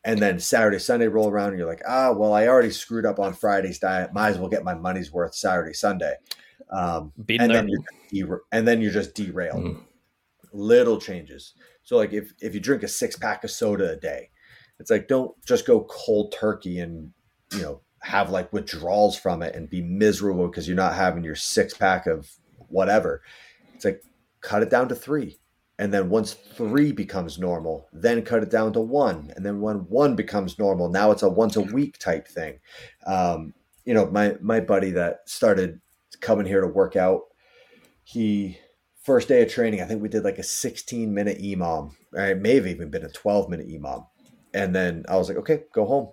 And 0.07 0.21
then 0.21 0.39
Saturday, 0.39 0.79
Sunday 0.79 1.09
roll 1.09 1.29
around 1.29 1.51
and 1.51 1.59
you're 1.59 1.69
like, 1.69 1.83
ah, 1.87 2.13
well, 2.13 2.33
I 2.33 2.47
already 2.47 2.71
screwed 2.71 3.05
up 3.05 3.19
on 3.19 3.35
Friday's 3.35 3.81
diet. 3.81 4.15
Might 4.15 4.31
as 4.31 4.39
well 4.39 4.49
get 4.49 4.63
my 4.63 4.75
money's 4.75 5.13
worth 5.13 5.35
Saturday, 5.35 5.75
Sunday. 5.75 6.15
Um, 6.71 7.13
and, 7.29 7.51
then 7.51 7.69
you're, 8.11 8.43
and 8.53 8.67
then 8.67 8.81
you're 8.81 8.93
just 8.93 9.15
derailed. 9.15 9.65
Mm. 9.65 9.81
Little 10.53 11.01
changes. 11.01 11.55
So, 11.83 11.97
like, 11.97 12.13
if, 12.13 12.33
if 12.41 12.55
you 12.55 12.61
drink 12.61 12.85
a 12.85 12.89
six 12.89 13.17
pack 13.17 13.43
of 13.43 13.51
soda 13.51 13.91
a 13.91 13.97
day, 13.97 14.31
it's 14.79 14.91
like, 14.91 15.09
don't 15.09 15.35
just 15.45 15.67
go 15.67 15.87
cold 15.91 16.33
turkey 16.33 16.79
and, 16.79 17.13
you 17.53 17.63
know, 17.63 17.81
have 18.01 18.31
like 18.31 18.53
withdrawals 18.53 19.19
from 19.19 19.43
it 19.43 19.57
and 19.57 19.69
be 19.69 19.83
miserable 19.83 20.47
because 20.47 20.69
you're 20.69 20.77
not 20.77 20.95
having 20.95 21.25
your 21.25 21.35
six 21.35 21.75
pack 21.75 22.07
of 22.07 22.31
whatever. 22.69 23.23
It's 23.75 23.85
like 23.85 24.03
cut 24.41 24.63
it 24.63 24.71
down 24.71 24.89
to 24.89 24.95
three. 24.95 25.41
And 25.79 25.93
then 25.93 26.09
once 26.09 26.33
three 26.33 26.93
becomes 26.93 27.39
normal, 27.39 27.89
then 27.93 28.23
cut 28.23 28.43
it 28.43 28.51
down 28.51 28.73
to 28.73 28.81
one, 28.81 29.33
and 29.37 29.45
then 29.45 29.61
when 29.61 29.79
one 29.89 30.17
becomes 30.17 30.59
normal, 30.59 30.89
now 30.89 31.11
it's 31.11 31.23
a 31.23 31.29
once 31.29 31.57
a 31.57 31.61
week 31.61 31.99
type 31.99 32.27
thing. 32.27 32.59
Um, 33.07 33.55
you 33.85 33.95
know, 33.95 34.07
my 34.07 34.37
my 34.41 34.61
buddy 34.61 34.91
that 34.93 35.29
started 35.29 35.81
coming 36.21 36.47
here 36.47 36.61
to 36.61 36.67
work 36.67 36.97
out, 36.97 37.23
he 38.05 38.59
first 39.07 39.29
day 39.29 39.41
of 39.41 39.49
training, 39.49 39.81
I 39.81 39.85
think 39.85 40.03
we 40.03 40.09
did 40.09 40.25
like 40.25 40.39
a 40.39 40.43
16 40.43 41.15
minute 41.15 41.39
EMOM. 41.39 41.95
It 42.13 42.41
may 42.41 42.57
have 42.57 42.67
even 42.67 42.91
been 42.91 43.05
a 43.05 43.09
12 43.09 43.49
minute 43.49 43.69
EMOM. 43.69 44.05
And 44.53 44.75
then 44.75 45.05
I 45.09 45.17
was 45.17 45.29
like, 45.29 45.39
okay, 45.39 45.63
go 45.73 45.87
home. 45.87 46.09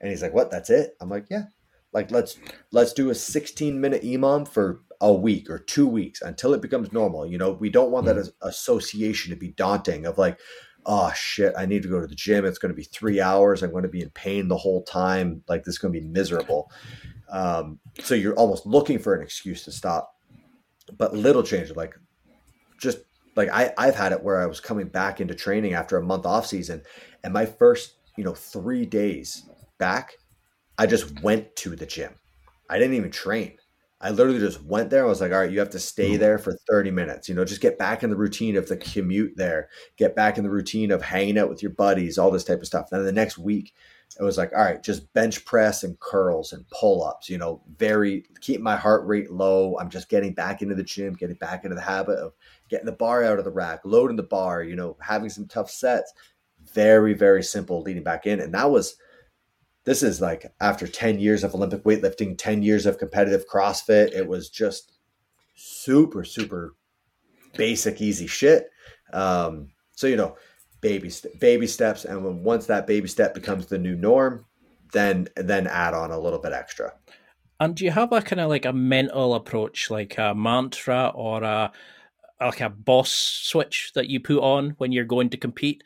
And 0.00 0.10
he's 0.10 0.22
like, 0.22 0.34
what? 0.34 0.50
That's 0.50 0.68
it? 0.68 0.96
I'm 1.00 1.08
like, 1.08 1.26
yeah. 1.30 1.44
Like 1.92 2.10
let's 2.10 2.38
let's 2.70 2.92
do 2.92 3.10
a 3.10 3.14
16 3.14 3.80
minute 3.80 4.02
EMOM 4.02 4.48
for 4.48 4.82
a 5.00 5.12
week 5.12 5.50
or 5.50 5.58
two 5.58 5.86
weeks 5.86 6.22
until 6.22 6.54
it 6.54 6.62
becomes 6.62 6.92
normal. 6.92 7.26
You 7.26 7.36
know, 7.36 7.52
we 7.52 7.70
don't 7.70 7.90
want 7.90 8.06
that 8.06 8.16
mm-hmm. 8.16 8.48
association 8.48 9.30
to 9.30 9.36
be 9.36 9.48
daunting 9.48 10.06
of 10.06 10.16
like, 10.16 10.38
oh 10.86 11.12
shit, 11.14 11.52
I 11.56 11.66
need 11.66 11.82
to 11.82 11.88
go 11.88 12.00
to 12.00 12.06
the 12.06 12.14
gym. 12.14 12.44
It's 12.44 12.58
going 12.58 12.70
to 12.70 12.76
be 12.76 12.84
three 12.84 13.20
hours. 13.20 13.62
I'm 13.62 13.72
going 13.72 13.82
to 13.82 13.88
be 13.88 14.02
in 14.02 14.10
pain 14.10 14.48
the 14.48 14.56
whole 14.56 14.84
time. 14.84 15.42
Like 15.48 15.64
this 15.64 15.74
is 15.74 15.78
going 15.78 15.92
to 15.92 16.00
be 16.00 16.06
miserable. 16.06 16.70
Um, 17.30 17.78
so 18.00 18.14
you're 18.14 18.36
almost 18.36 18.64
looking 18.64 18.98
for 18.98 19.14
an 19.14 19.22
excuse 19.22 19.64
to 19.64 19.72
stop. 19.72 20.14
But 20.96 21.14
little 21.14 21.42
changes, 21.42 21.76
like 21.76 21.94
just 22.78 22.98
like 23.36 23.48
I, 23.50 23.72
I've 23.78 23.94
had 23.94 24.12
it 24.12 24.22
where 24.22 24.40
I 24.40 24.46
was 24.46 24.60
coming 24.60 24.88
back 24.88 25.20
into 25.20 25.34
training 25.34 25.74
after 25.74 25.96
a 25.96 26.02
month 26.02 26.26
off 26.26 26.46
season, 26.46 26.82
and 27.24 27.32
my 27.32 27.46
first, 27.46 27.94
you 28.16 28.24
know, 28.24 28.34
three 28.34 28.84
days 28.84 29.48
back, 29.78 30.14
I 30.78 30.86
just 30.86 31.22
went 31.22 31.54
to 31.56 31.76
the 31.76 31.86
gym. 31.86 32.12
I 32.68 32.78
didn't 32.78 32.94
even 32.94 33.10
train. 33.10 33.56
I 34.00 34.10
literally 34.10 34.40
just 34.40 34.62
went 34.64 34.90
there. 34.90 35.04
I 35.04 35.08
was 35.08 35.20
like, 35.20 35.30
all 35.30 35.38
right, 35.38 35.50
you 35.50 35.60
have 35.60 35.70
to 35.70 35.78
stay 35.78 36.10
mm-hmm. 36.10 36.20
there 36.20 36.38
for 36.38 36.56
30 36.68 36.90
minutes. 36.90 37.28
You 37.28 37.36
know, 37.36 37.44
just 37.44 37.60
get 37.60 37.78
back 37.78 38.02
in 38.02 38.10
the 38.10 38.16
routine 38.16 38.56
of 38.56 38.68
the 38.68 38.76
commute 38.76 39.36
there, 39.36 39.68
get 39.96 40.16
back 40.16 40.38
in 40.38 40.44
the 40.44 40.50
routine 40.50 40.90
of 40.90 41.02
hanging 41.02 41.38
out 41.38 41.48
with 41.48 41.62
your 41.62 41.70
buddies, 41.70 42.18
all 42.18 42.32
this 42.32 42.42
type 42.42 42.58
of 42.58 42.66
stuff. 42.66 42.90
Then 42.90 43.04
the 43.04 43.12
next 43.12 43.38
week, 43.38 43.74
it 44.18 44.24
was 44.24 44.36
like, 44.36 44.52
all 44.52 44.64
right, 44.64 44.82
just 44.82 45.12
bench 45.14 45.44
press 45.44 45.84
and 45.84 45.98
curls 46.00 46.52
and 46.52 46.68
pull 46.70 47.04
ups, 47.04 47.30
you 47.30 47.38
know, 47.38 47.62
very 47.76 48.24
keep 48.40 48.60
my 48.60 48.76
heart 48.76 49.06
rate 49.06 49.30
low. 49.30 49.76
I'm 49.78 49.88
just 49.88 50.08
getting 50.08 50.34
back 50.34 50.62
into 50.62 50.74
the 50.74 50.82
gym, 50.82 51.14
getting 51.14 51.36
back 51.36 51.64
into 51.64 51.76
the 51.76 51.80
habit 51.80 52.18
of 52.18 52.32
getting 52.68 52.86
the 52.86 52.92
bar 52.92 53.24
out 53.24 53.38
of 53.38 53.44
the 53.44 53.50
rack, 53.50 53.80
loading 53.84 54.16
the 54.16 54.22
bar, 54.24 54.64
you 54.64 54.74
know, 54.74 54.96
having 55.00 55.30
some 55.30 55.46
tough 55.46 55.70
sets. 55.70 56.12
Very, 56.74 57.14
very 57.14 57.42
simple 57.42 57.82
leading 57.82 58.02
back 58.02 58.26
in. 58.26 58.40
And 58.40 58.52
that 58.54 58.70
was, 58.70 58.96
this 59.84 60.02
is 60.02 60.20
like 60.20 60.52
after 60.60 60.86
10 60.86 61.18
years 61.18 61.44
of 61.44 61.54
Olympic 61.54 61.84
weightlifting, 61.84 62.36
10 62.38 62.62
years 62.62 62.86
of 62.86 62.98
competitive 62.98 63.46
CrossFit. 63.48 64.12
It 64.12 64.26
was 64.26 64.48
just 64.48 64.92
super, 65.54 66.24
super 66.24 66.74
basic, 67.56 68.00
easy 68.00 68.26
shit. 68.26 68.70
Um, 69.12 69.70
so, 69.92 70.06
you 70.06 70.16
know, 70.16 70.36
baby 70.80 71.10
st- 71.10 71.38
baby 71.40 71.66
steps, 71.66 72.04
and 72.04 72.24
when 72.24 72.42
once 72.42 72.66
that 72.66 72.86
baby 72.86 73.08
step 73.08 73.34
becomes 73.34 73.66
the 73.66 73.78
new 73.78 73.96
norm, 73.96 74.44
then 74.92 75.28
then 75.36 75.66
add 75.66 75.94
on 75.94 76.10
a 76.10 76.18
little 76.18 76.38
bit 76.38 76.52
extra. 76.52 76.92
And 77.60 77.74
do 77.74 77.84
you 77.84 77.90
have 77.90 78.12
a 78.12 78.20
kind 78.20 78.40
of 78.40 78.50
like 78.50 78.64
a 78.64 78.72
mental 78.72 79.34
approach, 79.34 79.90
like 79.90 80.18
a 80.18 80.34
mantra 80.34 81.12
or 81.14 81.42
a 81.42 81.72
like 82.40 82.60
a 82.60 82.70
boss 82.70 83.10
switch 83.10 83.92
that 83.94 84.08
you 84.08 84.20
put 84.20 84.38
on 84.38 84.70
when 84.78 84.92
you're 84.92 85.04
going 85.04 85.30
to 85.30 85.36
compete? 85.36 85.84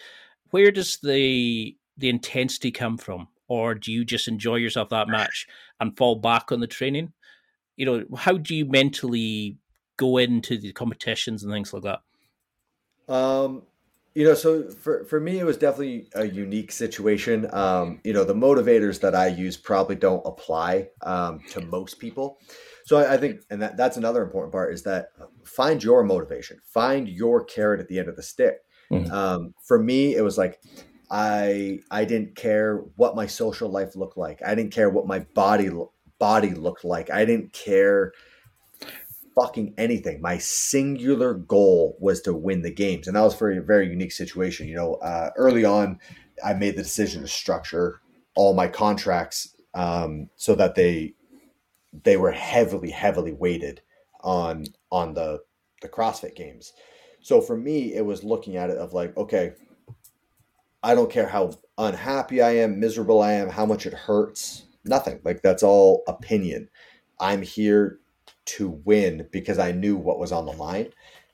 Where 0.51 0.71
does 0.71 0.99
the 0.99 1.77
the 1.99 2.09
intensity 2.09 2.71
come 2.71 2.99
from, 2.99 3.29
or 3.49 3.75
do 3.75 3.93
you 3.93 4.05
just 4.05 4.29
enjoy 4.29 4.57
yourself 4.57 4.89
that 4.91 5.09
match 5.09 5.47
and 5.81 5.97
fall 5.97 6.17
back 6.17 6.53
on 6.53 6.61
the 6.61 6.67
training? 6.67 7.13
You 7.77 7.87
know, 7.87 8.05
how 8.17 8.37
do 8.37 8.55
you 8.55 8.65
mentally 8.65 9.59
go 9.97 10.19
into 10.19 10.59
the 10.59 10.73
competitions 10.73 11.43
and 11.43 11.53
things 11.53 11.73
like 11.73 11.83
that? 11.83 12.01
Um, 13.13 13.63
you 14.15 14.25
know, 14.25 14.35
so 14.35 14.71
for, 14.71 15.05
for 15.05 15.21
me, 15.21 15.39
it 15.39 15.45
was 15.45 15.59
definitely 15.59 16.09
a 16.15 16.27
unique 16.27 16.73
situation. 16.73 17.49
Um, 17.53 18.01
you 18.03 18.15
know, 18.15 18.25
the 18.25 18.35
motivators 18.35 18.99
that 19.01 19.15
I 19.15 19.27
use 19.27 19.59
probably 19.59 19.95
don't 19.95 20.23
apply 20.25 20.89
um, 21.03 21.41
to 21.51 21.61
most 21.61 21.99
people. 21.99 22.39
So 22.87 22.97
I, 22.97 23.15
I, 23.15 23.17
think, 23.19 23.43
and 23.51 23.61
that, 23.61 23.77
that's 23.77 23.99
another 23.99 24.23
important 24.23 24.53
part 24.53 24.73
is 24.73 24.83
that 24.85 25.09
find 25.45 25.85
your 25.85 26.03
motivation, 26.03 26.59
find 26.65 27.09
your 27.09 27.45
carrot 27.45 27.79
at 27.79 27.89
the 27.89 27.99
end 27.99 28.09
of 28.09 28.17
the 28.17 28.23
stick. 28.23 28.61
Mm-hmm. 28.91 29.13
Um, 29.13 29.55
for 29.63 29.79
me, 29.83 30.15
it 30.15 30.23
was 30.23 30.39
like, 30.39 30.61
I 31.11 31.81
I 31.91 32.05
didn't 32.05 32.35
care 32.37 32.79
what 32.97 33.17
my 33.17 33.27
social 33.27 33.69
life 33.69 33.97
looked 33.97 34.17
like. 34.17 34.41
I 34.45 34.55
didn't 34.55 34.73
care 34.73 34.91
what 34.91 35.07
my 35.07 35.21
body 35.21 35.71
body 36.19 36.51
looked 36.51 36.85
like. 36.85 37.11
I 37.11 37.25
didn't 37.25 37.53
care 37.53 38.13
fucking 39.35 39.75
anything. 39.77 40.21
My 40.21 40.39
singular 40.39 41.35
goal 41.35 41.97
was 42.01 42.23
to 42.23 42.35
win 42.35 42.63
the 42.63 42.73
games, 42.73 43.07
and 43.07 43.17
that 43.17 43.23
was 43.23 43.35
for 43.35 43.51
a 43.51 43.63
very 43.63 43.89
unique 43.89 44.13
situation. 44.13 44.67
You 44.67 44.77
know, 44.77 44.95
uh, 44.97 45.31
early 45.37 45.65
on, 45.65 46.01
I 46.45 46.55
made 46.55 46.77
the 46.77 46.83
decision 46.83 47.23
to 47.23 47.29
structure 47.29 48.01
all 48.35 48.55
my 48.55 48.69
contracts 48.69 49.55
um, 49.75 50.29
so 50.37 50.55
that 50.55 50.75
they 50.75 51.15
they 52.05 52.17
were 52.17 52.33
heavily, 52.33 52.91
heavily 52.91 53.33
weighted 53.33 53.83
on 54.23 54.67
on 54.91 55.15
the 55.15 55.41
the 55.83 55.89
CrossFit 55.89 56.35
games. 56.35 56.73
So 57.21 57.41
for 57.41 57.57
me, 57.57 57.95
it 57.95 58.05
was 58.05 58.25
looking 58.25 58.57
at 58.57 58.71
it 58.71 58.79
of 58.79 58.93
like, 58.93 59.17
okay, 59.17 59.53
I 60.87 60.95
don't 60.95 61.11
care 61.11 61.27
how 61.27 61.51
unhappy 61.79 62.41
I 62.41 62.59
am, 62.59 62.79
miserable 62.79 63.21
I 63.21 63.33
am, 63.33 63.49
how 63.49 63.67
much 63.67 63.87
it 63.87 63.93
hurts. 63.93 64.67
Nothing. 64.85 65.21
Like 65.25 65.43
that's 65.43 65.65
all 65.65 66.05
opinion. 66.07 66.69
I'm 67.19 67.43
here 67.43 67.99
to 68.45 68.69
win 68.85 69.27
because 69.33 69.59
I 69.59 69.73
knew 69.73 69.97
what 69.97 70.21
was 70.21 70.31
on 70.31 70.47
the 70.47 70.53
line. 70.53 70.91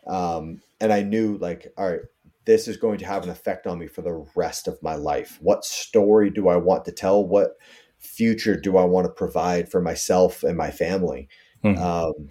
Um, 0.06 0.62
and 0.80 0.90
I 0.90 1.02
knew, 1.02 1.36
like, 1.36 1.70
all 1.76 1.90
right, 1.90 2.00
this 2.46 2.66
is 2.66 2.78
going 2.78 2.98
to 3.00 3.04
have 3.04 3.24
an 3.24 3.28
effect 3.28 3.66
on 3.66 3.78
me 3.78 3.88
for 3.88 4.00
the 4.00 4.26
rest 4.34 4.68
of 4.68 4.82
my 4.82 4.94
life. 4.94 5.38
What 5.42 5.66
story 5.66 6.30
do 6.30 6.48
I 6.48 6.56
want 6.56 6.86
to 6.86 6.92
tell? 6.92 7.22
What 7.22 7.56
future 7.98 8.58
do 8.58 8.78
I 8.78 8.84
want 8.84 9.04
to 9.04 9.12
provide 9.12 9.70
for 9.70 9.82
myself 9.82 10.44
and 10.44 10.56
my 10.56 10.70
family? 10.70 11.28
Mm-hmm. 11.62 11.82
Um, 11.82 12.30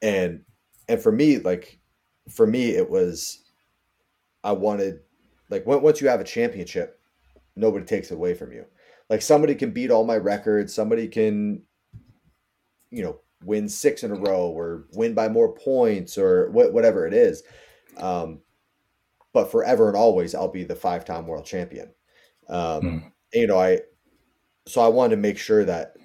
and 0.00 0.44
and 0.88 0.98
for 0.98 1.12
me, 1.12 1.38
like, 1.40 1.78
for 2.30 2.46
me, 2.46 2.70
it 2.70 2.88
was 2.88 3.44
I 4.42 4.52
wanted 4.52 5.00
like 5.50 5.66
once 5.66 6.00
you 6.00 6.08
have 6.08 6.20
a 6.20 6.24
championship, 6.24 7.00
nobody 7.56 7.84
takes 7.84 8.10
it 8.10 8.14
away 8.14 8.34
from 8.34 8.52
you. 8.52 8.64
Like 9.10 9.22
somebody 9.22 9.54
can 9.54 9.70
beat 9.70 9.90
all 9.90 10.04
my 10.04 10.16
records, 10.16 10.74
somebody 10.74 11.08
can, 11.08 11.62
you 12.90 13.02
know, 13.02 13.20
win 13.44 13.68
six 13.68 14.02
in 14.02 14.10
a 14.10 14.14
row 14.14 14.48
or 14.48 14.86
win 14.92 15.14
by 15.14 15.28
more 15.28 15.54
points 15.54 16.16
or 16.16 16.48
wh- 16.48 16.72
whatever 16.72 17.06
it 17.06 17.12
is. 17.12 17.42
Um, 17.98 18.40
but 19.32 19.50
forever 19.50 19.88
and 19.88 19.96
always, 19.96 20.34
I'll 20.34 20.48
be 20.48 20.64
the 20.64 20.76
five 20.76 21.04
time 21.04 21.26
world 21.26 21.44
champion. 21.44 21.90
Um, 22.48 22.80
mm. 22.82 23.12
You 23.32 23.46
know, 23.46 23.58
I, 23.58 23.80
so 24.66 24.80
I 24.80 24.88
wanted 24.88 25.16
to 25.16 25.22
make 25.22 25.38
sure 25.38 25.64
that, 25.64 25.96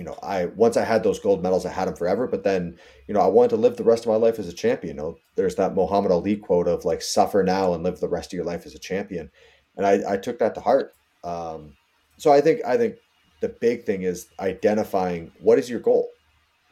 you 0.00 0.06
know, 0.06 0.18
I, 0.22 0.46
once 0.46 0.78
I 0.78 0.84
had 0.86 1.02
those 1.02 1.18
gold 1.18 1.42
medals, 1.42 1.66
I 1.66 1.70
had 1.70 1.86
them 1.86 1.94
forever, 1.94 2.26
but 2.26 2.42
then, 2.42 2.78
you 3.06 3.12
know, 3.12 3.20
I 3.20 3.26
wanted 3.26 3.50
to 3.50 3.56
live 3.56 3.76
the 3.76 3.84
rest 3.84 4.04
of 4.04 4.08
my 4.08 4.16
life 4.16 4.38
as 4.38 4.48
a 4.48 4.52
champion. 4.54 4.96
You 4.96 5.02
know, 5.02 5.18
there's 5.36 5.56
that 5.56 5.74
Muhammad 5.74 6.10
Ali 6.10 6.36
quote 6.36 6.68
of 6.68 6.86
like, 6.86 7.02
suffer 7.02 7.42
now 7.42 7.74
and 7.74 7.82
live 7.82 8.00
the 8.00 8.08
rest 8.08 8.32
of 8.32 8.36
your 8.38 8.46
life 8.46 8.64
as 8.64 8.74
a 8.74 8.78
champion. 8.78 9.30
And 9.76 9.84
I, 9.84 10.14
I 10.14 10.16
took 10.16 10.38
that 10.38 10.54
to 10.54 10.60
heart. 10.62 10.94
Um, 11.22 11.74
so 12.16 12.32
I 12.32 12.40
think, 12.40 12.64
I 12.64 12.78
think 12.78 12.96
the 13.42 13.50
big 13.50 13.84
thing 13.84 14.04
is 14.04 14.28
identifying 14.40 15.32
what 15.38 15.58
is 15.58 15.68
your 15.68 15.80
goal? 15.80 16.08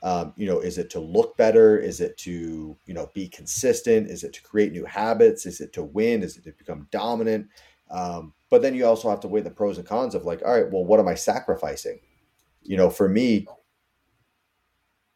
Um, 0.02 0.32
you 0.38 0.46
know, 0.46 0.60
is 0.60 0.78
it 0.78 0.88
to 0.92 1.00
look 1.00 1.36
better? 1.36 1.76
Is 1.76 2.00
it 2.00 2.16
to, 2.18 2.74
you 2.86 2.94
know, 2.94 3.10
be 3.12 3.28
consistent? 3.28 4.08
Is 4.08 4.24
it 4.24 4.32
to 4.32 4.42
create 4.42 4.72
new 4.72 4.86
habits? 4.86 5.44
Is 5.44 5.60
it 5.60 5.74
to 5.74 5.82
win? 5.82 6.22
Is 6.22 6.38
it 6.38 6.44
to 6.44 6.52
become 6.52 6.88
dominant? 6.90 7.48
Um, 7.90 8.32
but 8.48 8.62
then 8.62 8.74
you 8.74 8.86
also 8.86 9.10
have 9.10 9.20
to 9.20 9.28
weigh 9.28 9.42
the 9.42 9.50
pros 9.50 9.76
and 9.76 9.86
cons 9.86 10.14
of 10.14 10.24
like, 10.24 10.40
all 10.46 10.54
right, 10.54 10.70
well, 10.72 10.86
what 10.86 10.98
am 10.98 11.08
I 11.08 11.14
sacrificing? 11.14 12.00
You 12.68 12.76
know, 12.76 12.90
for 12.90 13.08
me, 13.08 13.46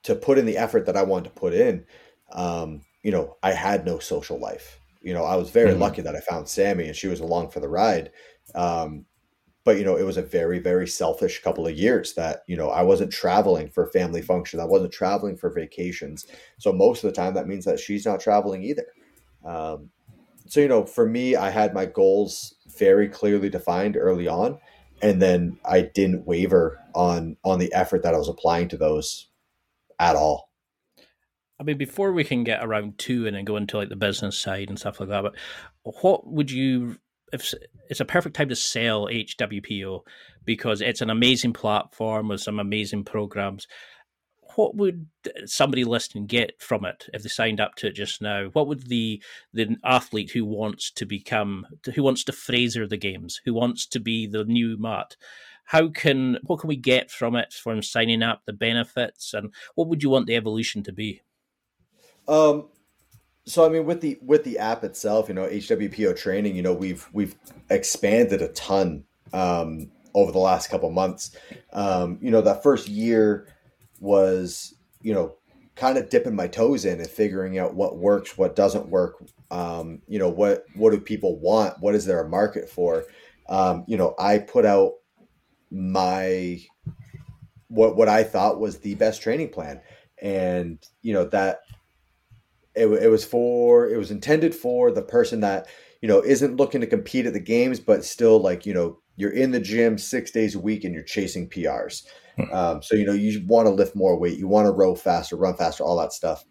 to 0.03 0.15
put 0.15 0.39
in 0.39 0.47
the 0.47 0.57
effort 0.57 0.87
that 0.87 0.97
I 0.97 1.03
wanted 1.03 1.29
to 1.29 1.41
put 1.41 1.55
in, 1.55 1.85
um, 2.33 2.81
you 3.03 3.13
know, 3.13 3.37
I 3.43 3.53
had 3.53 3.85
no 3.85 3.99
social 4.01 4.39
life. 4.39 4.81
You 5.01 5.15
know, 5.15 5.25
I 5.25 5.37
was 5.37 5.51
very 5.51 5.71
mm-hmm. 5.71 5.83
lucky 5.83 6.03
that 6.03 6.17
I 6.17 6.21
found 6.21 6.49
Sammy 6.49 6.87
and 6.87 6.97
she 6.97 7.09
was 7.09 7.21
along 7.21 7.51
for 7.51 7.61
the 7.61 7.69
ride. 7.69 8.11
Um, 8.55 9.07
but 9.65 9.79
you 9.79 9.85
know 9.85 9.97
it 9.97 10.03
was 10.03 10.17
a 10.17 10.23
very 10.23 10.59
very 10.59 10.87
selfish 10.87 11.43
couple 11.43 11.67
of 11.67 11.77
years 11.77 12.15
that 12.15 12.43
you 12.47 12.57
know 12.57 12.71
i 12.71 12.83
wasn't 12.83 13.13
traveling 13.13 13.69
for 13.69 13.87
family 13.87 14.23
function 14.23 14.61
i 14.61 14.65
wasn't 14.65 14.93
traveling 14.93 15.37
for 15.37 15.51
vacations 15.51 16.27
so 16.59 16.73
most 16.73 17.05
of 17.05 17.09
the 17.09 17.15
time 17.15 17.35
that 17.35 17.49
means 17.49 17.65
that 17.65 17.79
she's 17.79 18.07
not 18.07 18.21
traveling 18.21 18.63
either 18.63 18.87
um, 19.45 19.89
so 20.47 20.61
you 20.61 20.69
know 20.69 20.85
for 20.85 21.09
me 21.09 21.37
i 21.37 21.51
had 21.51 21.75
my 21.75 21.87
goals 21.87 22.55
very 22.77 23.09
clearly 23.09 23.49
defined 23.49 23.97
early 23.97 24.29
on 24.29 24.59
and 25.03 25.21
then 25.21 25.59
i 25.65 25.81
didn't 25.81 26.27
waver 26.27 26.79
on 26.95 27.37
on 27.45 27.59
the 27.59 27.73
effort 27.73 28.03
that 28.03 28.15
i 28.15 28.19
was 28.19 28.29
applying 28.29 28.69
to 28.69 28.77
those 28.77 29.29
at 29.99 30.17
all 30.17 30.49
I 31.61 31.65
mean, 31.65 31.79
before 31.79 32.13
we 32.13 32.25
can 32.25 32.43
get 32.43 32.65
around 32.65 32.99
two 32.99 33.25
and 33.29 33.37
then 33.37 33.45
go 33.45 33.57
into 33.57 33.77
like 33.77 33.89
the 33.89 33.95
business 33.95 34.37
side 34.37 34.69
and 34.69 34.77
stuff 34.77 34.99
like 34.99 35.11
that, 35.11 35.23
but 35.23 35.35
what 35.85 36.27
would 36.27 36.51
you 36.51 36.97
if 37.33 37.55
it's 37.89 38.01
a 38.01 38.05
perfect 38.05 38.37
time 38.37 38.49
to 38.49 38.57
sell 38.57 39.07
HWPO 39.07 40.01
because 40.45 40.81
it's 40.81 41.01
an 41.01 41.11
amazing 41.11 41.53
platform 41.53 42.29
with 42.29 42.41
some 42.41 42.59
amazing 42.59 43.05
programs. 43.05 43.67
What 44.57 44.75
would 44.77 45.07
somebody 45.47 45.85
listening 45.85 46.27
get 46.27 46.61
from 46.61 46.85
it 46.85 47.09
if 47.13 47.23
they 47.23 47.29
signed 47.29 47.61
up 47.61 47.75
to 47.77 47.89
it 47.89 47.95
just 47.95 48.23
now? 48.23 48.47
What 48.53 48.67
would 48.69 48.89
the 48.89 49.23
the 49.53 49.77
athlete 49.85 50.31
who 50.31 50.45
wants 50.45 50.91
to 50.93 51.07
become 51.07 51.67
who 51.95 52.03
wants 52.03 52.25
to 52.25 52.33
Fraser 52.33 52.87
the 52.87 52.97
games, 52.97 53.41
who 53.45 53.55
wants 53.55 53.87
to 53.87 54.01
be 54.01 54.27
the 54.27 54.45
new 54.45 54.77
Matt? 54.79 55.17
How 55.65 55.89
can 55.89 56.39
what 56.43 56.61
can 56.61 56.69
we 56.69 56.77
get 56.77 57.11
from 57.11 57.37
it 57.37 57.53
from 57.53 57.83
signing 57.83 58.23
up, 58.23 58.43
the 58.47 58.53
benefits, 58.53 59.35
and 59.35 59.53
what 59.75 59.89
would 59.89 60.03
you 60.03 60.11
want 60.11 60.27
the 60.27 60.37
evolution 60.37 60.83
to 60.85 60.93
be? 60.93 61.23
Um, 62.29 62.69
so 63.45 63.67
I 63.67 63.69
mean, 63.69 63.87
with 63.87 64.01
the 64.01 64.19
with 64.23 64.45
the 64.45 64.59
app 64.59 64.85
itself, 64.85 65.29
you 65.29 65.35
know, 65.35 65.47
HWPO 65.47 66.17
training, 66.17 66.57
you 66.57 66.63
know, 66.63 66.73
we've 66.75 67.09
we've 67.13 67.35
expanded 67.71 68.43
a 68.43 68.49
ton 68.49 69.05
um, 69.33 69.91
over 70.15 70.31
the 70.31 70.39
last 70.39 70.71
couple 70.71 70.91
months. 70.91 71.37
Um, 71.73 72.19
you 72.21 72.31
know, 72.31 72.41
that 72.43 72.63
first 72.63 72.89
year 72.89 73.49
was, 74.03 74.75
you 75.01 75.15
know, 75.15 75.37
kind 75.77 75.97
of 75.97 76.11
dipping 76.11 76.35
my 76.35 76.49
toes 76.49 76.85
in 76.85 77.01
and 77.01 77.09
figuring 77.09 77.59
out 77.59 77.75
what 77.75 77.97
works, 77.97 78.37
what 78.37 78.57
doesn't 78.57 78.89
work. 78.89 79.25
Um, 79.51 80.03
you 80.07 80.19
know, 80.19 80.29
what 80.29 80.65
what 80.75 80.91
do 80.91 81.01
people 81.01 81.39
want? 81.39 81.81
What 81.81 81.95
is 81.95 82.05
there 82.05 82.21
a 82.21 82.29
market 82.29 82.69
for? 82.69 83.05
Um, 83.49 83.85
you 83.87 83.97
know, 83.97 84.15
I 84.19 84.39
put 84.39 84.67
out 84.67 84.93
my 85.71 86.61
what 87.69 87.97
what 87.97 88.09
I 88.09 88.25
thought 88.25 88.61
was 88.61 88.79
the 88.79 88.97
best 88.97 89.23
training 89.23 89.51
plan, 89.51 89.81
and 90.21 90.79
you 91.01 91.15
know 91.15 91.25
that 91.27 91.61
it, 92.75 92.87
it 92.87 93.09
was 93.09 93.25
for 93.25 93.89
it 93.89 93.97
was 93.97 94.11
intended 94.11 94.55
for 94.55 94.91
the 94.91 95.03
person 95.03 95.41
that 95.41 95.67
you 96.01 96.09
know 96.09 96.21
isn't 96.23 96.57
looking 96.57 96.81
to 96.81 96.87
compete 96.87 97.27
at 97.27 97.33
the 97.33 97.41
games 97.41 97.81
but 97.81 98.05
still 98.05 98.41
like 98.41 98.65
you 98.67 98.75
know 98.75 98.99
you're 99.17 99.33
in 99.33 99.51
the 99.51 99.61
gym 99.61 99.99
six 99.99 100.31
days 100.31 100.55
a 100.55 100.61
week 100.61 100.85
and 100.85 100.95
you're 100.95 101.03
chasing 101.03 101.49
prs 101.49 102.03
hmm. 102.37 102.53
um, 102.53 102.83
so 102.83 102.97
you 102.97 103.05
know 103.05 103.13
you 103.13 103.43
want 103.47 103.67
to 103.67 103.73
lift 103.73 103.97
more 103.97 104.19
weight 104.19 104.39
you 104.39 104.49
want 104.49 104.67
to 104.67 104.73
row 104.73 104.95
faster 104.95 105.37
run 105.37 105.55
faster 105.55 105.85
all 105.85 105.99
that 105.99 106.13
stuff. 106.13 106.45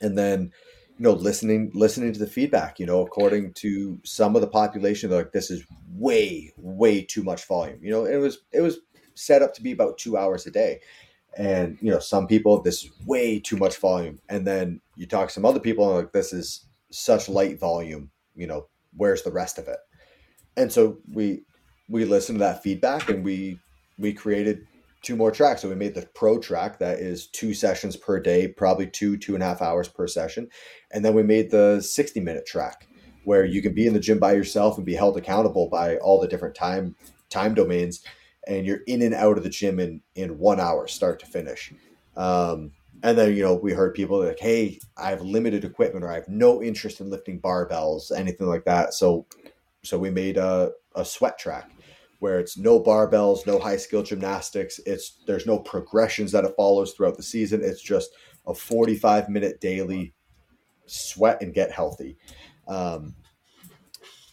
And 0.00 0.16
then 0.16 0.52
you 0.98 1.04
know 1.04 1.12
listening 1.12 1.70
listening 1.74 2.12
to 2.12 2.18
the 2.18 2.26
feedback 2.26 2.78
you 2.78 2.86
know 2.86 3.00
according 3.00 3.52
to 3.54 4.00
some 4.04 4.34
of 4.34 4.42
the 4.42 4.48
population 4.48 5.10
they're 5.10 5.20
like 5.20 5.32
this 5.32 5.50
is 5.50 5.64
way 5.92 6.52
way 6.56 7.02
too 7.02 7.22
much 7.22 7.46
volume. 7.46 7.78
You 7.82 7.90
know 7.90 8.04
it 8.04 8.16
was 8.16 8.38
it 8.52 8.60
was 8.60 8.78
set 9.14 9.42
up 9.42 9.54
to 9.54 9.62
be 9.62 9.72
about 9.72 9.98
two 9.98 10.16
hours 10.16 10.46
a 10.46 10.50
day. 10.50 10.80
And 11.36 11.78
you 11.80 11.90
know 11.90 11.98
some 11.98 12.26
people 12.26 12.62
this 12.62 12.84
is 12.84 12.90
way 13.06 13.38
too 13.40 13.56
much 13.56 13.76
volume. 13.76 14.18
And 14.28 14.46
then 14.46 14.80
you 14.96 15.06
talk 15.06 15.28
to 15.28 15.34
some 15.34 15.44
other 15.44 15.60
people 15.60 15.88
and 15.88 15.98
like 15.98 16.12
this 16.12 16.32
is 16.32 16.64
such 16.90 17.28
light 17.28 17.60
volume 17.60 18.10
you 18.34 18.46
know 18.46 18.66
where's 18.96 19.22
the 19.22 19.32
rest 19.32 19.58
of 19.58 19.68
it? 19.68 19.78
And 20.56 20.72
so 20.72 20.98
we 21.12 21.42
we 21.88 22.04
listened 22.04 22.38
to 22.38 22.44
that 22.44 22.62
feedback 22.62 23.08
and 23.08 23.24
we 23.24 23.58
we 23.98 24.12
created 24.12 24.66
two 25.02 25.16
more 25.16 25.30
tracks 25.30 25.62
so 25.62 25.68
we 25.68 25.74
made 25.74 25.94
the 25.94 26.06
pro 26.14 26.38
track 26.38 26.78
that 26.78 26.98
is 26.98 27.26
two 27.28 27.54
sessions 27.54 27.96
per 27.96 28.18
day 28.20 28.48
probably 28.48 28.86
two 28.86 29.16
two 29.16 29.34
and 29.34 29.42
a 29.42 29.46
half 29.46 29.62
hours 29.62 29.88
per 29.88 30.06
session 30.06 30.48
and 30.90 31.04
then 31.04 31.14
we 31.14 31.22
made 31.22 31.50
the 31.50 31.80
60 31.80 32.20
minute 32.20 32.46
track 32.46 32.88
where 33.24 33.44
you 33.44 33.62
can 33.62 33.74
be 33.74 33.86
in 33.86 33.92
the 33.92 34.00
gym 34.00 34.18
by 34.18 34.32
yourself 34.32 34.76
and 34.76 34.86
be 34.86 34.94
held 34.94 35.16
accountable 35.16 35.68
by 35.68 35.96
all 35.98 36.20
the 36.20 36.28
different 36.28 36.54
time 36.54 36.96
time 37.30 37.54
domains 37.54 38.02
and 38.48 38.66
you're 38.66 38.80
in 38.86 39.02
and 39.02 39.14
out 39.14 39.36
of 39.36 39.44
the 39.44 39.50
gym 39.50 39.78
in 39.78 40.00
in 40.14 40.38
one 40.38 40.58
hour, 40.58 40.88
start 40.88 41.20
to 41.20 41.26
finish. 41.26 41.72
Um, 42.16 42.72
and 43.02 43.16
then 43.16 43.36
you 43.36 43.44
know 43.44 43.54
we 43.54 43.72
heard 43.72 43.94
people 43.94 44.24
like, 44.24 44.40
"Hey, 44.40 44.80
I 44.96 45.10
have 45.10 45.20
limited 45.20 45.64
equipment, 45.64 46.04
or 46.04 46.10
I 46.10 46.16
have 46.16 46.28
no 46.28 46.62
interest 46.62 47.00
in 47.00 47.10
lifting 47.10 47.40
barbells, 47.40 48.10
anything 48.10 48.48
like 48.48 48.64
that." 48.64 48.94
So, 48.94 49.26
so 49.84 49.98
we 49.98 50.10
made 50.10 50.38
a, 50.38 50.72
a 50.96 51.04
sweat 51.04 51.38
track 51.38 51.70
where 52.18 52.40
it's 52.40 52.58
no 52.58 52.82
barbells, 52.82 53.46
no 53.46 53.58
high 53.58 53.76
skill 53.76 54.02
gymnastics. 54.02 54.80
It's 54.86 55.18
there's 55.26 55.46
no 55.46 55.58
progressions 55.58 56.32
that 56.32 56.44
it 56.44 56.54
follows 56.56 56.92
throughout 56.92 57.16
the 57.16 57.22
season. 57.22 57.62
It's 57.62 57.82
just 57.82 58.10
a 58.46 58.54
45 58.54 59.28
minute 59.28 59.60
daily 59.60 60.14
sweat 60.86 61.42
and 61.42 61.54
get 61.54 61.70
healthy. 61.70 62.16
Um, 62.66 63.14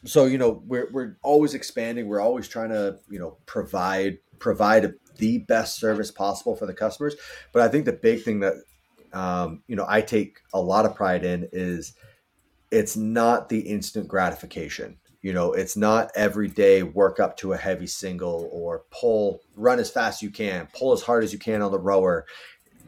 so 0.05 0.25
you 0.25 0.37
know 0.37 0.63
we're 0.65 0.89
we're 0.91 1.17
always 1.23 1.53
expanding. 1.53 2.07
We're 2.07 2.21
always 2.21 2.47
trying 2.47 2.69
to 2.69 2.99
you 3.09 3.19
know 3.19 3.37
provide 3.45 4.19
provide 4.39 4.93
the 5.17 5.39
best 5.39 5.79
service 5.79 6.11
possible 6.11 6.55
for 6.55 6.65
the 6.65 6.73
customers. 6.73 7.15
But 7.53 7.61
I 7.61 7.67
think 7.67 7.85
the 7.85 7.93
big 7.93 8.23
thing 8.23 8.39
that 8.41 8.55
um, 9.13 9.63
you 9.67 9.75
know 9.75 9.85
I 9.87 10.01
take 10.01 10.39
a 10.53 10.61
lot 10.61 10.85
of 10.85 10.95
pride 10.95 11.23
in 11.23 11.49
is 11.51 11.93
it's 12.71 12.95
not 12.95 13.49
the 13.49 13.59
instant 13.59 14.07
gratification. 14.07 14.97
You 15.25 15.33
know, 15.33 15.53
it's 15.53 15.75
not 15.75 16.11
every 16.13 16.47
day 16.47 16.83
work 16.83 17.19
up 17.19 17.35
to 17.37 17.53
a 17.53 17.57
heavy 17.57 17.87
single 17.87 18.47
or 18.51 18.83
pull, 18.91 19.41
run 19.55 19.79
as 19.79 19.89
fast 19.89 20.19
as 20.19 20.21
you 20.21 20.29
can, 20.29 20.67
pull 20.77 20.93
as 20.93 21.01
hard 21.01 21.23
as 21.23 21.33
you 21.33 21.39
can 21.39 21.63
on 21.63 21.71
the 21.71 21.79
rower. 21.79 22.27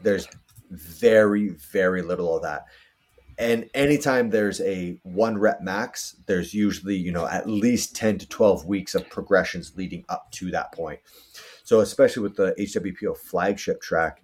There's 0.04 0.28
very, 0.70 1.48
very 1.48 2.00
little 2.00 2.36
of 2.36 2.44
that 2.44 2.66
and 3.38 3.68
anytime 3.74 4.30
there's 4.30 4.60
a 4.60 5.00
one 5.02 5.38
rep 5.38 5.62
max 5.62 6.16
there's 6.26 6.52
usually 6.52 6.96
you 6.96 7.12
know 7.12 7.26
at 7.26 7.48
least 7.48 7.94
10 7.94 8.18
to 8.18 8.28
12 8.28 8.66
weeks 8.66 8.96
of 8.96 9.08
progressions 9.08 9.76
leading 9.76 10.04
up 10.08 10.28
to 10.32 10.50
that 10.50 10.72
point 10.72 10.98
so 11.62 11.78
especially 11.78 12.22
with 12.22 12.34
the 12.34 12.52
hwpo 12.58 13.16
flagship 13.16 13.80
track 13.80 14.22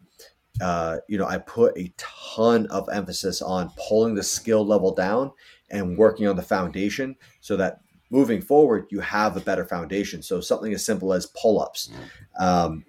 uh, 0.61 0.99
you 1.09 1.17
know 1.17 1.27
i 1.27 1.39
put 1.39 1.79
a 1.79 1.93
ton 1.97 2.67
of 2.67 2.89
emphasis 2.93 3.41
on 3.41 3.71
pulling 3.89 4.17
the 4.17 4.23
skill 4.23 4.67
level 4.67 4.93
down 4.93 5.31
and 5.71 5.97
working 5.97 6.27
on 6.27 6.35
the 6.35 6.43
foundation 6.43 7.15
so 7.41 7.57
that 7.57 7.81
moving 8.15 8.41
forward 8.41 8.87
you 8.91 9.01
have 9.01 9.37
a 9.37 9.41
better 9.41 9.65
foundation 9.65 10.23
so 10.23 10.41
something 10.41 10.73
as 10.73 10.85
simple 10.85 11.13
as 11.13 11.27
pull-ups 11.41 11.91
um, 12.39 12.85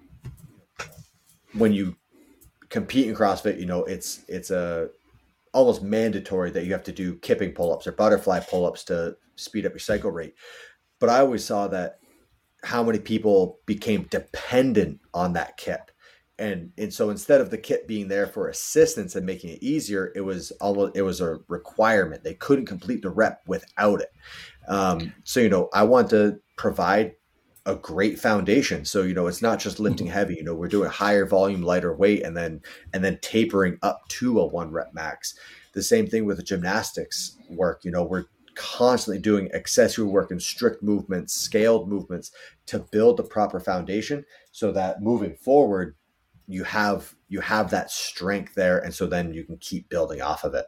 when 1.53 1.73
you 1.73 1.95
compete 2.69 3.07
in 3.07 3.15
crossfit 3.15 3.59
you 3.59 3.65
know 3.65 3.83
it's 3.85 4.23
it's 4.27 4.51
a 4.51 4.89
almost 5.55 5.81
mandatory 5.81 6.51
that 6.51 6.65
you 6.65 6.73
have 6.73 6.83
to 6.83 6.91
do 6.91 7.15
kipping 7.19 7.53
pull-ups 7.53 7.87
or 7.87 7.93
butterfly 7.93 8.39
pull-ups 8.41 8.83
to 8.83 9.15
speed 9.35 9.65
up 9.65 9.71
your 9.71 9.79
cycle 9.79 10.11
rate. 10.11 10.35
But 10.99 11.09
I 11.09 11.19
always 11.19 11.45
saw 11.45 11.67
that 11.69 11.99
how 12.63 12.83
many 12.83 12.99
people 12.99 13.59
became 13.65 14.03
dependent 14.09 14.99
on 15.13 15.33
that 15.33 15.57
kip. 15.57 15.91
And 16.37 16.71
and 16.77 16.93
so 16.93 17.11
instead 17.11 17.39
of 17.39 17.49
the 17.49 17.57
kip 17.57 17.87
being 17.87 18.09
there 18.09 18.27
for 18.27 18.49
assistance 18.49 19.15
and 19.15 19.25
making 19.25 19.51
it 19.51 19.63
easier, 19.63 20.11
it 20.15 20.21
was 20.21 20.51
almost 20.59 20.97
it 20.97 21.01
was 21.01 21.21
a 21.21 21.37
requirement. 21.47 22.25
They 22.25 22.33
couldn't 22.33 22.65
complete 22.65 23.01
the 23.01 23.09
rep 23.09 23.41
without 23.47 24.01
it. 24.01 24.11
Um, 24.67 25.13
so 25.23 25.39
you 25.39 25.49
know, 25.49 25.69
I 25.73 25.83
want 25.83 26.09
to 26.11 26.39
provide 26.57 27.15
a 27.65 27.75
great 27.75 28.19
foundation. 28.19 28.85
So, 28.85 29.01
you 29.01 29.13
know, 29.13 29.27
it's 29.27 29.41
not 29.41 29.59
just 29.59 29.79
lifting 29.79 30.07
mm-hmm. 30.07 30.13
heavy, 30.13 30.35
you 30.35 30.43
know, 30.43 30.53
we're 30.53 30.67
doing 30.67 30.89
higher 30.89 31.25
volume, 31.25 31.63
lighter 31.63 31.95
weight, 31.95 32.23
and 32.23 32.37
then 32.37 32.61
and 32.93 33.03
then 33.03 33.19
tapering 33.21 33.77
up 33.81 34.07
to 34.09 34.39
a 34.39 34.45
one 34.45 34.71
rep 34.71 34.93
max. 34.93 35.35
The 35.73 35.83
same 35.83 36.07
thing 36.07 36.25
with 36.25 36.37
the 36.37 36.43
gymnastics 36.43 37.37
work, 37.49 37.83
you 37.83 37.91
know, 37.91 38.03
we're 38.03 38.25
constantly 38.55 39.21
doing 39.21 39.51
accessory 39.53 40.05
work 40.05 40.31
and 40.31 40.41
strict 40.41 40.81
movements, 40.81 41.33
scaled 41.33 41.89
movements 41.89 42.31
to 42.67 42.79
build 42.79 43.17
the 43.17 43.23
proper 43.23 43.59
foundation 43.59 44.25
so 44.51 44.71
that 44.71 45.01
moving 45.01 45.35
forward 45.35 45.95
you 46.47 46.63
have 46.63 47.15
you 47.27 47.41
have 47.41 47.71
that 47.71 47.89
strength 47.89 48.53
there 48.53 48.77
and 48.77 48.93
so 48.93 49.07
then 49.07 49.33
you 49.33 49.43
can 49.43 49.57
keep 49.57 49.89
building 49.89 50.21
off 50.21 50.43
of 50.43 50.53
it. 50.53 50.65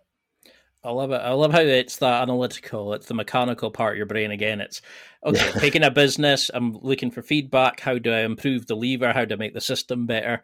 I 0.83 0.91
love 0.91 1.11
it. 1.11 1.21
I 1.21 1.31
love 1.33 1.51
how 1.51 1.61
it's 1.61 1.97
that 1.97 2.21
analytical. 2.21 2.93
It's 2.93 3.07
the 3.07 3.13
mechanical 3.13 3.71
part 3.71 3.93
of 3.93 3.97
your 3.97 4.05
brain 4.05 4.31
again. 4.31 4.61
It's 4.61 4.81
okay, 5.25 5.51
taking 5.59 5.83
a 5.83 5.91
business, 5.91 6.49
I'm 6.53 6.77
looking 6.81 7.11
for 7.11 7.21
feedback. 7.21 7.79
How 7.79 7.97
do 7.97 8.11
I 8.11 8.21
improve 8.21 8.67
the 8.67 8.75
lever? 8.75 9.11
How 9.11 9.25
do 9.25 9.35
I 9.35 9.37
make 9.37 9.53
the 9.53 9.61
system 9.61 10.05
better? 10.05 10.41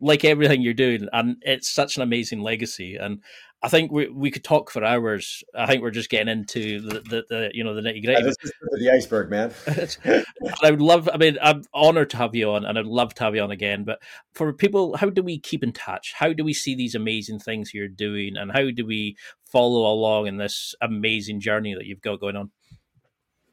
Like 0.00 0.24
everything 0.24 0.62
you're 0.62 0.74
doing, 0.74 1.08
and 1.12 1.36
it's 1.42 1.72
such 1.72 1.96
an 1.96 2.02
amazing 2.02 2.40
legacy. 2.40 2.96
And 2.96 3.22
I 3.64 3.68
think 3.68 3.90
we 3.90 4.08
we 4.08 4.30
could 4.30 4.44
talk 4.44 4.70
for 4.70 4.84
hours. 4.84 5.42
I 5.54 5.64
think 5.64 5.80
we're 5.80 5.90
just 5.90 6.10
getting 6.10 6.28
into 6.28 6.82
the 6.82 7.00
the, 7.00 7.24
the 7.30 7.50
you 7.54 7.64
know 7.64 7.74
the 7.74 7.80
nitty 7.80 8.04
gritty. 8.04 8.22
this 8.22 8.36
is 8.42 8.52
the 8.72 8.90
iceberg, 8.90 9.30
man. 9.30 9.54
I 10.62 10.70
would 10.70 10.82
love. 10.82 11.08
I 11.10 11.16
mean, 11.16 11.38
I'm 11.40 11.64
honored 11.72 12.10
to 12.10 12.18
have 12.18 12.34
you 12.34 12.50
on, 12.50 12.66
and 12.66 12.78
I'd 12.78 12.84
love 12.84 13.14
to 13.14 13.24
have 13.24 13.34
you 13.34 13.40
on 13.40 13.50
again. 13.50 13.84
But 13.84 14.02
for 14.34 14.52
people, 14.52 14.98
how 14.98 15.08
do 15.08 15.22
we 15.22 15.38
keep 15.38 15.62
in 15.62 15.72
touch? 15.72 16.12
How 16.14 16.34
do 16.34 16.44
we 16.44 16.52
see 16.52 16.74
these 16.74 16.94
amazing 16.94 17.38
things 17.38 17.72
you're 17.72 17.88
doing, 17.88 18.36
and 18.36 18.52
how 18.52 18.70
do 18.70 18.84
we 18.84 19.16
follow 19.46 19.90
along 19.90 20.26
in 20.26 20.36
this 20.36 20.74
amazing 20.82 21.40
journey 21.40 21.72
that 21.72 21.86
you've 21.86 22.02
got 22.02 22.20
going 22.20 22.36
on? 22.36 22.50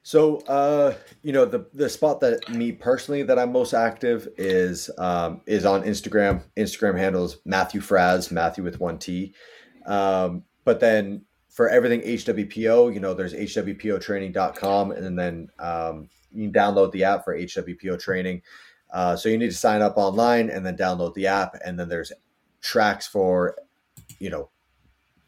So, 0.03 0.39
uh, 0.39 0.93
you 1.21 1.31
know, 1.31 1.45
the 1.45 1.67
the 1.73 1.87
spot 1.87 2.19
that 2.19 2.49
me 2.49 2.73
personally 2.73 3.23
that 3.23 3.39
I'm 3.39 3.53
most 3.53 3.73
active 3.73 4.27
is 4.37 4.89
um, 4.97 5.39
is 5.45 5.63
on 5.63 5.83
Instagram. 5.83 6.41
Instagram 6.57 6.97
handles 6.97 7.37
Mathew 7.45 7.79
Fras, 7.79 8.29
Mathew 8.29 8.65
with 8.65 8.81
one 8.81 8.97
T. 8.97 9.33
Um, 9.85 10.43
but 10.63 10.79
then 10.79 11.23
for 11.49 11.69
everything 11.69 12.01
HWPO, 12.01 12.93
you 12.93 12.99
know, 12.99 13.13
there's 13.13 13.33
hwpotraining.com 13.33 14.91
and 14.91 15.19
then 15.19 15.49
um, 15.59 16.09
you 16.33 16.49
can 16.49 16.53
download 16.53 16.91
the 16.91 17.03
app 17.03 17.23
for 17.23 17.37
HWPO 17.37 17.99
training. 17.99 18.41
Uh, 18.91 19.15
so 19.15 19.29
you 19.29 19.37
need 19.37 19.51
to 19.51 19.57
sign 19.57 19.81
up 19.81 19.97
online 19.97 20.49
and 20.49 20.65
then 20.65 20.77
download 20.77 21.13
the 21.13 21.27
app. 21.27 21.55
And 21.65 21.79
then 21.79 21.89
there's 21.89 22.11
tracks 22.61 23.07
for, 23.07 23.57
you 24.19 24.29
know, 24.29 24.49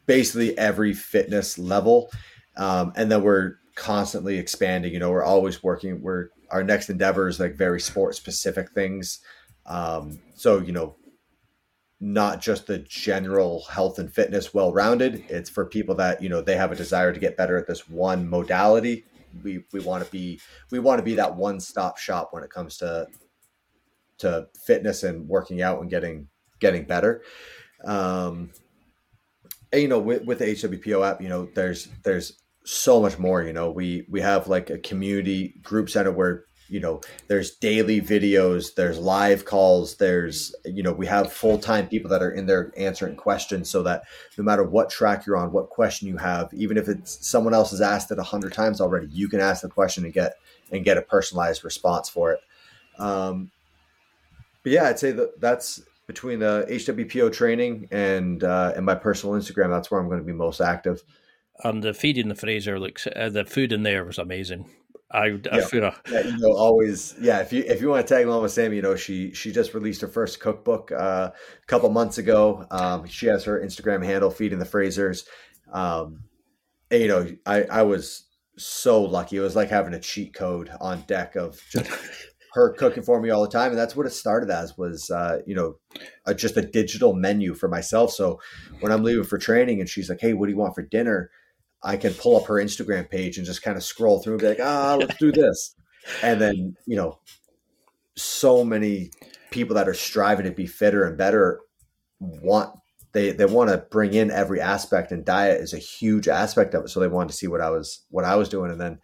basically 0.06 0.56
every 0.58 0.94
fitness 0.94 1.58
level. 1.58 2.10
Um, 2.56 2.92
and 2.96 3.10
then 3.10 3.22
we're 3.22 3.56
constantly 3.74 4.38
expanding, 4.38 4.92
you 4.92 4.98
know, 4.98 5.10
we're 5.10 5.24
always 5.24 5.62
working. 5.62 6.00
We're, 6.02 6.28
our 6.50 6.62
next 6.62 6.90
endeavor 6.90 7.26
is 7.26 7.40
like 7.40 7.54
very 7.54 7.80
sport 7.80 8.14
specific 8.14 8.70
things. 8.72 9.20
Um, 9.66 10.18
so, 10.34 10.58
you 10.58 10.72
know, 10.72 10.94
not 12.04 12.38
just 12.38 12.66
the 12.66 12.78
general 12.78 13.64
health 13.70 13.98
and 13.98 14.12
fitness 14.12 14.52
well 14.52 14.74
rounded. 14.74 15.24
It's 15.30 15.48
for 15.48 15.64
people 15.64 15.94
that 15.94 16.22
you 16.22 16.28
know 16.28 16.42
they 16.42 16.54
have 16.54 16.70
a 16.70 16.76
desire 16.76 17.14
to 17.14 17.18
get 17.18 17.36
better 17.36 17.56
at 17.56 17.66
this 17.66 17.88
one 17.88 18.28
modality. 18.28 19.06
We 19.42 19.64
we 19.72 19.80
want 19.80 20.04
to 20.04 20.10
be 20.10 20.38
we 20.70 20.80
want 20.80 20.98
to 20.98 21.02
be 21.02 21.14
that 21.14 21.34
one 21.34 21.60
stop 21.60 21.96
shop 21.96 22.28
when 22.32 22.44
it 22.44 22.50
comes 22.50 22.76
to 22.78 23.06
to 24.18 24.48
fitness 24.66 25.02
and 25.02 25.26
working 25.26 25.62
out 25.62 25.80
and 25.80 25.88
getting 25.88 26.28
getting 26.60 26.84
better. 26.84 27.22
Um, 27.86 28.50
and, 29.72 29.82
you 29.82 29.88
know, 29.88 29.98
with, 29.98 30.24
with 30.24 30.38
the 30.38 30.46
HWPO 30.46 31.06
app, 31.08 31.22
you 31.22 31.28
know, 31.28 31.48
there's 31.54 31.88
there's 32.04 32.38
so 32.66 33.00
much 33.00 33.18
more. 33.18 33.42
You 33.42 33.54
know, 33.54 33.70
we 33.70 34.04
we 34.10 34.20
have 34.20 34.46
like 34.46 34.68
a 34.68 34.78
community 34.78 35.54
group 35.62 35.88
center 35.88 36.12
where 36.12 36.44
you 36.68 36.80
know 36.80 37.00
there's 37.28 37.52
daily 37.56 38.00
videos 38.00 38.74
there's 38.74 38.98
live 38.98 39.44
calls 39.44 39.96
there's 39.96 40.54
you 40.64 40.82
know 40.82 40.92
we 40.92 41.06
have 41.06 41.32
full-time 41.32 41.86
people 41.86 42.08
that 42.08 42.22
are 42.22 42.30
in 42.30 42.46
there 42.46 42.72
answering 42.76 43.16
questions 43.16 43.68
so 43.68 43.82
that 43.82 44.04
no 44.38 44.44
matter 44.44 44.64
what 44.64 44.88
track 44.88 45.26
you're 45.26 45.36
on 45.36 45.52
what 45.52 45.68
question 45.68 46.08
you 46.08 46.16
have 46.16 46.52
even 46.54 46.76
if 46.76 46.88
it's 46.88 47.26
someone 47.26 47.54
else 47.54 47.70
has 47.70 47.80
asked 47.80 48.10
it 48.10 48.18
a 48.18 48.22
hundred 48.22 48.52
times 48.52 48.80
already 48.80 49.06
you 49.10 49.28
can 49.28 49.40
ask 49.40 49.62
the 49.62 49.68
question 49.68 50.04
and 50.04 50.14
get 50.14 50.36
and 50.72 50.84
get 50.84 50.96
a 50.96 51.02
personalized 51.02 51.64
response 51.64 52.08
for 52.08 52.32
it. 52.32 52.40
Um, 52.98 53.50
but 54.62 54.72
yeah 54.72 54.84
i'd 54.88 54.98
say 54.98 55.10
that 55.10 55.40
that's 55.40 55.82
between 56.06 56.38
the 56.38 56.66
hwpo 56.70 57.32
training 57.32 57.88
and 57.90 58.44
uh, 58.44 58.72
and 58.76 58.86
my 58.86 58.94
personal 58.94 59.34
instagram 59.34 59.70
that's 59.70 59.90
where 59.90 60.00
i'm 60.00 60.08
going 60.08 60.20
to 60.20 60.24
be 60.24 60.32
most 60.32 60.60
active. 60.60 61.02
And 61.62 61.84
the 61.84 61.94
feed 61.94 62.18
in 62.18 62.28
the 62.28 62.34
Fraser 62.34 62.80
looks 62.80 63.06
uh, 63.06 63.28
the 63.28 63.44
food 63.44 63.72
in 63.72 63.84
there 63.84 64.04
was 64.04 64.18
amazing 64.18 64.68
I, 65.10 65.26
I 65.26 65.58
yeah. 65.58 65.64
feel 65.66 65.94
yeah, 66.10 66.26
you 66.26 66.38
know, 66.38 66.52
always 66.52 67.14
yeah. 67.20 67.40
If 67.40 67.52
you 67.52 67.62
if 67.66 67.80
you 67.80 67.88
want 67.88 68.06
to 68.06 68.14
tag 68.14 68.26
along 68.26 68.42
with 68.42 68.52
Sammy, 68.52 68.76
you 68.76 68.82
know, 68.82 68.96
she 68.96 69.32
she 69.32 69.52
just 69.52 69.74
released 69.74 70.00
her 70.00 70.08
first 70.08 70.40
cookbook 70.40 70.90
uh, 70.92 71.30
a 71.32 71.66
couple 71.66 71.88
months 71.90 72.18
ago. 72.18 72.66
Um, 72.70 73.06
she 73.06 73.26
has 73.26 73.44
her 73.44 73.60
Instagram 73.60 74.04
handle, 74.04 74.30
feeding 74.30 74.58
the 74.58 74.64
Frasers. 74.64 75.24
Um, 75.72 76.24
and, 76.90 77.00
you 77.00 77.08
know, 77.08 77.28
I 77.46 77.64
I 77.64 77.82
was 77.82 78.24
so 78.56 79.02
lucky. 79.02 79.36
It 79.36 79.40
was 79.40 79.56
like 79.56 79.68
having 79.68 79.94
a 79.94 80.00
cheat 80.00 80.34
code 80.34 80.70
on 80.80 81.02
deck 81.02 81.36
of 81.36 81.60
just 81.70 81.90
her 82.54 82.72
cooking 82.72 83.02
for 83.02 83.20
me 83.20 83.30
all 83.30 83.42
the 83.42 83.48
time, 83.48 83.70
and 83.70 83.78
that's 83.78 83.94
what 83.94 84.06
it 84.06 84.10
started 84.10 84.50
as. 84.50 84.78
Was 84.78 85.10
uh, 85.10 85.40
you 85.46 85.54
know, 85.54 85.76
a, 86.26 86.34
just 86.34 86.56
a 86.56 86.62
digital 86.62 87.14
menu 87.14 87.54
for 87.54 87.68
myself. 87.68 88.12
So 88.12 88.40
when 88.80 88.90
I'm 88.90 89.02
leaving 89.02 89.24
for 89.24 89.38
training, 89.38 89.80
and 89.80 89.88
she's 89.88 90.08
like, 90.08 90.20
"Hey, 90.20 90.32
what 90.32 90.46
do 90.46 90.52
you 90.52 90.58
want 90.58 90.74
for 90.74 90.82
dinner?" 90.82 91.30
I 91.84 91.98
can 91.98 92.14
pull 92.14 92.36
up 92.36 92.46
her 92.46 92.54
Instagram 92.54 93.10
page 93.10 93.36
and 93.36 93.46
just 93.46 93.62
kind 93.62 93.76
of 93.76 93.84
scroll 93.84 94.20
through 94.20 94.34
and 94.34 94.40
be 94.40 94.48
like, 94.48 94.60
ah, 94.60 94.96
let's 94.98 95.16
do 95.18 95.30
this. 95.30 95.76
And 96.22 96.40
then, 96.40 96.76
you 96.86 96.96
know, 96.96 97.18
so 98.16 98.64
many 98.64 99.10
people 99.50 99.76
that 99.76 99.88
are 99.88 99.94
striving 99.94 100.46
to 100.46 100.50
be 100.50 100.66
fitter 100.66 101.04
and 101.04 101.18
better 101.18 101.60
want 102.20 102.74
they 103.12 103.32
they 103.32 103.44
want 103.44 103.70
to 103.70 103.78
bring 103.90 104.14
in 104.14 104.30
every 104.30 104.60
aspect 104.60 105.12
and 105.12 105.24
diet 105.24 105.60
is 105.60 105.72
a 105.72 105.78
huge 105.78 106.26
aspect 106.26 106.74
of 106.74 106.84
it. 106.84 106.88
So 106.88 107.00
they 107.00 107.06
wanted 107.06 107.28
to 107.28 107.36
see 107.36 107.46
what 107.46 107.60
I 107.60 107.70
was 107.70 108.04
what 108.10 108.24
I 108.24 108.34
was 108.36 108.48
doing. 108.48 108.70
And 108.70 108.80
then 108.80 108.98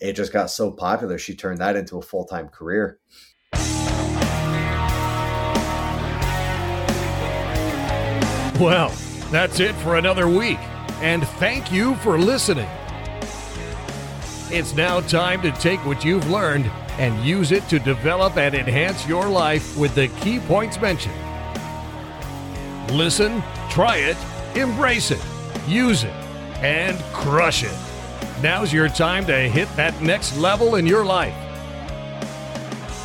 it 0.00 0.12
just 0.12 0.32
got 0.32 0.50
so 0.50 0.70
popular. 0.70 1.18
She 1.18 1.34
turned 1.34 1.58
that 1.58 1.76
into 1.76 1.98
a 1.98 2.02
full 2.02 2.24
time 2.24 2.48
career. 2.48 2.98
Well, 8.60 8.92
that's 9.30 9.60
it 9.60 9.74
for 9.76 9.96
another 9.96 10.28
week 10.28 10.58
and 11.00 11.26
thank 11.38 11.70
you 11.70 11.94
for 11.96 12.18
listening. 12.18 12.68
It's 14.50 14.74
now 14.74 15.00
time 15.00 15.42
to 15.42 15.52
take 15.52 15.84
what 15.84 16.04
you've 16.04 16.28
learned 16.30 16.70
and 16.98 17.24
use 17.24 17.52
it 17.52 17.68
to 17.68 17.78
develop 17.78 18.36
and 18.36 18.54
enhance 18.54 19.06
your 19.06 19.28
life 19.28 19.76
with 19.76 19.94
the 19.94 20.08
key 20.20 20.40
points 20.40 20.80
mentioned. 20.80 21.14
Listen, 22.90 23.42
try 23.70 23.96
it, 23.96 24.16
embrace 24.56 25.10
it, 25.10 25.22
use 25.66 26.02
it, 26.04 26.14
and 26.62 26.98
crush 27.12 27.62
it. 27.62 27.76
Now's 28.42 28.72
your 28.72 28.88
time 28.88 29.26
to 29.26 29.36
hit 29.36 29.68
that 29.76 30.00
next 30.00 30.36
level 30.36 30.76
in 30.76 30.86
your 30.86 31.04
life. 31.04 31.34